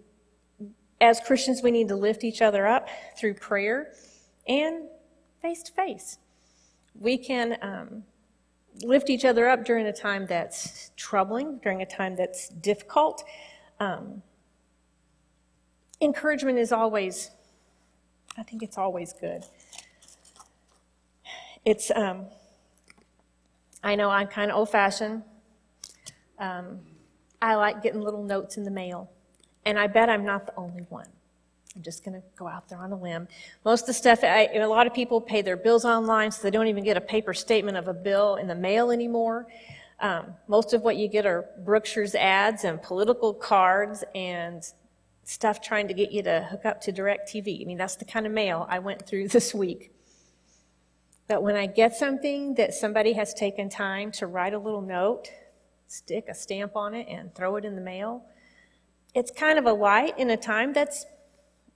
as 1.00 1.20
Christians, 1.20 1.62
we 1.62 1.70
need 1.70 1.88
to 1.88 1.96
lift 1.96 2.24
each 2.24 2.40
other 2.40 2.66
up 2.66 2.88
through 3.18 3.34
prayer 3.34 3.92
and 4.48 4.84
face 5.42 5.62
to 5.64 5.72
face. 5.72 6.18
We 6.98 7.18
can 7.18 7.58
um, 7.60 8.04
lift 8.82 9.10
each 9.10 9.26
other 9.26 9.46
up 9.46 9.64
during 9.64 9.86
a 9.86 9.92
time 9.92 10.26
that's 10.26 10.90
troubling, 10.96 11.58
during 11.62 11.82
a 11.82 11.86
time 11.86 12.16
that's 12.16 12.48
difficult. 12.48 13.22
Um, 13.78 14.22
encouragement 16.00 16.58
is 16.58 16.72
always, 16.72 17.30
I 18.38 18.42
think 18.42 18.62
it's 18.62 18.78
always 18.78 19.12
good. 19.12 19.44
It's, 21.66 21.90
um, 21.90 22.26
I 23.82 23.94
know 23.94 24.10
I'm 24.10 24.28
kind 24.28 24.50
of 24.50 24.56
old 24.56 24.70
fashioned. 24.70 25.22
Um, 26.38 26.80
I 27.40 27.56
like 27.56 27.82
getting 27.82 28.00
little 28.00 28.22
notes 28.22 28.56
in 28.56 28.64
the 28.64 28.70
mail. 28.70 29.10
And 29.64 29.78
I 29.78 29.86
bet 29.86 30.08
I'm 30.08 30.24
not 30.24 30.46
the 30.46 30.56
only 30.56 30.86
one. 30.88 31.06
I'm 31.74 31.82
just 31.82 32.04
going 32.04 32.20
to 32.20 32.26
go 32.36 32.46
out 32.46 32.68
there 32.68 32.78
on 32.78 32.92
a 32.92 32.96
limb. 32.96 33.28
Most 33.64 33.82
of 33.82 33.86
the 33.88 33.94
stuff, 33.94 34.22
I, 34.22 34.46
a 34.54 34.66
lot 34.66 34.86
of 34.86 34.92
people 34.92 35.20
pay 35.20 35.42
their 35.42 35.56
bills 35.56 35.84
online, 35.84 36.30
so 36.30 36.42
they 36.42 36.50
don't 36.50 36.66
even 36.66 36.84
get 36.84 36.96
a 36.96 37.00
paper 37.00 37.32
statement 37.32 37.76
of 37.76 37.88
a 37.88 37.94
bill 37.94 38.36
in 38.36 38.46
the 38.46 38.54
mail 38.54 38.90
anymore. 38.90 39.46
Um, 40.00 40.34
most 40.48 40.74
of 40.74 40.82
what 40.82 40.96
you 40.96 41.08
get 41.08 41.26
are 41.26 41.46
Brookshire's 41.64 42.14
ads 42.14 42.64
and 42.64 42.82
political 42.82 43.32
cards 43.32 44.04
and 44.14 44.62
stuff 45.24 45.60
trying 45.62 45.88
to 45.88 45.94
get 45.94 46.10
you 46.10 46.22
to 46.24 46.46
hook 46.50 46.66
up 46.66 46.80
to 46.82 46.92
DirecTV. 46.92 47.62
I 47.62 47.64
mean, 47.64 47.78
that's 47.78 47.96
the 47.96 48.04
kind 48.04 48.26
of 48.26 48.32
mail 48.32 48.66
I 48.68 48.80
went 48.80 49.06
through 49.06 49.28
this 49.36 49.54
week. 49.54 49.92
But 51.28 51.42
when 51.42 51.56
I 51.56 51.66
get 51.66 51.94
something 51.96 52.54
that 52.54 52.74
somebody 52.74 53.12
has 53.14 53.32
taken 53.32 53.68
time 53.68 54.12
to 54.12 54.26
write 54.26 54.54
a 54.54 54.58
little 54.58 54.82
note, 54.82 55.30
stick 55.86 56.26
a 56.28 56.34
stamp 56.34 56.76
on 56.76 56.94
it, 56.94 57.06
and 57.08 57.34
throw 57.34 57.56
it 57.56 57.64
in 57.64 57.74
the 57.74 57.80
mail, 57.80 58.24
it's 59.14 59.30
kind 59.30 59.58
of 59.58 59.66
a 59.66 59.72
light 59.72 60.18
in 60.18 60.30
a 60.30 60.36
time 60.36 60.72
that's, 60.72 61.06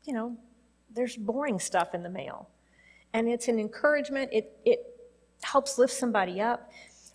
you 0.05 0.13
know, 0.13 0.37
there's 0.95 1.17
boring 1.17 1.59
stuff 1.59 1.95
in 1.95 2.03
the 2.03 2.09
mail. 2.09 2.49
And 3.13 3.29
it's 3.29 3.49
an 3.49 3.59
encouragement. 3.59 4.31
It, 4.33 4.59
it 4.65 4.81
helps 5.43 5.79
lift 5.79 5.93
somebody 5.93 6.41
up. 6.41 6.71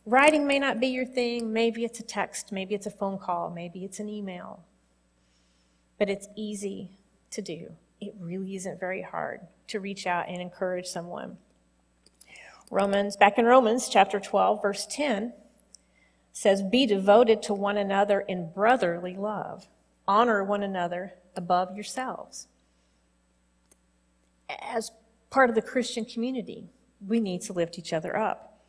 Writing 0.05 0.47
may 0.47 0.57
not 0.57 0.79
be 0.79 0.87
your 0.87 1.05
thing. 1.05 1.51
Maybe 1.51 1.83
it's 1.83 1.99
a 1.99 2.03
text. 2.03 2.51
Maybe 2.51 2.73
it's 2.75 2.85
a 2.85 2.91
phone 2.91 3.19
call. 3.19 3.49
Maybe 3.49 3.83
it's 3.83 3.99
an 3.99 4.09
email. 4.09 4.63
But 5.99 6.09
it's 6.09 6.27
easy 6.35 6.91
to 7.31 7.41
do. 7.41 7.71
It 7.99 8.15
really 8.19 8.55
isn't 8.55 8.79
very 8.79 9.01
hard 9.01 9.41
to 9.67 9.79
reach 9.79 10.07
out 10.07 10.27
and 10.27 10.41
encourage 10.41 10.87
someone. 10.87 11.37
Romans, 12.71 13.17
back 13.17 13.37
in 13.37 13.45
Romans 13.45 13.89
chapter 13.89 14.19
12, 14.19 14.61
verse 14.61 14.87
10, 14.89 15.33
says, 16.31 16.63
Be 16.63 16.85
devoted 16.85 17.43
to 17.43 17.53
one 17.53 17.77
another 17.77 18.21
in 18.21 18.49
brotherly 18.51 19.15
love 19.15 19.67
honor 20.07 20.43
one 20.43 20.63
another 20.63 21.13
above 21.35 21.75
yourselves. 21.75 22.47
As 24.49 24.91
part 25.29 25.49
of 25.49 25.55
the 25.55 25.61
Christian 25.61 26.05
community, 26.05 26.65
we 27.05 27.19
need 27.19 27.41
to 27.41 27.53
lift 27.53 27.77
each 27.77 27.93
other 27.93 28.17
up. 28.17 28.59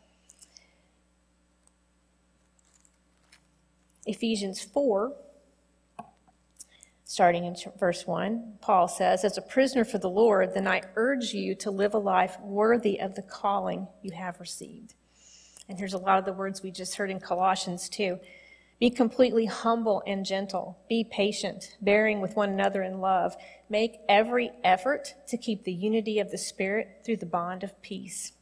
Ephesians 4.07 4.61
4, 4.62 5.12
starting 7.12 7.44
in 7.44 7.55
verse 7.79 8.07
1, 8.07 8.55
Paul 8.62 8.88
says, 8.88 9.22
As 9.22 9.37
a 9.37 9.42
prisoner 9.42 9.85
for 9.85 9.98
the 9.98 10.09
Lord, 10.09 10.55
then 10.55 10.66
I 10.66 10.81
urge 10.96 11.35
you 11.35 11.55
to 11.57 11.70
live 11.70 11.92
a 11.92 11.98
life 11.98 12.40
worthy 12.40 12.98
of 12.98 13.14
the 13.14 13.20
calling 13.20 13.87
you 14.01 14.12
have 14.12 14.40
received. 14.40 14.94
And 15.68 15.79
here's 15.79 15.92
a 15.92 15.98
lot 15.98 16.18
of 16.18 16.25
the 16.25 16.33
words 16.33 16.62
we 16.62 16.70
just 16.70 16.94
heard 16.94 17.11
in 17.11 17.20
Colossians 17.20 17.90
2. 17.90 18.18
Be 18.81 18.88
completely 18.88 19.44
humble 19.44 20.03
and 20.07 20.25
gentle. 20.25 20.79
Be 20.88 21.05
patient, 21.05 21.77
bearing 21.83 22.22
with 22.22 22.35
one 22.35 22.48
another 22.48 22.83
in 22.83 23.03
love. 23.03 23.37
Make 23.68 23.98
every 24.09 24.51
effort 24.64 25.14
to 25.29 25.37
keep 25.37 25.64
the 25.64 25.72
unity 25.75 26.18
of 26.18 26.31
the 26.31 26.38
Spirit 26.38 27.03
through 27.05 27.18
the 27.18 27.27
bond 27.27 27.62
of 27.62 27.83
peace. 27.83 28.33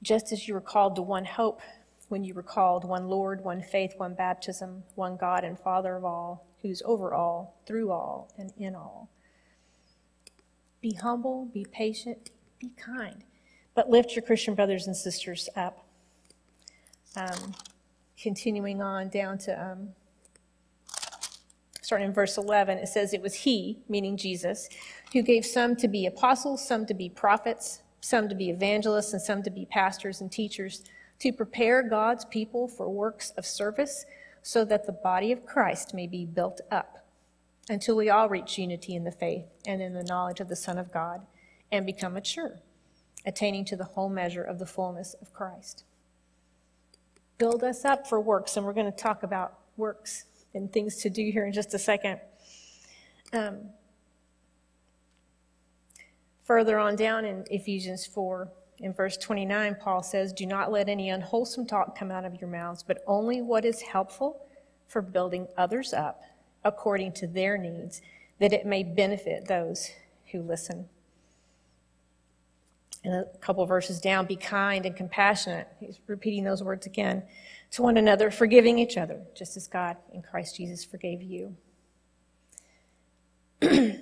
Just 0.00 0.30
as 0.30 0.46
you 0.46 0.54
were 0.54 0.60
called 0.60 0.94
to 0.94 1.02
one 1.02 1.24
hope 1.24 1.60
when 2.12 2.24
you 2.24 2.34
were 2.34 2.42
called, 2.42 2.84
one 2.84 3.08
Lord, 3.08 3.42
one 3.42 3.62
faith, 3.62 3.94
one 3.96 4.12
baptism, 4.12 4.82
one 4.96 5.16
God 5.16 5.44
and 5.44 5.58
Father 5.58 5.96
of 5.96 6.04
all, 6.04 6.46
who's 6.60 6.82
over 6.84 7.14
all, 7.14 7.56
through 7.66 7.90
all, 7.90 8.30
and 8.36 8.52
in 8.58 8.74
all. 8.74 9.08
Be 10.82 10.92
humble, 10.92 11.46
be 11.46 11.64
patient, 11.72 12.30
be 12.60 12.68
kind, 12.76 13.24
but 13.74 13.88
lift 13.88 14.14
your 14.14 14.22
Christian 14.22 14.54
brothers 14.54 14.86
and 14.86 14.94
sisters 14.94 15.48
up 15.56 15.86
um, 17.16 17.54
continuing 18.20 18.82
on 18.82 19.08
down 19.08 19.38
to 19.38 19.58
um, 19.58 19.88
starting 21.80 22.08
in 22.08 22.12
verse 22.12 22.36
11, 22.36 22.76
it 22.76 22.88
says, 22.88 23.14
It 23.14 23.22
was 23.22 23.32
He, 23.36 23.78
meaning 23.88 24.18
Jesus, 24.18 24.68
who 25.14 25.22
gave 25.22 25.46
some 25.46 25.76
to 25.76 25.88
be 25.88 26.04
apostles, 26.04 26.68
some 26.68 26.84
to 26.86 26.94
be 26.94 27.08
prophets, 27.08 27.80
some 28.02 28.28
to 28.28 28.34
be 28.34 28.50
evangelists, 28.50 29.14
and 29.14 29.22
some 29.22 29.42
to 29.44 29.50
be 29.50 29.64
pastors 29.64 30.20
and 30.20 30.30
teachers, 30.30 30.84
to 31.22 31.32
prepare 31.32 31.82
God's 31.82 32.24
people 32.24 32.68
for 32.68 32.88
works 32.88 33.32
of 33.36 33.44
service, 33.44 34.04
so 34.42 34.64
that 34.64 34.86
the 34.86 34.92
body 34.92 35.32
of 35.32 35.46
Christ 35.46 35.94
may 35.94 36.06
be 36.06 36.24
built 36.24 36.60
up 36.70 37.06
until 37.68 37.96
we 37.96 38.10
all 38.10 38.28
reach 38.28 38.58
unity 38.58 38.94
in 38.94 39.04
the 39.04 39.12
faith 39.12 39.44
and 39.66 39.80
in 39.80 39.94
the 39.94 40.04
knowledge 40.04 40.40
of 40.40 40.48
the 40.48 40.56
Son 40.56 40.78
of 40.78 40.92
God 40.92 41.22
and 41.70 41.86
become 41.86 42.14
mature, 42.14 42.60
attaining 43.24 43.64
to 43.66 43.76
the 43.76 43.84
whole 43.84 44.08
measure 44.08 44.42
of 44.42 44.58
the 44.58 44.66
fullness 44.66 45.14
of 45.22 45.32
Christ 45.32 45.84
build 47.42 47.64
us 47.64 47.84
up 47.84 48.06
for 48.06 48.20
works, 48.20 48.56
and 48.56 48.64
we're 48.64 48.72
going 48.72 48.86
to 48.86 48.96
talk 48.96 49.24
about 49.24 49.58
works 49.76 50.26
and 50.54 50.72
things 50.72 50.94
to 50.98 51.10
do 51.10 51.28
here 51.32 51.44
in 51.44 51.52
just 51.52 51.74
a 51.74 51.78
second. 51.78 52.20
Um, 53.32 53.70
further 56.44 56.78
on 56.78 56.94
down 56.94 57.24
in 57.24 57.44
Ephesians 57.50 58.06
4, 58.06 58.48
in 58.82 58.92
verse 58.92 59.16
29, 59.16 59.76
Paul 59.80 60.02
says, 60.02 60.32
Do 60.32 60.44
not 60.44 60.70
let 60.70 60.88
any 60.88 61.10
unwholesome 61.10 61.66
talk 61.66 61.98
come 61.98 62.10
out 62.10 62.24
of 62.24 62.40
your 62.40 62.50
mouths, 62.50 62.82
but 62.82 63.02
only 63.06 63.40
what 63.40 63.64
is 63.64 63.80
helpful 63.80 64.44
for 64.88 65.00
building 65.00 65.46
others 65.56 65.92
up 65.94 66.22
according 66.64 67.12
to 67.12 67.26
their 67.26 67.56
needs, 67.56 68.02
that 68.38 68.52
it 68.52 68.66
may 68.66 68.82
benefit 68.82 69.46
those 69.46 69.90
who 70.30 70.42
listen 70.42 70.88
and 73.04 73.14
a 73.14 73.24
couple 73.38 73.64
verses 73.66 74.00
down, 74.00 74.26
be 74.26 74.36
kind 74.36 74.86
and 74.86 74.94
compassionate. 74.94 75.68
He's 75.80 75.98
repeating 76.06 76.44
those 76.44 76.62
words 76.62 76.86
again 76.86 77.24
to 77.72 77.82
one 77.82 77.96
another, 77.96 78.30
forgiving 78.30 78.78
each 78.78 78.96
other, 78.96 79.20
just 79.34 79.56
as 79.56 79.66
God 79.66 79.96
in 80.12 80.22
Christ 80.22 80.56
Jesus 80.56 80.84
forgave 80.84 81.22
you. 81.22 81.56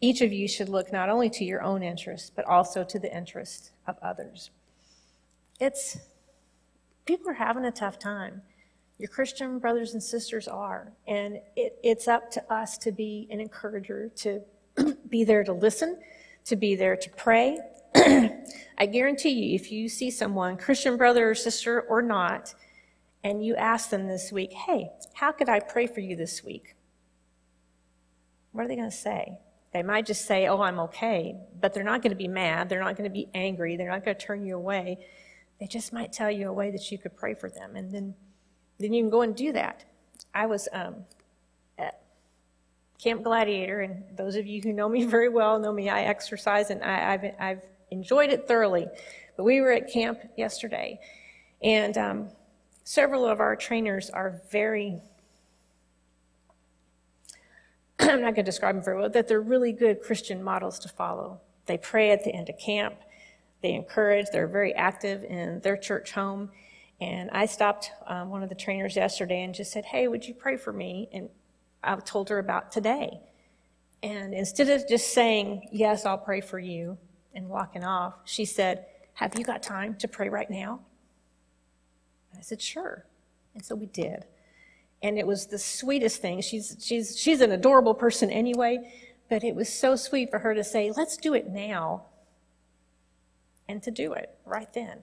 Each 0.00 0.22
of 0.22 0.32
you 0.32 0.48
should 0.48 0.68
look 0.68 0.92
not 0.92 1.10
only 1.10 1.28
to 1.30 1.44
your 1.44 1.62
own 1.62 1.82
interests, 1.82 2.30
but 2.34 2.46
also 2.46 2.84
to 2.84 2.98
the 2.98 3.14
interests 3.14 3.72
of 3.86 3.96
others. 4.02 4.50
It's, 5.60 5.98
people 7.04 7.30
are 7.30 7.34
having 7.34 7.66
a 7.66 7.70
tough 7.70 7.98
time. 7.98 8.40
Your 8.98 9.08
Christian 9.08 9.58
brothers 9.58 9.92
and 9.92 10.02
sisters 10.02 10.48
are. 10.48 10.92
And 11.06 11.40
it, 11.54 11.78
it's 11.82 12.08
up 12.08 12.30
to 12.32 12.52
us 12.52 12.78
to 12.78 12.92
be 12.92 13.28
an 13.30 13.40
encourager, 13.40 14.10
to 14.16 14.40
be 15.08 15.24
there 15.24 15.44
to 15.44 15.52
listen, 15.52 15.98
to 16.46 16.56
be 16.56 16.76
there 16.76 16.96
to 16.96 17.10
pray. 17.10 17.58
I 17.94 18.86
guarantee 18.90 19.30
you, 19.30 19.54
if 19.54 19.70
you 19.70 19.88
see 19.88 20.10
someone, 20.10 20.56
Christian 20.56 20.96
brother 20.96 21.28
or 21.28 21.34
sister 21.34 21.82
or 21.82 22.00
not, 22.00 22.54
and 23.22 23.44
you 23.44 23.54
ask 23.56 23.90
them 23.90 24.06
this 24.06 24.32
week, 24.32 24.52
hey, 24.52 24.90
how 25.12 25.32
could 25.32 25.50
I 25.50 25.60
pray 25.60 25.86
for 25.86 26.00
you 26.00 26.16
this 26.16 26.42
week? 26.42 26.74
What 28.52 28.64
are 28.64 28.68
they 28.68 28.76
going 28.76 28.90
to 28.90 28.96
say? 28.96 29.38
They 29.72 29.82
might 29.82 30.04
just 30.04 30.26
say, 30.26 30.48
oh, 30.48 30.60
I'm 30.60 30.80
okay, 30.80 31.36
but 31.60 31.72
they're 31.72 31.84
not 31.84 32.02
going 32.02 32.10
to 32.10 32.16
be 32.16 32.28
mad. 32.28 32.68
They're 32.68 32.80
not 32.80 32.96
going 32.96 33.08
to 33.08 33.14
be 33.14 33.28
angry. 33.34 33.76
They're 33.76 33.90
not 33.90 34.04
going 34.04 34.16
to 34.16 34.26
turn 34.26 34.44
you 34.44 34.56
away. 34.56 34.98
They 35.60 35.66
just 35.66 35.92
might 35.92 36.12
tell 36.12 36.30
you 36.30 36.48
a 36.48 36.52
way 36.52 36.70
that 36.70 36.90
you 36.90 36.98
could 36.98 37.16
pray 37.16 37.34
for 37.34 37.48
them. 37.48 37.76
And 37.76 37.92
then, 37.92 38.14
then 38.78 38.92
you 38.92 39.02
can 39.02 39.10
go 39.10 39.22
and 39.22 39.36
do 39.36 39.52
that. 39.52 39.84
I 40.34 40.46
was 40.46 40.68
um, 40.72 40.96
at 41.78 42.02
Camp 43.02 43.22
Gladiator, 43.22 43.80
and 43.80 44.02
those 44.16 44.34
of 44.34 44.46
you 44.46 44.60
who 44.60 44.72
know 44.72 44.88
me 44.88 45.04
very 45.06 45.28
well 45.28 45.58
know 45.60 45.72
me. 45.72 45.88
I 45.88 46.02
exercise, 46.02 46.70
and 46.70 46.82
I, 46.82 47.12
have 47.12 47.24
I've 47.38 47.62
enjoyed 47.90 48.30
it 48.30 48.48
thoroughly. 48.48 48.88
But 49.36 49.44
we 49.44 49.60
were 49.60 49.72
at 49.72 49.92
camp 49.92 50.18
yesterday, 50.36 50.98
and 51.62 51.96
um, 51.96 52.28
several 52.82 53.24
of 53.24 53.38
our 53.38 53.54
trainers 53.54 54.10
are 54.10 54.42
very 54.50 55.00
I'm 58.08 58.20
not 58.20 58.34
going 58.34 58.36
to 58.36 58.42
describe 58.42 58.74
them 58.74 58.84
very 58.84 58.98
well, 58.98 59.10
that 59.10 59.28
they're 59.28 59.40
really 59.40 59.72
good 59.72 60.02
Christian 60.02 60.42
models 60.42 60.78
to 60.80 60.88
follow. 60.88 61.40
They 61.66 61.76
pray 61.76 62.10
at 62.12 62.24
the 62.24 62.34
end 62.34 62.48
of 62.48 62.58
camp. 62.58 62.94
They 63.62 63.74
encourage. 63.74 64.26
They're 64.32 64.46
very 64.46 64.74
active 64.74 65.22
in 65.24 65.60
their 65.60 65.76
church 65.76 66.12
home. 66.12 66.50
And 67.00 67.30
I 67.30 67.46
stopped 67.46 67.90
um, 68.06 68.30
one 68.30 68.42
of 68.42 68.48
the 68.48 68.54
trainers 68.54 68.96
yesterday 68.96 69.42
and 69.42 69.54
just 69.54 69.72
said, 69.72 69.84
Hey, 69.84 70.08
would 70.08 70.26
you 70.26 70.34
pray 70.34 70.56
for 70.56 70.72
me? 70.72 71.08
And 71.12 71.28
I 71.82 71.96
told 71.96 72.28
her 72.30 72.38
about 72.38 72.72
today. 72.72 73.20
And 74.02 74.32
instead 74.32 74.68
of 74.70 74.88
just 74.88 75.12
saying, 75.12 75.68
Yes, 75.72 76.06
I'll 76.06 76.18
pray 76.18 76.40
for 76.40 76.58
you, 76.58 76.96
and 77.34 77.48
walking 77.48 77.84
off, 77.84 78.14
she 78.24 78.44
said, 78.44 78.86
Have 79.14 79.38
you 79.38 79.44
got 79.44 79.62
time 79.62 79.94
to 79.96 80.08
pray 80.08 80.28
right 80.28 80.50
now? 80.50 80.80
I 82.36 82.40
said, 82.40 82.60
Sure. 82.60 83.04
And 83.54 83.64
so 83.64 83.74
we 83.74 83.86
did 83.86 84.24
and 85.02 85.18
it 85.18 85.26
was 85.26 85.46
the 85.46 85.58
sweetest 85.58 86.20
thing. 86.20 86.40
She's, 86.40 86.76
she's, 86.80 87.18
she's 87.18 87.40
an 87.40 87.52
adorable 87.52 87.94
person 87.94 88.30
anyway, 88.30 88.78
but 89.28 89.44
it 89.44 89.54
was 89.54 89.68
so 89.68 89.96
sweet 89.96 90.30
for 90.30 90.38
her 90.38 90.54
to 90.54 90.64
say, 90.64 90.92
let's 90.96 91.16
do 91.16 91.34
it 91.34 91.48
now, 91.48 92.04
and 93.68 93.82
to 93.82 93.90
do 93.90 94.12
it 94.12 94.36
right 94.44 94.72
then. 94.74 94.98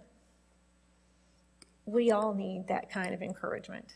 We 1.86 2.12
all 2.12 2.34
need 2.34 2.68
that 2.68 2.92
kind 2.92 3.14
of 3.14 3.22
encouragement. 3.22 3.96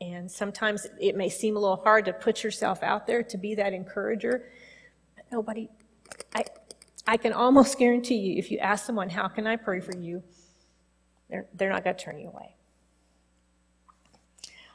And 0.00 0.30
sometimes 0.30 0.86
it 1.00 1.16
may 1.16 1.28
seem 1.28 1.56
a 1.56 1.60
little 1.60 1.76
hard 1.76 2.04
to 2.06 2.12
put 2.12 2.42
yourself 2.42 2.82
out 2.82 3.06
there 3.06 3.22
to 3.24 3.38
be 3.38 3.54
that 3.56 3.72
encourager. 3.72 4.50
But 5.16 5.24
nobody, 5.30 5.68
I, 6.34 6.44
I 7.06 7.16
can 7.16 7.32
almost 7.32 7.78
guarantee 7.78 8.16
you, 8.16 8.38
if 8.38 8.50
you 8.50 8.58
ask 8.58 8.86
someone, 8.86 9.10
How 9.10 9.28
can 9.28 9.46
I 9.46 9.56
pray 9.56 9.80
for 9.80 9.96
you? 9.96 10.22
they're, 11.32 11.46
they're 11.54 11.70
not 11.70 11.82
going 11.82 11.96
to 11.96 12.04
turn 12.04 12.18
you 12.18 12.28
away. 12.28 12.54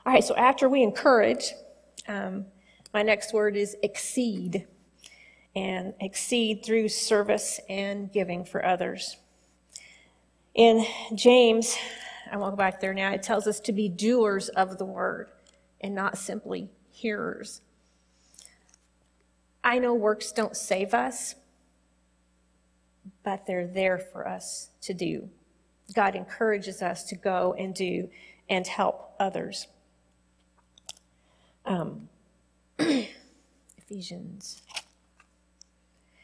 All 0.07 0.13
right, 0.13 0.23
so 0.23 0.35
after 0.37 0.69
we 0.69 0.83
encourage, 0.83 1.51
um, 2.07 2.45
my 2.93 3.03
next 3.03 3.33
word 3.33 3.57
is 3.57 3.75
exceed, 3.83 4.65
and 5.53 5.93
exceed 5.99 6.63
through 6.63 6.87
service 6.87 7.59
and 7.67 8.09
giving 8.09 8.45
for 8.45 8.65
others. 8.65 9.17
In 10.55 10.85
James, 11.13 11.75
I 12.31 12.37
won't 12.37 12.53
go 12.53 12.55
back 12.55 12.79
there 12.79 12.93
now, 12.93 13.11
it 13.11 13.21
tells 13.21 13.47
us 13.47 13.59
to 13.59 13.73
be 13.73 13.89
doers 13.89 14.47
of 14.47 14.77
the 14.77 14.85
word 14.85 15.27
and 15.81 15.93
not 15.93 16.17
simply 16.17 16.69
hearers. 16.89 17.59
I 19.61 19.77
know 19.77 19.93
works 19.93 20.31
don't 20.31 20.55
save 20.55 20.93
us, 20.93 21.35
but 23.25 23.45
they're 23.45 23.67
there 23.67 23.97
for 23.99 24.25
us 24.25 24.69
to 24.83 24.93
do. 24.93 25.27
God 25.93 26.15
encourages 26.15 26.81
us 26.81 27.03
to 27.09 27.15
go 27.17 27.53
and 27.59 27.75
do 27.75 28.09
and 28.49 28.65
help 28.65 29.13
others. 29.19 29.67
Um, 31.67 32.07
Ephesians. 33.77 34.61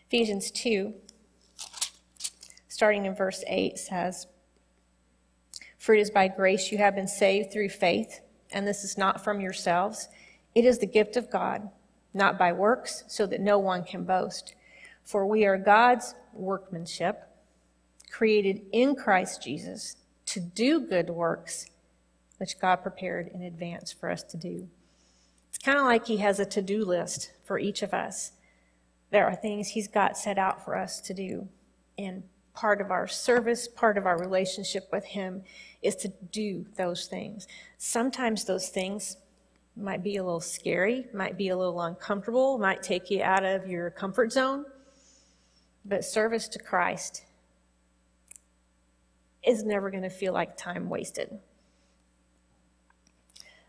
Ephesians 0.08 0.50
2, 0.52 0.94
starting 2.70 3.06
in 3.06 3.14
verse 3.14 3.44
8, 3.46 3.78
says, 3.78 4.28
For 5.80 5.94
it 5.96 6.00
is 6.00 6.12
by 6.12 6.30
grace 6.30 6.72
you 6.72 6.78
have 6.78 6.96
been 6.96 7.10
saved 7.10 7.52
through 7.52 7.70
faith, 7.70 8.22
and 8.54 8.66
this 8.66 8.86
is 8.86 8.98
not 8.98 9.22
from 9.22 9.42
yourselves. 9.42 10.08
It 10.56 10.64
is 10.64 10.80
the 10.80 10.86
gift 10.86 11.18
of 11.18 11.30
God, 11.30 11.70
not 12.14 12.40
by 12.40 12.54
works, 12.54 13.04
so 13.08 13.26
that 13.26 13.42
no 13.42 13.60
one 13.60 13.84
can 13.84 14.06
boast. 14.06 14.56
For 15.04 15.26
we 15.26 15.46
are 15.46 15.58
God's 15.58 16.16
workmanship, 16.32 17.22
created 18.10 18.62
in 18.72 18.96
Christ 18.96 19.44
Jesus 19.44 19.98
to 20.28 20.40
do 20.40 20.80
good 20.80 21.10
works, 21.10 21.70
which 22.38 22.60
God 22.62 22.78
prepared 22.78 23.28
in 23.34 23.42
advance 23.42 23.92
for 23.92 24.10
us 24.10 24.24
to 24.24 24.38
do. 24.38 24.70
Kind 25.64 25.78
of 25.78 25.86
like 25.86 26.06
He 26.06 26.18
has 26.18 26.40
a 26.40 26.46
to 26.46 26.62
do 26.62 26.84
list 26.84 27.32
for 27.44 27.58
each 27.58 27.82
of 27.82 27.94
us. 27.94 28.34
There 29.12 29.26
are 29.26 29.36
things 29.36 29.70
He's 29.70 29.88
got 29.88 30.18
set 30.18 30.38
out 30.38 30.64
for 30.64 30.76
us 30.76 31.00
to 31.02 31.14
do. 31.14 31.48
And 31.98 32.24
part 32.54 32.82
of 32.82 32.92
our 32.92 33.08
service, 33.08 33.68
part 33.68 33.98
of 33.98 34.06
our 34.06 34.20
relationship 34.20 34.90
with 34.92 35.06
Him 35.06 35.44
is 35.82 35.96
to 35.98 36.10
do 36.32 36.66
those 36.76 37.08
things. 37.08 37.48
Sometimes 37.78 38.44
those 38.44 38.70
things 38.70 39.18
might 39.76 40.04
be 40.04 40.18
a 40.18 40.24
little 40.24 40.40
scary, 40.40 41.08
might 41.14 41.38
be 41.38 41.50
a 41.50 41.58
little 41.58 41.82
uncomfortable, 41.82 42.58
might 42.58 42.84
take 42.84 43.10
you 43.10 43.24
out 43.24 43.44
of 43.44 43.68
your 43.68 43.90
comfort 43.90 44.32
zone. 44.32 44.66
But 45.86 46.06
service 46.06 46.48
to 46.50 46.60
Christ 46.60 47.26
is 49.44 49.64
never 49.64 49.90
going 49.90 50.04
to 50.04 50.10
feel 50.10 50.34
like 50.34 50.56
time 50.56 50.90
wasted. 50.90 51.40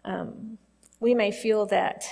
Um, 0.05 0.59
we 1.05 1.15
may 1.15 1.31
feel 1.31 1.67
that 1.67 2.07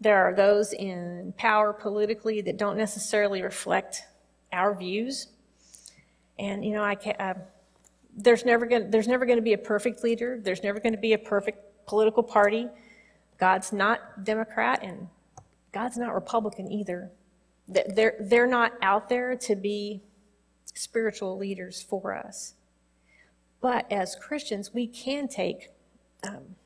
there 0.00 0.16
are 0.24 0.34
those 0.34 0.72
in 0.72 1.32
power 1.36 1.72
politically 1.72 2.40
that 2.40 2.56
don't 2.56 2.76
necessarily 2.76 3.40
reflect 3.40 4.02
our 4.52 4.74
views. 4.74 5.28
And, 6.40 6.64
you 6.64 6.72
know, 6.72 6.82
I 6.82 6.96
can, 6.96 7.14
uh, 7.20 7.34
there's 8.16 8.44
never 8.44 8.66
going 8.66 8.90
there's 8.90 9.06
never 9.06 9.26
going 9.26 9.38
to 9.38 9.44
be 9.44 9.52
a 9.52 9.58
perfect 9.58 10.02
leader. 10.02 10.40
There's 10.42 10.64
never 10.64 10.80
going 10.80 10.94
to 10.94 11.00
be 11.00 11.12
a 11.12 11.18
perfect 11.18 11.86
political 11.86 12.24
party. 12.24 12.66
God's 13.38 13.72
not 13.72 14.24
Democrat 14.24 14.80
and 14.82 15.06
God's 15.70 15.96
not 15.96 16.14
Republican 16.14 16.72
either. 16.72 17.12
They're, 17.68 18.16
they're 18.18 18.48
not 18.48 18.72
out 18.82 19.08
there 19.08 19.36
to 19.36 19.54
be 19.54 20.02
spiritual 20.64 21.38
leaders 21.38 21.80
for 21.80 22.12
us. 22.12 22.54
But 23.60 23.90
as 23.92 24.16
Christians, 24.16 24.74
we 24.74 24.88
can 24.88 25.28
take 25.28 25.70
um, 26.24 26.56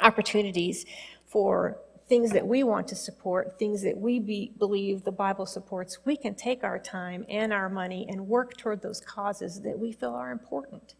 opportunities 0.00 0.86
for 1.26 1.78
things 2.08 2.32
that 2.32 2.46
we 2.46 2.62
want 2.62 2.88
to 2.88 2.96
support, 2.96 3.58
things 3.58 3.82
that 3.82 3.96
we 3.98 4.18
be, 4.18 4.52
believe 4.58 5.04
the 5.04 5.12
Bible 5.12 5.44
supports, 5.44 5.98
we 6.04 6.16
can 6.16 6.34
take 6.34 6.64
our 6.64 6.78
time 6.78 7.24
and 7.28 7.52
our 7.52 7.68
money 7.68 8.06
and 8.08 8.26
work 8.26 8.56
toward 8.56 8.80
those 8.80 9.00
causes 9.00 9.60
that 9.60 9.78
we 9.78 9.92
feel 9.92 10.14
are 10.14 10.32
important. 10.32 10.94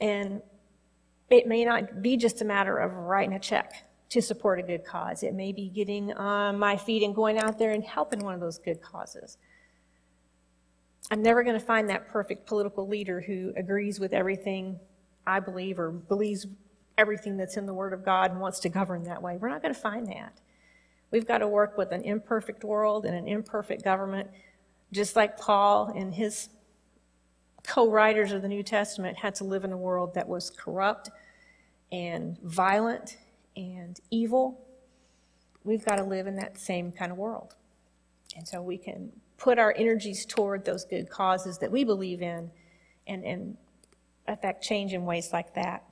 And 0.00 0.40
it 1.28 1.46
may 1.46 1.64
not 1.64 2.02
be 2.02 2.16
just 2.16 2.40
a 2.40 2.44
matter 2.44 2.76
of 2.78 2.92
writing 2.94 3.34
a 3.34 3.38
check 3.38 3.86
to 4.10 4.22
support 4.22 4.58
a 4.58 4.62
good 4.62 4.84
cause. 4.84 5.22
It 5.22 5.34
may 5.34 5.52
be 5.52 5.68
getting 5.68 6.12
on 6.12 6.58
my 6.58 6.76
feet 6.76 7.02
and 7.02 7.14
going 7.14 7.38
out 7.38 7.58
there 7.58 7.72
and 7.72 7.84
helping 7.84 8.20
one 8.20 8.34
of 8.34 8.40
those 8.40 8.58
good 8.58 8.80
causes. 8.80 9.36
I'm 11.10 11.22
never 11.22 11.42
going 11.42 11.58
to 11.58 11.64
find 11.64 11.90
that 11.90 12.08
perfect 12.08 12.46
political 12.46 12.88
leader 12.88 13.20
who 13.20 13.52
agrees 13.56 14.00
with 14.00 14.12
everything 14.12 14.78
I 15.26 15.40
believe 15.40 15.78
or 15.78 15.90
believes 15.90 16.46
everything 16.98 17.36
that's 17.36 17.56
in 17.56 17.66
the 17.66 17.74
Word 17.74 17.92
of 17.92 18.04
God 18.04 18.30
and 18.30 18.40
wants 18.40 18.58
to 18.60 18.68
govern 18.68 19.04
that 19.04 19.22
way. 19.22 19.36
We're 19.36 19.48
not 19.48 19.62
going 19.62 19.74
to 19.74 19.80
find 19.80 20.06
that. 20.08 20.40
We've 21.10 21.26
got 21.26 21.38
to 21.38 21.48
work 21.48 21.78
with 21.78 21.92
an 21.92 22.02
imperfect 22.02 22.64
world 22.64 23.04
and 23.04 23.14
an 23.14 23.28
imperfect 23.28 23.84
government, 23.84 24.30
just 24.92 25.16
like 25.16 25.38
Paul 25.38 25.92
and 25.94 26.12
his 26.12 26.48
co 27.66 27.90
writers 27.90 28.32
of 28.32 28.42
the 28.42 28.48
New 28.48 28.62
Testament 28.62 29.16
had 29.18 29.34
to 29.36 29.44
live 29.44 29.64
in 29.64 29.72
a 29.72 29.76
world 29.76 30.14
that 30.14 30.28
was 30.28 30.50
corrupt 30.50 31.10
and 31.92 32.38
violent 32.42 33.18
and 33.56 33.98
evil. 34.10 34.64
We've 35.64 35.84
got 35.84 35.96
to 35.96 36.04
live 36.04 36.26
in 36.26 36.36
that 36.36 36.58
same 36.58 36.92
kind 36.92 37.10
of 37.12 37.18
world. 37.18 37.54
And 38.36 38.46
so 38.46 38.60
we 38.62 38.78
can 38.78 39.10
put 39.38 39.58
our 39.58 39.74
energies 39.76 40.24
toward 40.24 40.64
those 40.64 40.84
good 40.84 41.10
causes 41.10 41.58
that 41.58 41.70
we 41.70 41.84
believe 41.84 42.22
in 42.22 42.50
and, 43.06 43.24
and 43.24 43.56
affect 44.26 44.62
change 44.62 44.92
in 44.92 45.04
ways 45.04 45.32
like 45.32 45.54
that. 45.54 45.84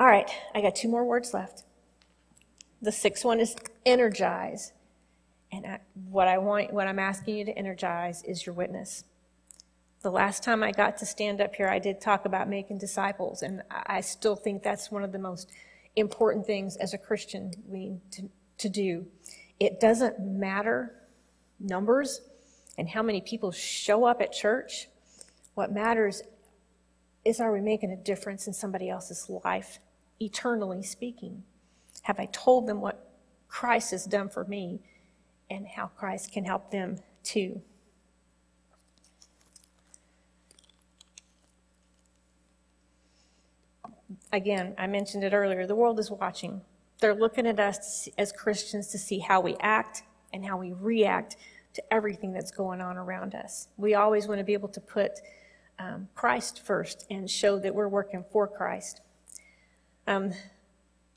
All 0.00 0.06
right, 0.06 0.30
I 0.54 0.60
got 0.60 0.76
two 0.76 0.88
more 0.88 1.04
words 1.04 1.34
left. 1.34 1.64
The 2.80 2.92
sixth 2.92 3.24
one 3.24 3.40
is 3.40 3.56
energize. 3.84 4.72
And 5.50 5.66
I, 5.66 5.80
what 6.08 6.28
I 6.28 6.38
want, 6.38 6.72
what 6.72 6.86
I'm 6.86 6.98
asking 7.00 7.36
you 7.36 7.44
to 7.46 7.58
energize 7.58 8.22
is 8.22 8.46
your 8.46 8.54
witness. 8.54 9.04
The 10.02 10.10
last 10.10 10.44
time 10.44 10.62
I 10.62 10.70
got 10.70 10.98
to 10.98 11.06
stand 11.06 11.40
up 11.40 11.54
here, 11.56 11.68
I 11.68 11.80
did 11.80 12.00
talk 12.00 12.26
about 12.26 12.48
making 12.48 12.78
disciples, 12.78 13.42
and 13.42 13.62
I 13.70 14.00
still 14.00 14.36
think 14.36 14.62
that's 14.62 14.92
one 14.92 15.02
of 15.02 15.10
the 15.10 15.18
most 15.18 15.50
important 15.96 16.46
things 16.46 16.76
as 16.76 16.94
a 16.94 16.98
Christian 16.98 17.52
we 17.66 17.78
need 17.80 18.00
to, 18.12 18.30
to 18.58 18.68
do. 18.68 19.06
It 19.58 19.80
doesn't 19.80 20.20
matter 20.20 20.94
numbers 21.58 22.20
and 22.76 22.88
how 22.88 23.02
many 23.02 23.20
people 23.20 23.50
show 23.50 24.04
up 24.04 24.20
at 24.20 24.32
church. 24.32 24.88
What 25.54 25.72
matters 25.72 26.22
is 27.24 27.40
are 27.40 27.52
we 27.52 27.60
making 27.60 27.90
a 27.90 27.96
difference 27.96 28.46
in 28.46 28.52
somebody 28.52 28.88
else's 28.88 29.28
life, 29.28 29.80
eternally 30.20 30.82
speaking? 30.82 31.42
Have 32.02 32.18
I 32.18 32.26
told 32.26 32.66
them 32.66 32.80
what 32.80 33.10
Christ 33.48 33.90
has 33.92 34.04
done 34.04 34.28
for 34.28 34.44
me 34.44 34.80
and 35.50 35.66
how 35.66 35.86
Christ 35.86 36.32
can 36.32 36.44
help 36.44 36.70
them 36.70 36.98
too? 37.22 37.62
again, 44.32 44.74
I 44.78 44.86
mentioned 44.86 45.24
it 45.24 45.32
earlier, 45.32 45.66
the 45.66 45.74
world 45.74 45.98
is 45.98 46.10
watching. 46.10 46.60
They're 47.00 47.14
looking 47.14 47.46
at 47.46 47.60
us 47.60 48.08
as 48.18 48.32
Christians 48.32 48.88
to 48.88 48.98
see 48.98 49.18
how 49.18 49.40
we 49.40 49.56
act 49.60 50.02
and 50.32 50.44
how 50.44 50.56
we 50.56 50.72
react 50.72 51.36
to 51.74 51.94
everything 51.94 52.32
that's 52.32 52.50
going 52.50 52.80
on 52.80 52.96
around 52.96 53.34
us. 53.34 53.68
We 53.76 53.94
always 53.94 54.26
want 54.26 54.38
to 54.38 54.44
be 54.44 54.52
able 54.52 54.68
to 54.70 54.80
put 54.80 55.12
um, 55.78 56.08
Christ 56.14 56.64
first 56.64 57.06
and 57.10 57.30
show 57.30 57.58
that 57.60 57.74
we're 57.74 57.88
working 57.88 58.24
for 58.30 58.48
Christ. 58.48 59.00
Um, 60.08 60.32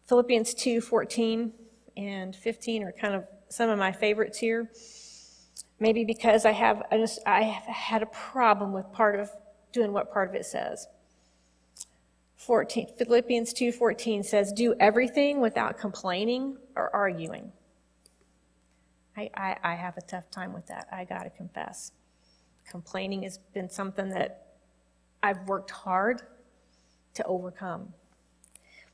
Philippians 0.07 0.53
2 0.53 0.81
14 0.81 1.53
and 1.95 2.35
15 2.35 2.83
are 2.83 2.91
kind 2.91 3.15
of 3.15 3.23
some 3.47 3.69
of 3.69 3.79
my 3.79 3.93
favorites 3.93 4.37
here. 4.37 4.69
Maybe 5.79 6.03
because 6.03 6.45
I 6.45 6.51
have, 6.51 6.83
just, 6.91 7.19
I 7.25 7.43
have 7.43 7.63
had 7.63 8.03
a 8.03 8.07
problem 8.07 8.73
with 8.73 8.91
part 8.91 9.17
of 9.17 9.31
doing 9.71 9.93
what 9.93 10.11
part 10.11 10.29
of 10.29 10.35
it 10.35 10.45
says. 10.45 10.87
14, 12.35 12.87
Philippians 12.97 13.53
2:14 13.53 14.25
says, 14.25 14.51
"Do 14.51 14.75
everything 14.79 15.39
without 15.39 15.77
complaining 15.77 16.57
or 16.75 16.93
arguing." 16.93 17.51
I, 19.15 19.29
I, 19.35 19.57
I 19.63 19.75
have 19.75 19.95
a 19.95 20.01
tough 20.01 20.29
time 20.31 20.51
with 20.51 20.65
that. 20.67 20.87
I 20.91 21.05
got 21.05 21.23
to 21.23 21.29
confess. 21.29 21.91
Complaining 22.67 23.23
has 23.23 23.37
been 23.53 23.69
something 23.69 24.09
that 24.09 24.47
I've 25.21 25.47
worked 25.47 25.69
hard 25.69 26.23
to 27.13 27.23
overcome. 27.25 27.93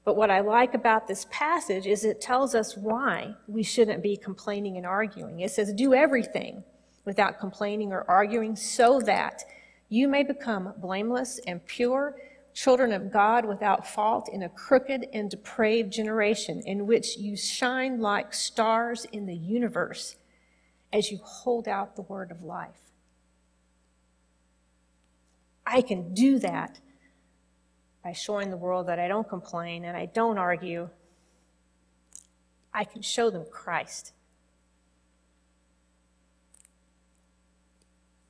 But 0.08 0.15
what 0.15 0.32
I 0.32 0.39
like 0.39 0.74
about 0.74 1.06
this 1.06 1.28
passage 1.30 1.86
is 1.86 2.06
it 2.06 2.22
tells 2.22 2.56
us 2.56 2.78
why 2.78 3.36
we 3.46 3.62
shouldn't 3.62 4.02
be 4.02 4.15
complaining 4.15 4.78
and 4.78 4.86
arguing. 4.86 5.41
It 5.41 5.52
says, 5.52 5.74
Do 5.74 5.93
everything 5.93 6.63
without 7.04 7.41
complaining 7.41 7.91
or 7.91 8.06
arguing 8.10 8.56
so 8.56 9.02
that 9.02 9.43
you 9.89 10.08
may 10.08 10.24
become 10.24 10.74
blameless 10.78 11.41
and 11.46 11.65
pure 11.65 12.15
children 12.54 12.93
of 12.93 13.12
God 13.12 13.43
without 13.43 13.86
fault 13.86 14.30
in 14.32 14.43
a 14.43 14.50
crooked 14.50 15.08
and 15.12 15.30
depraved 15.30 15.91
generation 15.91 16.62
in 16.65 16.88
which 16.88 17.17
you 17.17 17.36
shine 17.36 18.00
like 18.00 18.34
stars 18.34 19.06
in 19.12 19.26
the 19.26 19.36
universe 19.36 20.15
as 20.93 21.12
you 21.12 21.20
hold 21.22 21.67
out 21.67 21.98
the 21.98 22.02
word 22.04 22.32
of 22.32 22.43
life. 22.43 22.93
I 25.65 25.82
can 25.82 26.13
do 26.13 26.39
that 26.39 26.80
by 28.08 28.13
showing 28.13 28.50
the 28.50 28.56
world 28.56 28.88
that 28.88 29.00
I 29.00 29.10
don't 29.10 29.28
complain 29.28 29.84
and 29.84 29.98
I 29.98 30.06
don't 30.06 30.38
argue. 30.38 30.89
I 32.74 32.86
can 32.86 33.02
show 33.02 33.30
them 33.30 33.43
Christ. 33.52 34.13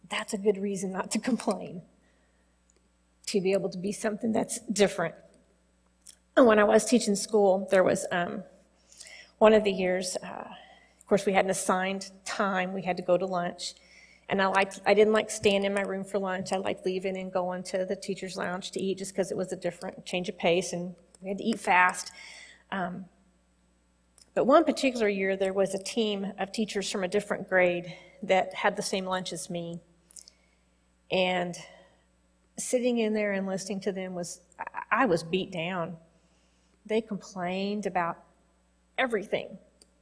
That's 0.10 0.34
a 0.34 0.40
good 0.40 0.58
reason 0.58 0.92
not 0.92 1.12
to 1.12 1.20
complain 1.30 1.84
to 3.28 3.40
be 3.40 3.52
able 3.52 3.70
to 3.70 3.78
be 3.78 3.92
something 3.92 4.32
that's 4.32 4.60
different. 4.62 5.13
And 6.36 6.48
when 6.48 6.58
I 6.58 6.63
was 6.63 6.84
teaching 6.84 7.16
school, 7.16 7.68
there 7.70 7.84
was 7.84 8.08
um, 8.12 8.46
one 9.38 9.54
of 9.54 9.63
the 9.63 9.72
years, 9.72 10.18
uh, 10.24 10.48
of 10.98 11.06
course, 11.06 11.24
we 11.28 11.34
had 11.34 11.46
an 11.46 11.52
assigned 11.52 12.10
time. 12.26 12.74
We 12.74 12.82
had 12.82 12.98
to 12.98 13.04
go 13.04 13.16
to 13.16 13.28
lunch. 13.28 13.76
And 14.30 14.42
I 14.42 14.48
liked, 14.48 14.82
I 14.86 14.94
didn't 14.94 15.13
like 15.13 15.30
staying 15.30 15.63
in 15.63 15.74
my 15.74 15.82
room 15.82 16.04
for 16.04 16.20
lunch. 16.20 16.52
I 16.52 16.58
liked 16.58 16.86
leaving 16.86 17.18
and 17.18 17.32
going 17.32 17.63
to 17.63 17.86
the 17.86 17.96
teacher's 17.96 18.36
lounge 18.36 18.72
to 18.72 18.82
eat 18.82 18.98
just 18.98 19.13
because 19.13 19.32
it 19.32 19.38
was 19.38 19.54
a 19.54 19.56
different 19.56 20.06
change 20.06 20.28
of 20.28 20.38
pace 20.38 20.74
and 20.74 20.96
we 21.22 21.30
had 21.30 21.38
to 21.38 21.44
eat 21.44 21.60
fast. 21.60 22.12
Um, 22.72 23.06
but 24.36 24.46
one 24.46 24.66
particular 24.66 25.08
year, 25.08 25.38
there 25.38 25.54
was 25.54 25.74
a 25.74 25.82
team 25.82 26.34
of 26.38 26.52
teachers 26.52 26.92
from 26.92 27.04
a 27.04 27.08
different 27.08 27.50
grade 27.50 27.94
that 28.22 28.54
had 28.54 28.76
the 28.76 28.84
same 28.84 29.06
lunch 29.06 29.32
as 29.32 29.50
me. 29.50 29.80
And 31.10 31.58
sitting 32.58 32.98
in 32.98 33.13
there 33.13 33.32
and 33.32 33.48
listening 33.48 33.80
to 33.82 33.92
them 33.92 34.13
was, 34.13 34.42
I 34.92 35.06
was 35.06 35.24
beat 35.24 35.52
down. 35.52 35.96
They 36.86 37.02
complained 37.02 37.86
about 37.86 38.18
everything. 38.98 39.58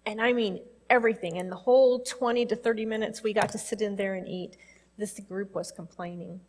And 0.06 0.20
I 0.20 0.34
mean 0.34 0.60
everything. 0.90 1.38
And 1.38 1.52
the 1.52 1.56
whole 1.56 2.00
20 2.00 2.46
to 2.48 2.56
30 2.56 2.86
minutes 2.86 3.24
we 3.24 3.34
got 3.34 3.50
to 3.50 3.58
sit 3.58 3.82
in 3.82 3.96
there 3.96 4.16
and 4.16 4.28
eat, 4.28 4.58
this 4.98 5.20
group 5.20 5.56
was 5.56 5.72
complaining. 5.72 6.40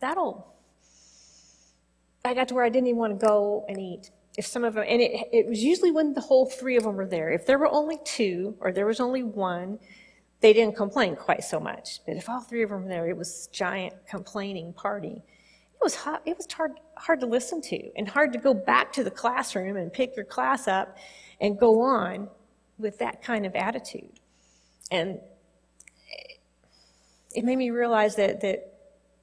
That'll, 0.00 0.54
I 2.24 2.34
got 2.34 2.48
to 2.48 2.54
where 2.54 2.64
I 2.64 2.68
didn't 2.68 2.88
even 2.88 2.98
want 2.98 3.18
to 3.18 3.26
go 3.26 3.64
and 3.68 3.78
eat. 3.80 4.10
If 4.36 4.46
some 4.46 4.64
of 4.64 4.74
them, 4.74 4.84
and 4.88 5.00
it, 5.00 5.28
it 5.32 5.46
was 5.46 5.62
usually 5.62 5.90
when 5.90 6.14
the 6.14 6.20
whole 6.20 6.46
three 6.46 6.76
of 6.76 6.84
them 6.84 6.96
were 6.96 7.06
there. 7.06 7.30
If 7.30 7.46
there 7.46 7.58
were 7.58 7.70
only 7.70 7.98
two 8.04 8.56
or 8.60 8.72
there 8.72 8.86
was 8.86 8.98
only 8.98 9.22
one, 9.22 9.78
they 10.40 10.52
didn't 10.52 10.76
complain 10.76 11.16
quite 11.16 11.44
so 11.44 11.60
much. 11.60 12.00
But 12.06 12.16
if 12.16 12.28
all 12.28 12.40
three 12.40 12.62
of 12.62 12.70
them 12.70 12.84
were 12.84 12.88
there, 12.88 13.08
it 13.08 13.16
was 13.16 13.48
giant 13.52 13.94
complaining 14.06 14.72
party. 14.72 15.22
It 15.74 15.82
was 15.82 15.94
hard, 15.94 16.20
it 16.26 16.36
was 16.36 16.46
hard, 16.50 16.72
hard 16.96 17.20
to 17.20 17.26
listen 17.26 17.60
to 17.62 17.90
and 17.96 18.08
hard 18.08 18.32
to 18.32 18.38
go 18.38 18.54
back 18.54 18.92
to 18.94 19.04
the 19.04 19.10
classroom 19.10 19.76
and 19.76 19.92
pick 19.92 20.16
your 20.16 20.24
class 20.24 20.66
up 20.66 20.96
and 21.40 21.58
go 21.58 21.80
on 21.82 22.28
with 22.82 22.98
that 22.98 23.22
kind 23.22 23.46
of 23.46 23.54
attitude. 23.54 24.20
And 24.90 25.20
it 27.34 27.44
made 27.44 27.56
me 27.56 27.70
realize 27.70 28.16
that, 28.16 28.42
that 28.42 28.74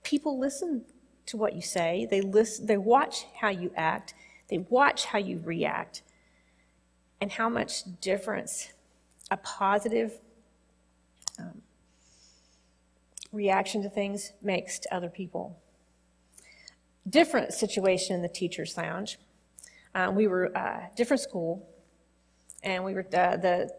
people 0.04 0.40
listen 0.40 0.84
to 1.28 1.38
what 1.38 1.54
you 1.54 1.62
say. 1.62 2.08
They 2.10 2.22
listen, 2.22 2.66
they 2.66 2.78
watch 2.78 3.26
how 3.36 3.50
you 3.50 3.72
act. 3.76 4.16
They 4.48 4.58
watch 4.58 5.06
how 5.06 5.20
you 5.20 5.42
react 5.46 6.02
and 7.22 7.32
how 7.32 7.50
much 7.50 7.84
difference 8.02 8.70
a 9.30 9.38
positive 9.38 10.18
um, 11.38 11.62
reaction 13.32 13.84
to 13.84 13.90
things 13.90 14.32
makes 14.42 14.80
to 14.80 14.96
other 14.96 15.10
people. 15.10 15.60
Different 17.08 17.54
situation 17.54 18.16
in 18.16 18.22
the 18.22 18.30
teacher's 18.30 18.76
lounge. 18.76 19.20
Um, 19.94 20.16
we 20.16 20.28
were 20.28 20.56
uh, 20.58 20.88
different 20.96 21.22
school, 21.22 21.68
and 22.64 22.84
we 22.84 22.94
were 22.94 23.06
uh, 23.14 23.38
the 23.38 23.70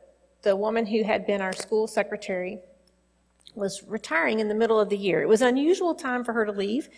the 0.42 0.56
woman 0.56 0.86
who 0.86 1.02
had 1.02 1.26
been 1.26 1.40
our 1.40 1.52
school 1.52 1.86
secretary 1.86 2.58
was 3.54 3.82
retiring 3.86 4.40
in 4.40 4.48
the 4.48 4.54
middle 4.54 4.80
of 4.80 4.88
the 4.88 4.96
year. 4.96 5.22
It 5.22 5.28
was 5.28 5.42
unusual 5.42 5.94
time 5.94 6.24
for 6.24 6.32
her 6.32 6.46
to 6.46 6.52
leave. 6.52 6.88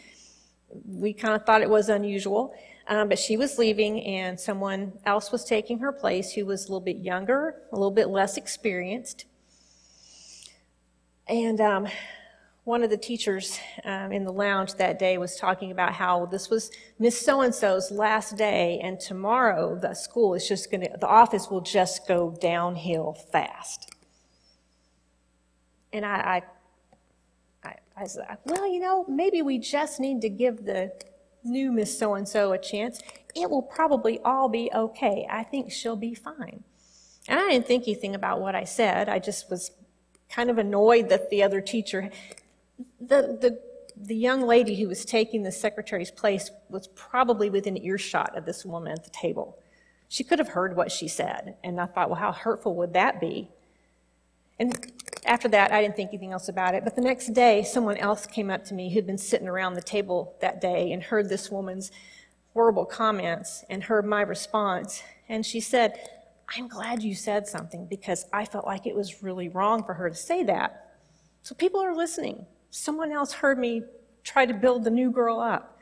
We 0.86 1.12
kind 1.12 1.34
of 1.34 1.44
thought 1.44 1.62
it 1.62 1.68
was 1.70 1.88
unusual, 1.88 2.54
um, 2.86 3.08
but 3.08 3.18
she 3.18 3.36
was 3.36 3.58
leaving, 3.58 4.02
and 4.04 4.38
someone 4.38 4.92
else 5.04 5.32
was 5.32 5.44
taking 5.44 5.78
her 5.80 5.92
place 5.92 6.32
who 6.32 6.46
was 6.46 6.64
a 6.64 6.68
little 6.68 6.80
bit 6.80 6.98
younger, 6.98 7.56
a 7.72 7.74
little 7.74 7.90
bit 7.90 8.08
less 8.08 8.36
experienced. 8.36 9.26
And 11.26 11.60
um, 11.60 11.88
one 12.64 12.84
of 12.84 12.90
the 12.90 12.96
teachers 12.96 13.58
um, 13.84 14.12
in 14.12 14.24
the 14.24 14.32
lounge 14.32 14.74
that 14.74 14.98
day 14.98 15.18
was 15.18 15.36
talking 15.36 15.72
about 15.72 15.92
how 15.92 16.26
this 16.26 16.48
was 16.48 16.70
Miss 16.98 17.20
So 17.20 17.40
and 17.40 17.54
so's 17.54 17.90
last 17.90 18.36
day, 18.36 18.80
and 18.82 19.00
tomorrow 19.00 19.76
the 19.76 19.94
school 19.94 20.34
is 20.34 20.46
just 20.46 20.70
going 20.70 20.82
to, 20.82 20.90
the 21.00 21.08
office 21.08 21.50
will 21.50 21.60
just 21.60 22.06
go 22.06 22.36
downhill 22.40 23.14
fast. 23.32 23.90
And 25.92 26.06
I, 26.06 26.42
I, 27.64 27.68
I, 27.68 27.74
I 27.96 28.06
said, 28.06 28.38
well, 28.44 28.72
you 28.72 28.78
know, 28.78 29.04
maybe 29.08 29.42
we 29.42 29.58
just 29.58 29.98
need 29.98 30.20
to 30.20 30.28
give 30.28 30.64
the 30.64 30.92
new 31.42 31.72
Miss 31.72 31.98
So 31.98 32.14
and 32.14 32.28
so 32.28 32.52
a 32.52 32.58
chance. 32.58 33.02
It 33.34 33.50
will 33.50 33.62
probably 33.62 34.20
all 34.20 34.48
be 34.48 34.70
okay. 34.72 35.26
I 35.28 35.42
think 35.42 35.72
she'll 35.72 35.96
be 35.96 36.14
fine. 36.14 36.62
And 37.26 37.40
I 37.40 37.48
didn't 37.50 37.66
think 37.66 37.84
anything 37.84 38.14
about 38.14 38.40
what 38.40 38.54
I 38.54 38.64
said. 38.64 39.08
I 39.08 39.18
just 39.18 39.50
was 39.50 39.72
kind 40.30 40.48
of 40.48 40.58
annoyed 40.58 41.08
that 41.08 41.28
the 41.30 41.42
other 41.42 41.60
teacher, 41.60 42.10
the, 43.00 43.38
the, 43.40 43.60
the 43.96 44.16
young 44.16 44.42
lady 44.42 44.80
who 44.80 44.88
was 44.88 45.04
taking 45.04 45.42
the 45.42 45.52
secretary's 45.52 46.10
place 46.10 46.50
was 46.68 46.88
probably 46.88 47.50
within 47.50 47.76
earshot 47.76 48.36
of 48.36 48.44
this 48.44 48.64
woman 48.64 48.92
at 48.92 49.04
the 49.04 49.10
table. 49.10 49.58
She 50.08 50.24
could 50.24 50.38
have 50.38 50.48
heard 50.48 50.76
what 50.76 50.92
she 50.92 51.08
said. 51.08 51.56
And 51.64 51.80
I 51.80 51.86
thought, 51.86 52.10
well, 52.10 52.18
how 52.18 52.32
hurtful 52.32 52.74
would 52.76 52.92
that 52.94 53.20
be? 53.20 53.48
And 54.58 54.92
after 55.24 55.48
that, 55.48 55.72
I 55.72 55.80
didn't 55.82 55.96
think 55.96 56.10
anything 56.10 56.32
else 56.32 56.48
about 56.48 56.74
it. 56.74 56.84
But 56.84 56.96
the 56.96 57.02
next 57.02 57.32
day, 57.32 57.62
someone 57.62 57.96
else 57.96 58.26
came 58.26 58.50
up 58.50 58.64
to 58.66 58.74
me 58.74 58.92
who'd 58.92 59.06
been 59.06 59.18
sitting 59.18 59.48
around 59.48 59.74
the 59.74 59.82
table 59.82 60.36
that 60.40 60.60
day 60.60 60.92
and 60.92 61.02
heard 61.02 61.28
this 61.28 61.50
woman's 61.50 61.90
horrible 62.52 62.84
comments 62.84 63.64
and 63.70 63.82
heard 63.84 64.04
my 64.04 64.20
response. 64.20 65.02
And 65.28 65.44
she 65.44 65.60
said, 65.60 65.98
I'm 66.54 66.68
glad 66.68 67.02
you 67.02 67.14
said 67.14 67.46
something 67.46 67.86
because 67.86 68.26
I 68.32 68.44
felt 68.44 68.66
like 68.66 68.86
it 68.86 68.94
was 68.94 69.22
really 69.22 69.48
wrong 69.48 69.84
for 69.84 69.94
her 69.94 70.10
to 70.10 70.14
say 70.14 70.44
that. 70.44 70.90
So 71.42 71.54
people 71.54 71.80
are 71.80 71.94
listening. 71.94 72.46
Someone 72.72 73.12
else 73.12 73.34
heard 73.34 73.58
me 73.58 73.82
try 74.24 74.46
to 74.46 74.54
build 74.54 74.82
the 74.82 74.90
new 74.90 75.10
girl 75.10 75.38
up. 75.38 75.78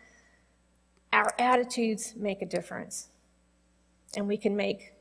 Our 1.12 1.32
attitudes 1.38 2.14
make 2.16 2.43
a 2.43 2.47
difference. 2.47 3.11
And 4.16 4.26
we 4.26 4.36
can 4.36 4.57
make 4.57 4.93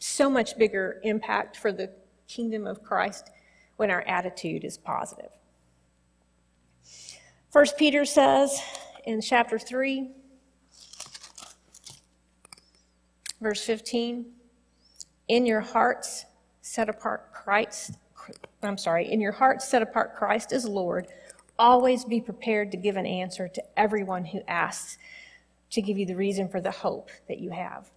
so 0.00 0.28
much 0.28 0.58
bigger 0.58 1.00
impact 1.04 1.56
for 1.56 1.70
the 1.70 1.92
kingdom 2.26 2.66
of 2.66 2.82
Christ 2.82 3.30
when 3.76 3.88
our 3.88 4.02
attitude 4.02 4.64
is 4.64 4.76
positive. 4.76 5.30
First 7.52 7.78
Peter 7.78 8.04
says 8.04 8.60
in 9.04 9.20
chapter 9.20 9.60
3, 9.60 10.10
verse 13.40 13.64
15, 13.64 14.26
in 15.28 15.46
your 15.46 15.60
hearts 15.60 16.24
set 16.62 16.88
apart 16.88 17.32
Christ, 17.32 17.92
I'm 18.60 18.76
sorry, 18.76 19.10
in 19.10 19.20
your 19.20 19.32
hearts 19.32 19.68
set 19.68 19.82
apart 19.82 20.16
Christ 20.16 20.52
as 20.52 20.66
Lord. 20.66 21.06
Always 21.58 22.04
be 22.04 22.20
prepared 22.20 22.70
to 22.72 22.76
give 22.76 22.96
an 22.96 23.06
answer 23.06 23.48
to 23.48 23.62
everyone 23.76 24.26
who 24.26 24.40
asks 24.46 24.98
to 25.70 25.82
give 25.82 25.98
you 25.98 26.06
the 26.06 26.16
reason 26.16 26.48
for 26.48 26.60
the 26.60 26.70
hope 26.70 27.10
that 27.26 27.38
you 27.38 27.50
have. 27.50 27.90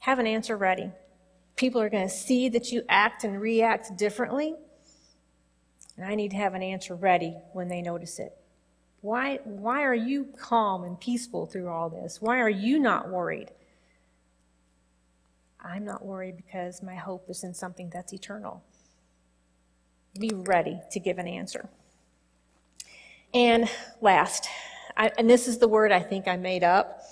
Have 0.00 0.18
an 0.18 0.26
answer 0.26 0.56
ready. 0.56 0.90
People 1.56 1.80
are 1.80 1.90
going 1.90 2.08
to 2.08 2.14
see 2.14 2.48
that 2.48 2.70
you 2.70 2.82
act 2.88 3.24
and 3.24 3.40
react 3.40 3.96
differently. 3.96 4.54
And 5.96 6.06
I 6.06 6.14
need 6.14 6.30
to 6.32 6.36
have 6.36 6.54
an 6.54 6.62
answer 6.62 6.94
ready 6.94 7.36
when 7.52 7.68
they 7.68 7.82
notice 7.82 8.18
it. 8.18 8.36
Why, 9.00 9.40
why 9.44 9.82
are 9.82 9.94
you 9.94 10.28
calm 10.38 10.84
and 10.84 10.98
peaceful 10.98 11.46
through 11.46 11.68
all 11.68 11.88
this? 11.88 12.20
Why 12.20 12.40
are 12.40 12.50
you 12.50 12.78
not 12.78 13.08
worried? 13.08 13.50
I'm 15.62 15.84
not 15.84 16.04
worried 16.04 16.36
because 16.36 16.82
my 16.82 16.94
hope 16.94 17.28
is 17.28 17.42
in 17.42 17.54
something 17.54 17.90
that's 17.90 18.12
eternal. 18.12 18.62
Be 20.18 20.30
ready 20.32 20.80
to 20.90 21.00
give 21.00 21.18
an 21.18 21.26
answer. 21.26 21.68
And 23.36 23.68
last, 24.00 24.48
I, 24.96 25.12
and 25.18 25.28
this 25.28 25.46
is 25.46 25.58
the 25.58 25.68
word 25.68 25.92
I 25.92 26.00
think 26.00 26.26
I 26.26 26.38
made 26.38 26.64
up 26.64 27.02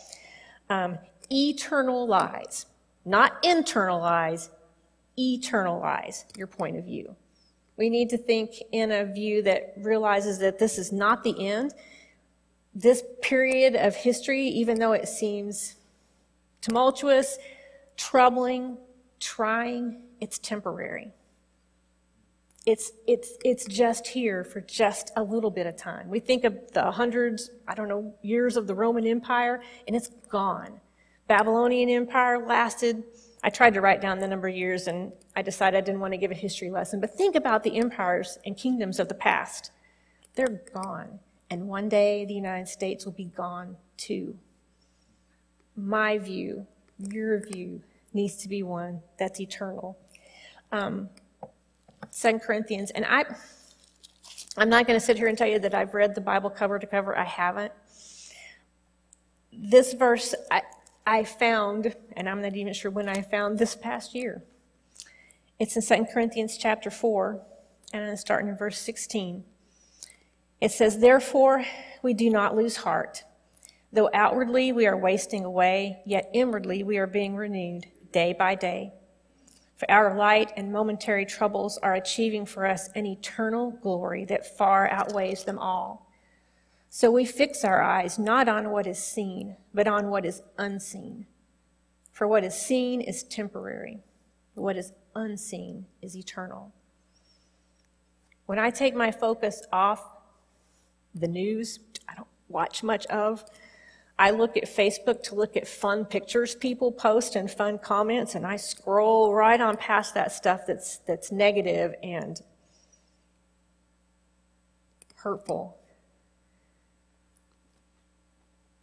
um, 0.70 0.96
eternalize. 1.30 2.64
Not 3.04 3.42
internalize, 3.42 4.48
eternalize 5.18 6.24
your 6.34 6.46
point 6.46 6.78
of 6.78 6.86
view. 6.86 7.14
We 7.76 7.90
need 7.90 8.08
to 8.08 8.16
think 8.16 8.54
in 8.72 8.90
a 8.90 9.04
view 9.04 9.42
that 9.42 9.74
realizes 9.76 10.38
that 10.38 10.58
this 10.58 10.78
is 10.78 10.92
not 10.92 11.24
the 11.24 11.46
end. 11.46 11.74
This 12.74 13.04
period 13.20 13.76
of 13.76 13.94
history, 13.94 14.48
even 14.48 14.78
though 14.78 14.92
it 14.92 15.06
seems 15.06 15.74
tumultuous, 16.62 17.36
troubling, 17.98 18.78
trying, 19.20 20.00
it's 20.22 20.38
temporary. 20.38 21.12
It's, 22.66 22.92
it's, 23.06 23.36
it's 23.44 23.66
just 23.66 24.06
here 24.06 24.42
for 24.42 24.60
just 24.62 25.12
a 25.16 25.22
little 25.22 25.50
bit 25.50 25.66
of 25.66 25.76
time. 25.76 26.08
We 26.08 26.18
think 26.18 26.44
of 26.44 26.72
the 26.72 26.90
hundreds, 26.90 27.50
I 27.68 27.74
don't 27.74 27.88
know, 27.88 28.14
years 28.22 28.56
of 28.56 28.66
the 28.66 28.74
Roman 28.74 29.06
Empire, 29.06 29.62
and 29.86 29.94
it's 29.94 30.08
gone. 30.28 30.80
Babylonian 31.28 31.90
Empire 31.90 32.46
lasted, 32.46 33.04
I 33.42 33.50
tried 33.50 33.74
to 33.74 33.82
write 33.82 34.00
down 34.00 34.18
the 34.18 34.28
number 34.28 34.48
of 34.48 34.56
years, 34.56 34.86
and 34.86 35.12
I 35.36 35.42
decided 35.42 35.76
I 35.76 35.80
didn't 35.82 36.00
want 36.00 36.14
to 36.14 36.18
give 36.18 36.30
a 36.30 36.34
history 36.34 36.70
lesson, 36.70 37.00
but 37.00 37.14
think 37.14 37.36
about 37.36 37.62
the 37.62 37.76
empires 37.76 38.38
and 38.46 38.56
kingdoms 38.56 38.98
of 38.98 39.08
the 39.08 39.14
past. 39.14 39.70
They're 40.34 40.62
gone. 40.72 41.20
And 41.50 41.68
one 41.68 41.88
day 41.88 42.24
the 42.24 42.34
United 42.34 42.68
States 42.68 43.04
will 43.04 43.12
be 43.12 43.26
gone 43.26 43.76
too. 43.96 44.38
My 45.76 46.18
view 46.18 46.66
your 46.98 47.40
view 47.40 47.82
needs 48.12 48.36
to 48.36 48.48
be 48.48 48.62
one 48.62 49.00
that's 49.18 49.40
eternal. 49.40 49.98
Um, 50.72 51.08
Second 52.10 52.40
Corinthians, 52.40 52.90
and 52.90 53.04
I, 53.04 53.24
I'm 54.56 54.68
not 54.68 54.86
going 54.86 54.98
to 54.98 55.04
sit 55.04 55.16
here 55.16 55.28
and 55.28 55.36
tell 55.36 55.48
you 55.48 55.58
that 55.60 55.74
I've 55.74 55.94
read 55.94 56.14
the 56.14 56.20
Bible 56.20 56.50
cover 56.50 56.78
to 56.78 56.86
cover. 56.86 57.16
I 57.16 57.24
haven't. 57.24 57.72
This 59.52 59.92
verse 59.92 60.34
I, 60.50 60.62
I 61.06 61.24
found, 61.24 61.94
and 62.16 62.28
I'm 62.28 62.42
not 62.42 62.56
even 62.56 62.72
sure 62.72 62.90
when 62.90 63.08
I 63.08 63.22
found 63.22 63.58
this 63.58 63.74
past 63.74 64.14
year. 64.14 64.42
It's 65.58 65.76
in 65.76 65.82
Second 65.82 66.06
Corinthians 66.12 66.56
chapter 66.56 66.90
4, 66.90 67.40
and 67.92 68.04
I'm 68.04 68.16
starting 68.16 68.48
in 68.48 68.56
verse 68.56 68.78
16. 68.78 69.44
It 70.60 70.72
says, 70.72 70.98
Therefore, 70.98 71.64
we 72.02 72.14
do 72.14 72.30
not 72.30 72.56
lose 72.56 72.76
heart. 72.76 73.22
Though 73.92 74.10
outwardly 74.12 74.72
we 74.72 74.86
are 74.86 74.96
wasting 74.96 75.44
away, 75.44 76.02
yet 76.04 76.30
inwardly 76.34 76.82
we 76.82 76.98
are 76.98 77.06
being 77.06 77.36
renewed 77.36 77.86
day 78.12 78.32
by 78.32 78.56
day. 78.56 78.92
For 79.76 79.90
our 79.90 80.16
light 80.16 80.52
and 80.56 80.72
momentary 80.72 81.26
troubles 81.26 81.78
are 81.78 81.94
achieving 81.94 82.46
for 82.46 82.64
us 82.64 82.88
an 82.94 83.06
eternal 83.06 83.72
glory 83.82 84.24
that 84.26 84.56
far 84.56 84.88
outweighs 84.88 85.44
them 85.44 85.58
all. 85.58 86.10
So 86.88 87.10
we 87.10 87.24
fix 87.24 87.64
our 87.64 87.82
eyes 87.82 88.18
not 88.18 88.48
on 88.48 88.70
what 88.70 88.86
is 88.86 88.98
seen, 88.98 89.56
but 89.72 89.88
on 89.88 90.10
what 90.10 90.24
is 90.24 90.42
unseen. 90.58 91.26
For 92.12 92.28
what 92.28 92.44
is 92.44 92.54
seen 92.54 93.00
is 93.00 93.24
temporary, 93.24 93.98
but 94.54 94.62
what 94.62 94.76
is 94.76 94.92
unseen 95.16 95.86
is 96.00 96.16
eternal. 96.16 96.72
When 98.46 98.60
I 98.60 98.70
take 98.70 98.94
my 98.94 99.10
focus 99.10 99.62
off 99.72 100.04
the 101.14 101.26
news, 101.26 101.80
I 102.08 102.14
don't 102.14 102.28
watch 102.48 102.84
much 102.84 103.06
of, 103.06 103.44
I 104.18 104.30
look 104.30 104.56
at 104.56 104.64
Facebook 104.64 105.22
to 105.24 105.34
look 105.34 105.56
at 105.56 105.66
fun 105.66 106.04
pictures 106.04 106.54
people 106.54 106.92
post 106.92 107.34
and 107.34 107.50
fun 107.50 107.78
comments, 107.78 108.36
and 108.36 108.46
I 108.46 108.56
scroll 108.56 109.34
right 109.34 109.60
on 109.60 109.76
past 109.76 110.14
that 110.14 110.30
stuff 110.30 110.62
that's, 110.66 110.98
that's 110.98 111.32
negative 111.32 111.94
and 112.02 112.40
hurtful. 115.16 115.78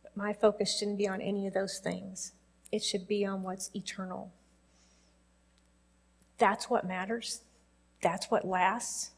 But 0.04 0.18
my 0.18 0.34
focus 0.34 0.78
shouldn't 0.78 0.98
be 0.98 1.08
on 1.08 1.22
any 1.22 1.48
of 1.48 1.54
those 1.54 1.80
things, 1.80 2.34
it 2.72 2.84
should 2.84 3.08
be 3.08 3.26
on 3.26 3.44
what's 3.44 3.72
eternal. 3.74 4.34
That's 6.38 6.70
what 6.70 6.86
matters, 6.86 7.42
that's 8.02 8.30
what 8.30 8.46
lasts. 8.46 9.12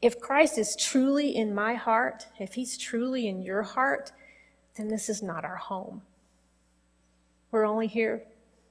If 0.00 0.20
Christ 0.20 0.56
is 0.56 0.76
truly 0.76 1.34
in 1.34 1.54
my 1.54 1.74
heart, 1.74 2.26
if 2.38 2.54
he's 2.54 2.78
truly 2.78 3.26
in 3.26 3.42
your 3.42 3.62
heart, 3.62 4.12
then 4.76 4.88
this 4.88 5.08
is 5.08 5.22
not 5.22 5.44
our 5.44 5.56
home. 5.56 6.02
We're 7.50 7.64
only 7.64 7.86
here 7.86 8.24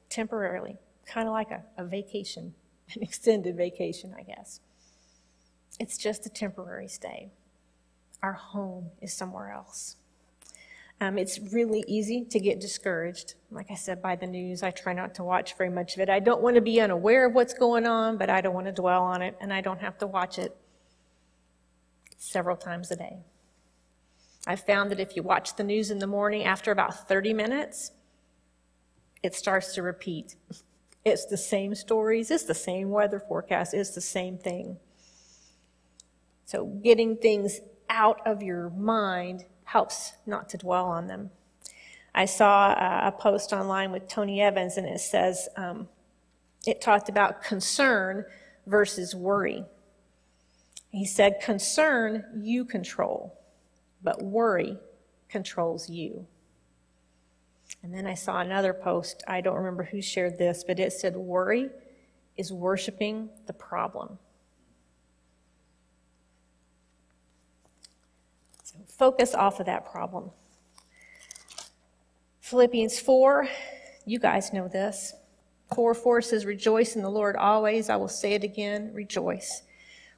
temporarily, 0.10 0.78
kind 1.06 1.28
of 1.28 1.34
like 1.34 1.52
a, 1.52 1.64
a 1.78 1.86
vacation, 1.86 2.54
an 2.96 3.02
extended 3.02 3.58
vacation, 3.58 4.14
I 4.18 4.24
guess. 4.24 4.60
It's 5.80 5.98
just 5.98 6.26
a 6.26 6.30
temporary 6.30 6.88
stay. 6.88 7.30
Our 8.24 8.34
home 8.34 8.92
is 9.02 9.14
somewhere 9.14 9.52
else. 9.52 9.98
Um, 11.02 11.18
it's 11.18 11.40
really 11.52 11.84
easy 11.88 12.24
to 12.24 12.40
get 12.40 12.62
discouraged. 12.62 13.34
Like 13.52 13.70
I 13.70 13.76
said, 13.76 14.02
by 14.02 14.16
the 14.16 14.28
news, 14.28 14.64
I 14.64 14.72
try 14.72 14.94
not 14.94 15.14
to 15.16 15.24
watch 15.24 15.58
very 15.58 15.70
much 15.70 15.96
of 15.96 16.00
it. 16.00 16.10
I 16.10 16.20
don't 16.20 16.42
want 16.42 16.56
to 16.56 16.62
be 16.62 16.80
unaware 16.80 17.26
of 17.26 17.34
what's 17.34 17.54
going 17.54 17.86
on, 17.86 18.18
but 18.18 18.30
I 18.30 18.40
don't 18.40 18.54
want 18.54 18.68
to 18.68 18.72
dwell 18.72 19.04
on 19.04 19.22
it, 19.22 19.36
and 19.42 19.52
I 19.52 19.60
don't 19.60 19.82
have 19.82 19.98
to 19.98 20.08
watch 20.08 20.40
it 20.40 20.56
several 22.18 22.56
times 22.56 22.92
a 22.92 22.96
day. 22.96 23.18
I've 24.48 24.66
found 24.66 24.92
that 24.92 25.00
if 25.00 25.16
you 25.16 25.24
watch 25.24 25.56
the 25.56 25.64
news 25.64 25.90
in 25.90 26.00
the 26.00 26.08
morning, 26.08 26.44
after 26.44 26.72
about 26.72 27.08
30 27.08 27.34
minutes, 27.34 27.92
it 29.24 29.34
starts 29.34 29.74
to 29.74 29.82
repeat. 29.82 30.36
It's 31.04 31.26
the 31.26 31.38
same 31.38 31.74
stories, 31.74 32.30
it's 32.30 32.44
the 32.44 32.54
same 32.54 32.90
weather 32.90 33.20
forecast, 33.20 33.74
it's 33.74 33.92
the 33.92 34.02
same 34.02 34.38
thing. 34.38 34.78
So 36.46 36.66
getting 36.66 37.18
things 37.18 37.60
out 37.90 38.22
of 38.26 38.44
your 38.44 38.70
mind 38.70 39.46
helps 39.64 40.14
not 40.28 40.50
to 40.50 40.58
dwell 40.58 40.86
on 40.86 41.08
them. 41.08 41.32
I 42.14 42.26
saw 42.26 42.72
a 43.08 43.12
post 43.12 43.52
online 43.52 43.92
with 43.92 44.08
Tony 44.08 44.42
Evans, 44.42 44.78
and 44.78 44.88
it 44.88 45.02
says 45.02 45.50
um, 45.58 45.90
it 46.66 46.82
talked 46.82 47.10
about 47.10 47.44
concern 47.44 48.26
versus 48.68 49.16
worry. 49.16 49.66
He 50.92 51.06
said, 51.06 51.42
Concern 51.42 52.26
you 52.38 52.64
control 52.64 53.38
but 54.06 54.22
worry 54.22 54.78
controls 55.28 55.90
you. 55.90 56.28
And 57.84 57.94
then 57.94 58.06
I 58.08 58.14
saw 58.14 58.40
another 58.40 58.74
post. 58.74 59.24
I 59.28 59.42
don't 59.42 59.58
remember 59.58 59.84
who 59.84 60.02
shared 60.02 60.38
this, 60.38 60.64
but 60.66 60.80
it 60.80 60.94
said, 60.94 61.16
Worry 61.16 61.70
is 62.38 62.54
worshiping 62.54 63.30
the 63.48 63.54
problem. 63.54 64.20
So 68.64 68.78
focus 68.88 69.34
off 69.34 69.60
of 69.60 69.66
that 69.66 69.92
problem. 69.92 70.32
Philippians 72.42 73.00
4 73.00 73.48
You 74.06 74.20
guys 74.20 74.54
know 74.54 74.68
this. 74.68 75.14
4 75.74 75.96
4 75.96 76.22
says, 76.22 76.46
Rejoice 76.46 76.96
in 76.96 77.02
the 77.02 77.10
Lord 77.10 77.36
always. 77.36 77.90
I 77.90 77.96
will 77.96 78.08
say 78.08 78.34
it 78.34 78.44
again, 78.44 78.92
rejoice. 78.94 79.64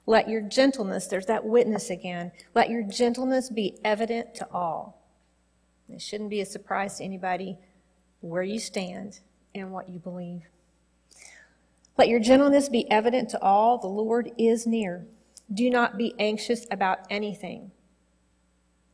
Let 0.09 0.29
your 0.29 0.39
gentleness, 0.41 1.07
there's 1.07 1.25
that 1.25 1.43
witness 1.43 1.89
again, 1.89 2.31
let 2.55 2.69
your 2.69 2.81
gentleness 2.81 3.49
be 3.49 3.77
evident 3.83 4.33
to 4.35 4.47
all. 4.53 5.05
It 5.89 6.01
shouldn't 6.01 6.29
be 6.29 6.39
a 6.39 6.45
surprise 6.45 6.97
to 6.97 7.03
anybody 7.03 7.57
where 8.21 8.41
you 8.41 8.57
stand 8.57 9.19
and 9.53 9.73
what 9.73 9.89
you 9.89 9.99
believe. 9.99 10.43
Let 11.97 12.07
your 12.07 12.21
gentleness 12.21 12.69
be 12.69 12.89
evident 12.89 13.29
to 13.31 13.41
all. 13.41 13.79
The 13.79 13.87
Lord 13.87 14.31
is 14.37 14.65
near. 14.65 15.05
Do 15.53 15.69
not 15.69 15.97
be 15.97 16.13
anxious 16.19 16.65
about 16.71 16.99
anything. 17.09 17.71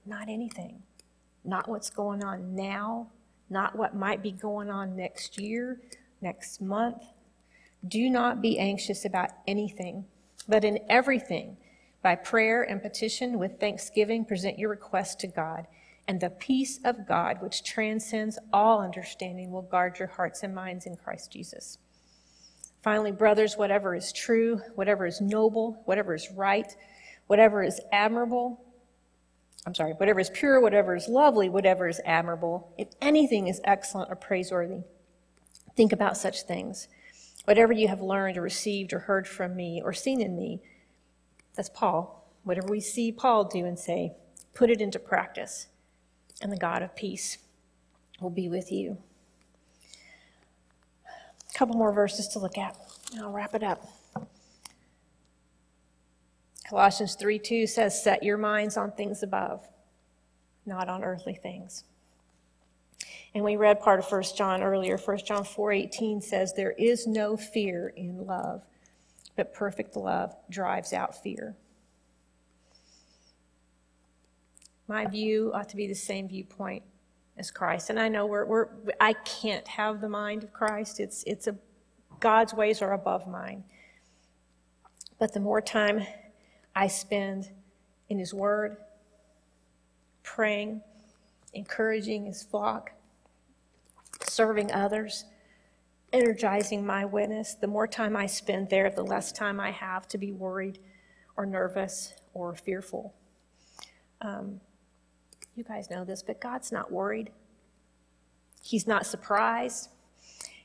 Not 0.07 0.29
anything. 0.29 0.81
Not 1.45 1.69
what's 1.69 1.91
going 1.91 2.23
on 2.23 2.55
now, 2.55 3.07
not 3.51 3.75
what 3.75 3.95
might 3.95 4.23
be 4.23 4.31
going 4.31 4.71
on 4.71 4.95
next 4.95 5.39
year, 5.39 5.79
next 6.21 6.59
month. 6.59 7.03
Do 7.87 8.09
not 8.09 8.41
be 8.41 8.57
anxious 8.57 9.05
about 9.05 9.29
anything 9.45 10.05
but 10.47 10.63
in 10.63 10.79
everything, 10.89 11.57
by 12.01 12.15
prayer 12.15 12.63
and 12.63 12.81
petition 12.81 13.39
with 13.39 13.59
thanksgiving, 13.59 14.25
present 14.25 14.59
your 14.59 14.69
request 14.69 15.19
to 15.21 15.27
God. 15.27 15.67
And 16.07 16.19
the 16.19 16.29
peace 16.29 16.79
of 16.83 17.07
God, 17.07 17.41
which 17.41 17.63
transcends 17.63 18.37
all 18.51 18.81
understanding, 18.81 19.51
will 19.51 19.61
guard 19.61 19.97
your 19.99 20.09
hearts 20.09 20.43
and 20.43 20.53
minds 20.53 20.85
in 20.85 20.97
Christ 20.97 21.31
Jesus. 21.31 21.77
Finally, 22.81 23.13
brothers, 23.13 23.55
whatever 23.55 23.95
is 23.95 24.11
true, 24.11 24.59
whatever 24.75 25.05
is 25.05 25.21
noble, 25.21 25.81
whatever 25.85 26.13
is 26.13 26.29
right, 26.31 26.75
whatever 27.27 27.63
is 27.63 27.79
admirable, 27.93 28.61
I'm 29.65 29.73
sorry, 29.73 29.93
whatever 29.93 30.19
is 30.19 30.29
pure, 30.29 30.59
whatever 30.59 30.93
is 30.93 31.07
lovely, 31.07 31.47
whatever 31.47 31.87
is 31.87 32.01
admirable, 32.03 32.73
if 32.77 32.89
anything 33.01 33.47
is 33.47 33.61
excellent 33.63 34.11
or 34.11 34.15
praiseworthy, 34.17 34.81
think 35.77 35.93
about 35.93 36.17
such 36.17 36.41
things. 36.41 36.89
Whatever 37.45 37.73
you 37.73 37.87
have 37.89 38.01
learned 38.01 38.37
or 38.37 38.41
received 38.41 38.93
or 38.93 38.99
heard 38.99 39.27
from 39.27 39.55
me 39.55 39.81
or 39.83 39.93
seen 39.93 40.21
in 40.21 40.35
me, 40.35 40.61
that's 41.55 41.69
Paul. 41.69 42.31
Whatever 42.43 42.67
we 42.67 42.79
see 42.79 43.11
Paul 43.11 43.45
do 43.45 43.65
and 43.65 43.77
say, 43.77 44.13
put 44.53 44.69
it 44.69 44.81
into 44.81 44.99
practice, 44.99 45.67
and 46.41 46.51
the 46.51 46.57
God 46.57 46.81
of 46.81 46.95
peace 46.95 47.37
will 48.21 48.29
be 48.29 48.47
with 48.47 48.71
you. 48.71 48.97
A 51.05 51.57
couple 51.57 51.75
more 51.75 51.93
verses 51.93 52.27
to 52.29 52.39
look 52.39 52.57
at, 52.57 52.77
I'll 53.19 53.31
wrap 53.31 53.53
it 53.53 53.63
up. 53.63 53.85
Colossians 56.69 57.15
3 57.15 57.39
2 57.39 57.67
says, 57.67 58.01
Set 58.01 58.23
your 58.23 58.37
minds 58.37 58.77
on 58.77 58.91
things 58.91 59.21
above, 59.21 59.67
not 60.65 60.89
on 60.89 61.03
earthly 61.03 61.35
things. 61.35 61.83
And 63.35 63.43
we 63.43 63.55
read 63.55 63.79
part 63.79 63.99
of 63.99 64.11
1 64.11 64.23
John 64.35 64.61
earlier. 64.61 64.97
1 64.97 65.17
John 65.25 65.43
4:18 65.43 66.21
says 66.21 66.53
there 66.53 66.71
is 66.71 67.07
no 67.07 67.35
fear 67.35 67.89
in 67.95 68.25
love, 68.25 68.65
but 69.35 69.53
perfect 69.53 69.95
love 69.95 70.35
drives 70.49 70.93
out 70.93 71.15
fear. 71.15 71.55
My 74.87 75.07
view 75.07 75.51
ought 75.53 75.69
to 75.69 75.75
be 75.75 75.87
the 75.87 75.95
same 75.95 76.27
viewpoint 76.27 76.83
as 77.37 77.49
Christ. 77.49 77.89
And 77.89 77.99
I 77.99 78.09
know 78.09 78.25
we're, 78.25 78.45
we're 78.45 78.67
I 78.99 79.13
can't 79.13 79.67
have 79.67 80.01
the 80.01 80.09
mind 80.09 80.43
of 80.43 80.53
Christ. 80.53 80.99
It's 80.99 81.23
it's 81.25 81.47
a 81.47 81.55
God's 82.19 82.53
ways 82.53 82.81
are 82.81 82.93
above 82.93 83.27
mine. 83.27 83.63
But 85.17 85.33
the 85.33 85.39
more 85.39 85.61
time 85.61 86.05
I 86.75 86.87
spend 86.87 87.49
in 88.09 88.19
his 88.19 88.33
word, 88.33 88.77
praying, 90.21 90.81
encouraging 91.53 92.25
his 92.25 92.43
flock, 92.43 92.91
serving 94.33 94.71
others, 94.71 95.25
energizing 96.11 96.85
my 96.85 97.05
witness. 97.05 97.53
The 97.55 97.67
more 97.67 97.87
time 97.87 98.15
I 98.15 98.25
spend 98.25 98.69
there, 98.69 98.89
the 98.89 99.03
less 99.03 99.31
time 99.31 99.59
I 99.59 99.71
have 99.71 100.07
to 100.09 100.17
be 100.17 100.31
worried 100.31 100.79
or 101.37 101.45
nervous 101.45 102.13
or 102.33 102.55
fearful. 102.55 103.13
Um, 104.21 104.59
you 105.55 105.63
guys 105.63 105.89
know 105.89 106.03
this, 106.03 106.23
but 106.23 106.41
God's 106.41 106.71
not 106.71 106.91
worried. 106.91 107.31
He's 108.61 108.87
not 108.87 109.05
surprised. 109.05 109.89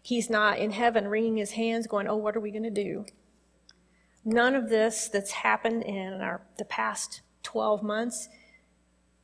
He's 0.02 0.30
not 0.30 0.58
in 0.58 0.70
heaven 0.70 1.08
wringing 1.08 1.36
his 1.36 1.52
hands, 1.52 1.86
going, 1.86 2.08
Oh, 2.08 2.16
what 2.16 2.36
are 2.36 2.40
we 2.40 2.50
going 2.50 2.62
to 2.62 2.70
do? 2.70 3.04
None 4.24 4.54
of 4.54 4.68
this 4.68 5.08
that's 5.08 5.30
happened 5.30 5.82
in 5.82 6.20
our, 6.20 6.42
the 6.56 6.64
past 6.64 7.22
12 7.42 7.82
months 7.82 8.28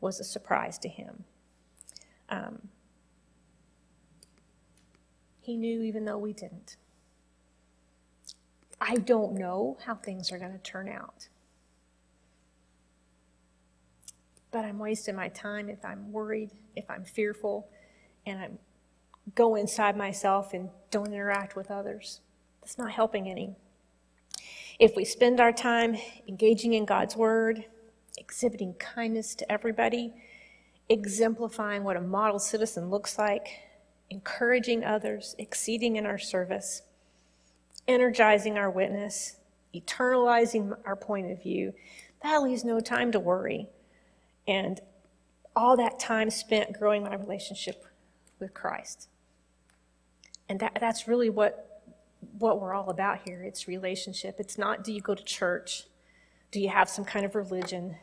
was 0.00 0.20
a 0.20 0.24
surprise 0.24 0.78
to 0.78 0.88
him. 0.88 1.24
Um, 2.28 2.68
he 5.44 5.58
knew 5.58 5.82
even 5.82 6.06
though 6.06 6.16
we 6.16 6.32
didn't. 6.32 6.76
I 8.80 8.96
don't 8.96 9.34
know 9.34 9.76
how 9.84 9.94
things 9.94 10.32
are 10.32 10.38
going 10.38 10.52
to 10.52 10.58
turn 10.58 10.88
out. 10.88 11.28
But 14.50 14.64
I'm 14.64 14.78
wasting 14.78 15.16
my 15.16 15.28
time 15.28 15.68
if 15.68 15.84
I'm 15.84 16.12
worried, 16.12 16.50
if 16.76 16.88
I'm 16.88 17.04
fearful, 17.04 17.68
and 18.24 18.40
I 18.40 18.48
go 19.34 19.54
inside 19.54 19.98
myself 19.98 20.54
and 20.54 20.70
don't 20.90 21.12
interact 21.12 21.56
with 21.56 21.70
others. 21.70 22.20
That's 22.62 22.78
not 22.78 22.92
helping 22.92 23.28
any. 23.28 23.54
If 24.78 24.96
we 24.96 25.04
spend 25.04 25.40
our 25.40 25.52
time 25.52 25.98
engaging 26.26 26.72
in 26.72 26.86
God's 26.86 27.16
Word, 27.16 27.66
exhibiting 28.16 28.74
kindness 28.74 29.34
to 29.36 29.52
everybody, 29.52 30.14
exemplifying 30.88 31.84
what 31.84 31.98
a 31.98 32.00
model 32.00 32.38
citizen 32.38 32.88
looks 32.88 33.18
like, 33.18 33.63
encouraging 34.14 34.84
others, 34.84 35.34
exceeding 35.38 35.96
in 35.96 36.06
our 36.06 36.18
service, 36.18 36.82
energizing 37.88 38.56
our 38.56 38.70
witness, 38.70 39.36
eternalizing 39.74 40.76
our 40.86 40.94
point 40.94 41.30
of 41.30 41.42
view, 41.42 41.74
that 42.22 42.42
leaves 42.42 42.64
no 42.64 42.80
time 42.80 43.10
to 43.12 43.18
worry. 43.18 43.66
And 44.46 44.80
all 45.56 45.76
that 45.76 45.98
time 45.98 46.30
spent 46.30 46.78
growing 46.78 47.02
my 47.02 47.16
relationship 47.16 47.84
with 48.38 48.54
Christ. 48.54 49.08
And 50.48 50.60
that, 50.60 50.78
that's 50.80 51.08
really 51.08 51.28
what, 51.28 51.82
what 52.38 52.60
we're 52.60 52.72
all 52.72 52.90
about 52.90 53.18
here. 53.24 53.42
It's 53.42 53.66
relationship. 53.66 54.36
It's 54.38 54.56
not 54.56 54.84
do 54.84 54.92
you 54.92 55.00
go 55.00 55.14
to 55.14 55.24
church? 55.24 55.84
Do 56.52 56.60
you 56.60 56.68
have 56.68 56.88
some 56.88 57.04
kind 57.04 57.26
of 57.26 57.34
religion? 57.34 57.96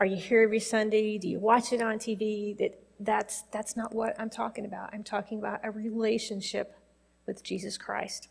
Are 0.00 0.06
you 0.06 0.16
here 0.16 0.42
every 0.42 0.60
Sunday? 0.60 1.16
Do 1.16 1.28
you 1.28 1.38
watch 1.38 1.72
it 1.72 1.80
on 1.80 1.98
TV? 1.98 2.56
That 2.58 2.80
that's, 3.00 3.42
that's 3.52 3.76
not 3.76 3.94
what 3.94 4.18
I'm 4.18 4.30
talking 4.30 4.64
about. 4.64 4.90
I'm 4.92 5.04
talking 5.04 5.38
about 5.38 5.60
a 5.62 5.70
relationship 5.70 6.74
with 7.26 7.42
Jesus 7.42 7.78
Christ. 7.78 8.28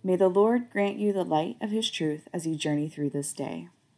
May 0.05 0.17
the 0.17 0.29
Lord 0.29 0.71
grant 0.71 0.99
you 0.99 1.13
the 1.13 1.25
light 1.25 1.57
of 1.61 1.71
His 1.71 1.91
truth 1.91 2.29
as 2.33 2.47
you 2.47 2.55
journey 2.55 2.89
through 2.89 3.11
this 3.11 3.33
day. 3.33 3.69